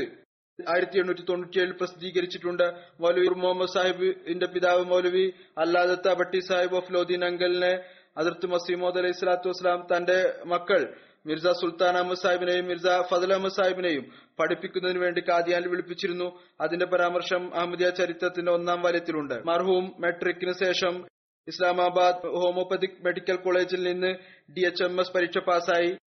[0.59, 2.65] ആയിരത്തി എണ്ണൂറ്റി തൊണ്ണൂറ്റിയേഴിൽ പ്രസിദ്ധീകരിച്ചിട്ടുണ്ട്.
[3.01, 5.25] മൗലവി മുഹമ്മദ് സാഹിബിന്റെ പിതാവ് മൗലവി
[5.57, 7.73] അല്ലാദത്ത ഭട്ടി സാഹിബ് ഓഫ് ലോദീൻ അങ്കലിനെ
[8.17, 10.81] അതിർത്ത് മസീമോദ് അലൈഹി സ്വലാത്തു വസ്സലാം തന്റെ മക്കൾ
[11.25, 16.39] മിർസ സുൽത്താൻ അഹമ്മദ് സാഹിബിനെയും മിർസ ഫസൽ അഹമ്മദ് സാഹിബിനെയും പഠിപ്പിക്കുന്നതിന് വേണ്ടി കാദിയാനിൽ വിളിപ്പിച്ചിരുന്നു.
[16.61, 19.33] അതിന്റെ പരാമർശം അഹമ്മദിയ ചരിത്രത്തിന്റെ ഒന്നാം വലയത്തിലുണ്ട്.
[19.33, 21.05] മർഹൂം മെട്രിക്കിന് ശേഷം
[21.47, 24.07] ഇസ്ലാമാബാദ് ഹോമിയോപ്പതിക് മെഡിക്കൽ കോളേജിൽ നിന്ന്
[24.53, 25.97] ഡി എച്ച് എം എസ് പരീക്ഷ പാസായി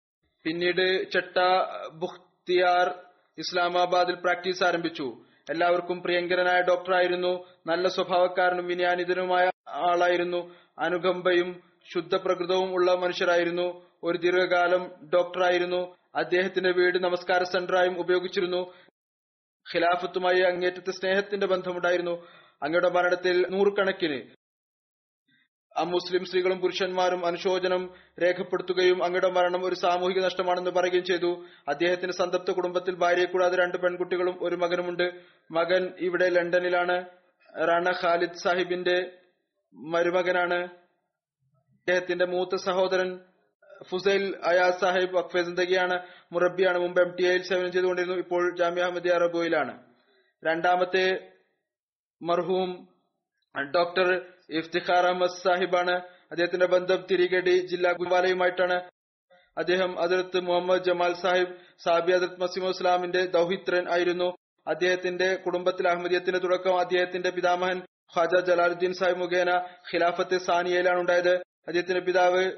[0.45, 1.39] പിന്നീട് ചട്ട
[1.93, 2.95] ബുഖ്തിയാർ
[3.39, 5.25] ഇസ്ലാമാബാദിൽ പ്രാക്ടീസ് ആരംഭിച്ചു.
[5.51, 7.45] എല്ലാവർക്കും പ്രിയങ്കരനായ ഡോക്ടറായിരുന്നു.
[7.67, 10.55] നല്ല സ്വഭാവക്കാരനും വിനയാനിതനുമായ ആളായിരുന്നു.
[10.79, 11.63] അനുകമ്പയും
[11.95, 13.84] ശുദ്ധപ്രകൃതവും ഉള്ള മനുഷ്യരായിരുന്നു.
[14.05, 15.97] ഒരു ദീർഘകാലം ഡോക്ടറായിരുന്നു.
[16.15, 18.75] അദ്ദേഹത്തിന്റെ വീട് നമസ്കാര സെന്ററായും ഉപയോഗിച്ചിരുന്നു.
[19.75, 22.27] ഖിലാഫത്തുമായി അങ്ങേറ്റത്തെ സ്നേഹത്തിന്റെ ബന്ധമുണ്ടായിരുന്നു.
[22.63, 24.23] അങ്ങയുടെ മരണത്തിൽ നൂറുകണക്കിന്
[25.83, 31.45] മുസ്ലിം സ്ത്രീകളും പുരുഷന്മാരും അനുശോചനം രേഖപ്പെടുത്തുകയും അങ്ങയുടെ മരണം ഒരു സാമൂഹിക നഷ്ടമാണെന്ന് പറയുകയും ചെയ്തു.
[31.69, 35.21] അദ്ദേഹത്തിന്റെ സന്തപ്ത കുടുംബത്തിൽ ഭാര്യയെ കൂടാതെ രണ്ട് പെൺകുട്ടികളും ഒരു മകനുമുണ്ട്.
[35.51, 37.05] മകൻ ഇവിടെ ലണ്ടനിലാണ്.
[37.69, 39.13] റാണ ഖാലിദ് സാഹിബിന്റെ
[39.75, 40.65] മരുമകനാണ്.
[41.75, 43.21] അദ്ദേഹത്തിന്റെ മൂത്ത സഹോദരൻ
[43.83, 49.11] ഫുസൈൽ അയാസ് സാഹിബ് വഖഫെ സിന്ദഗിയാണ് മുറബിയാണ് മുമ്പ് എം ടി ഐയിൽ സേവനം ചെയ്തുകൊണ്ടിരുന്നു ഇപ്പോൾ ജാമ്യ അഹമ്മദിയ
[49.11, 49.83] അറബോയിലാണ്
[50.45, 51.33] രണ്ടാമത്തെ
[52.23, 52.89] മർഹൂം
[53.75, 55.95] ഡോക്ടർ ഇഫ്തിഖാർ അഹമ്മദ് സാഹിബാണ്.
[56.31, 58.83] അദ്ദേഹത്തിന്റെ ബന്ധം തിരികടി ജില്ലാ ഗുരുവാലയുമായിട്ടാണ്.
[59.59, 61.55] അദ്ദേഹം അതിർത്ത് മുഹമ്മദ് ജമാൽ സാഹിബ്
[61.85, 64.37] സാബി അതിർത്ത് മസീമു ഇസ്ലാമിന്റെ ദൌഹിത്രൻ ആയിരുന്നു.
[64.67, 67.83] അദ്ദേഹത്തിന്റെ കുടുംബത്തിൽ അഹമ്മദിയത്തിന്റെ തുടക്കം അദ്ദേഹത്തിന്റെ പിതാമഹൻ
[68.17, 69.51] ഖാജ ജലാലുദ്ദീൻ സാഹിബ് മുഖേന
[69.93, 71.35] ഖിലാഫത്ത് സാനിയയിലാണ് ഉണ്ടായത്.
[71.37, 72.53] അദ്ദേഹത്തിന്റെ പിതാവ്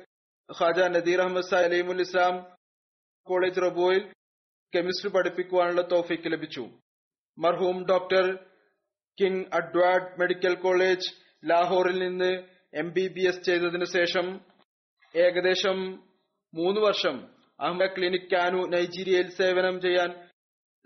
[0.52, 2.46] ഖാജ നദീർ അഹമ്മദ് സാഹിബ് അലീമുൽ ഇസ്ലാം
[3.22, 4.12] കോളേജ് റബോയിൽ
[4.74, 6.68] കെമിസ്ട്രി പഠിപ്പിക്കുവാനുള്ള തോഫിക്ക് ലഭിച്ചു.
[7.38, 8.44] മർഹൂം doctor
[9.20, 11.08] King Edward medical college
[11.50, 12.30] ലാഹോറിൽ നിന്ന്
[12.74, 14.40] എം ബി ബി എസ് ചെയ്തതിനു ശേഷം
[15.16, 16.04] ഏകദേശം
[16.54, 17.28] മൂന്ന് വർഷം
[17.60, 20.10] അഹമ്മദ് ക്ലിനിക് കാനു നൈജീരിയയിൽ സേവനം ചെയ്യാൻ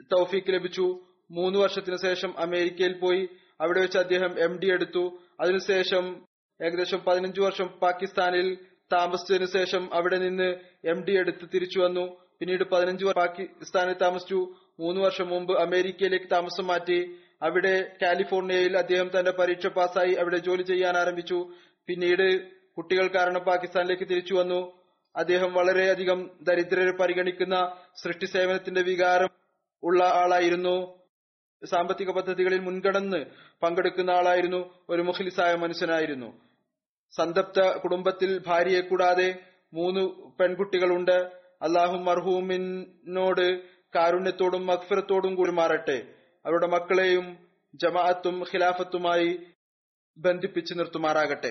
[0.03, 1.07] തൗഫീക്ക് ലഭിച്ചു.
[1.31, 3.29] മൂന്ന് വർഷത്തിനു ശേഷം അമേരിക്കയിൽ പോയി.
[3.61, 5.21] അവിടെ വെച്ച് അദ്ദേഹം എം ഡി എടുത്തു.
[5.41, 6.27] അതിനുശേഷം
[6.67, 12.21] ഏകദേശം പതിനഞ്ചു വർഷം പാകിസ്ഥാനിൽ താമസിച്ചതിനു ശേഷം അവിടെ നിന്ന് എം ഡി എടുത്ത് തിരിച്ചു വന്നു.
[12.41, 14.55] പിന്നീട് പതിനഞ്ചു വർഷം പാകിസ്ഥാനിൽ താമസിച്ചു.
[14.81, 17.17] മൂന്ന് വർഷം മുമ്പ് അമേരിക്കയിലേക്ക് താമസം മാറ്റി.
[17.43, 21.53] അവിടെ കാലിഫോർണിയയിൽ അദ്ദേഹം തന്റെ പരീക്ഷ പാസ്സായി അവിടെ ജോലി ചെയ്യാൻ ആരംഭിച്ചു.
[21.87, 24.73] പിന്നീട് കുട്ടികൾ കാരണം പാകിസ്ഥാനിലേക്ക് തിരിച്ചു വന്നു.
[25.17, 27.73] അദ്ദേഹം വളരെയധികം ദരിദ്രരെ പരിഗണിക്കുന്ന
[28.03, 29.29] സൃഷ്ടി സേവനത്തിന്റെ വികാരം
[29.83, 30.99] ഉള്ള ആളായിരുന്നു.
[31.65, 33.25] സാമ്പത്തിക പദ്ധതികളിൽ മുൻകടന്ന്
[33.63, 34.75] പങ്കെടുക്കുന്ന ആളായിരുന്നു.
[34.91, 36.50] ഒരു മുഖലിസായ മനുഷ്യനായിരുന്നു.
[37.17, 39.29] സന്തപ്ത കുടുംബത്തിൽ ഭാര്യയെ കൂടാതെ
[39.75, 40.03] മൂന്ന്
[40.39, 41.17] പെൺകുട്ടികളുണ്ട്.
[41.63, 43.47] അള്ളാഹു മർഹൂമിനോട്
[43.95, 45.99] കാരുണ്യത്തോടും മക്ഫിറത്തോടും കൂടി മാറട്ടെ.
[46.45, 47.27] അവരുടെ മക്കളെയും
[47.75, 49.31] ജമാഅത്തും ഖിലാഫത്തുമായി
[50.19, 51.51] ബന്ധിപ്പിച്ചു നിർത്തുമാറാകട്ടെ.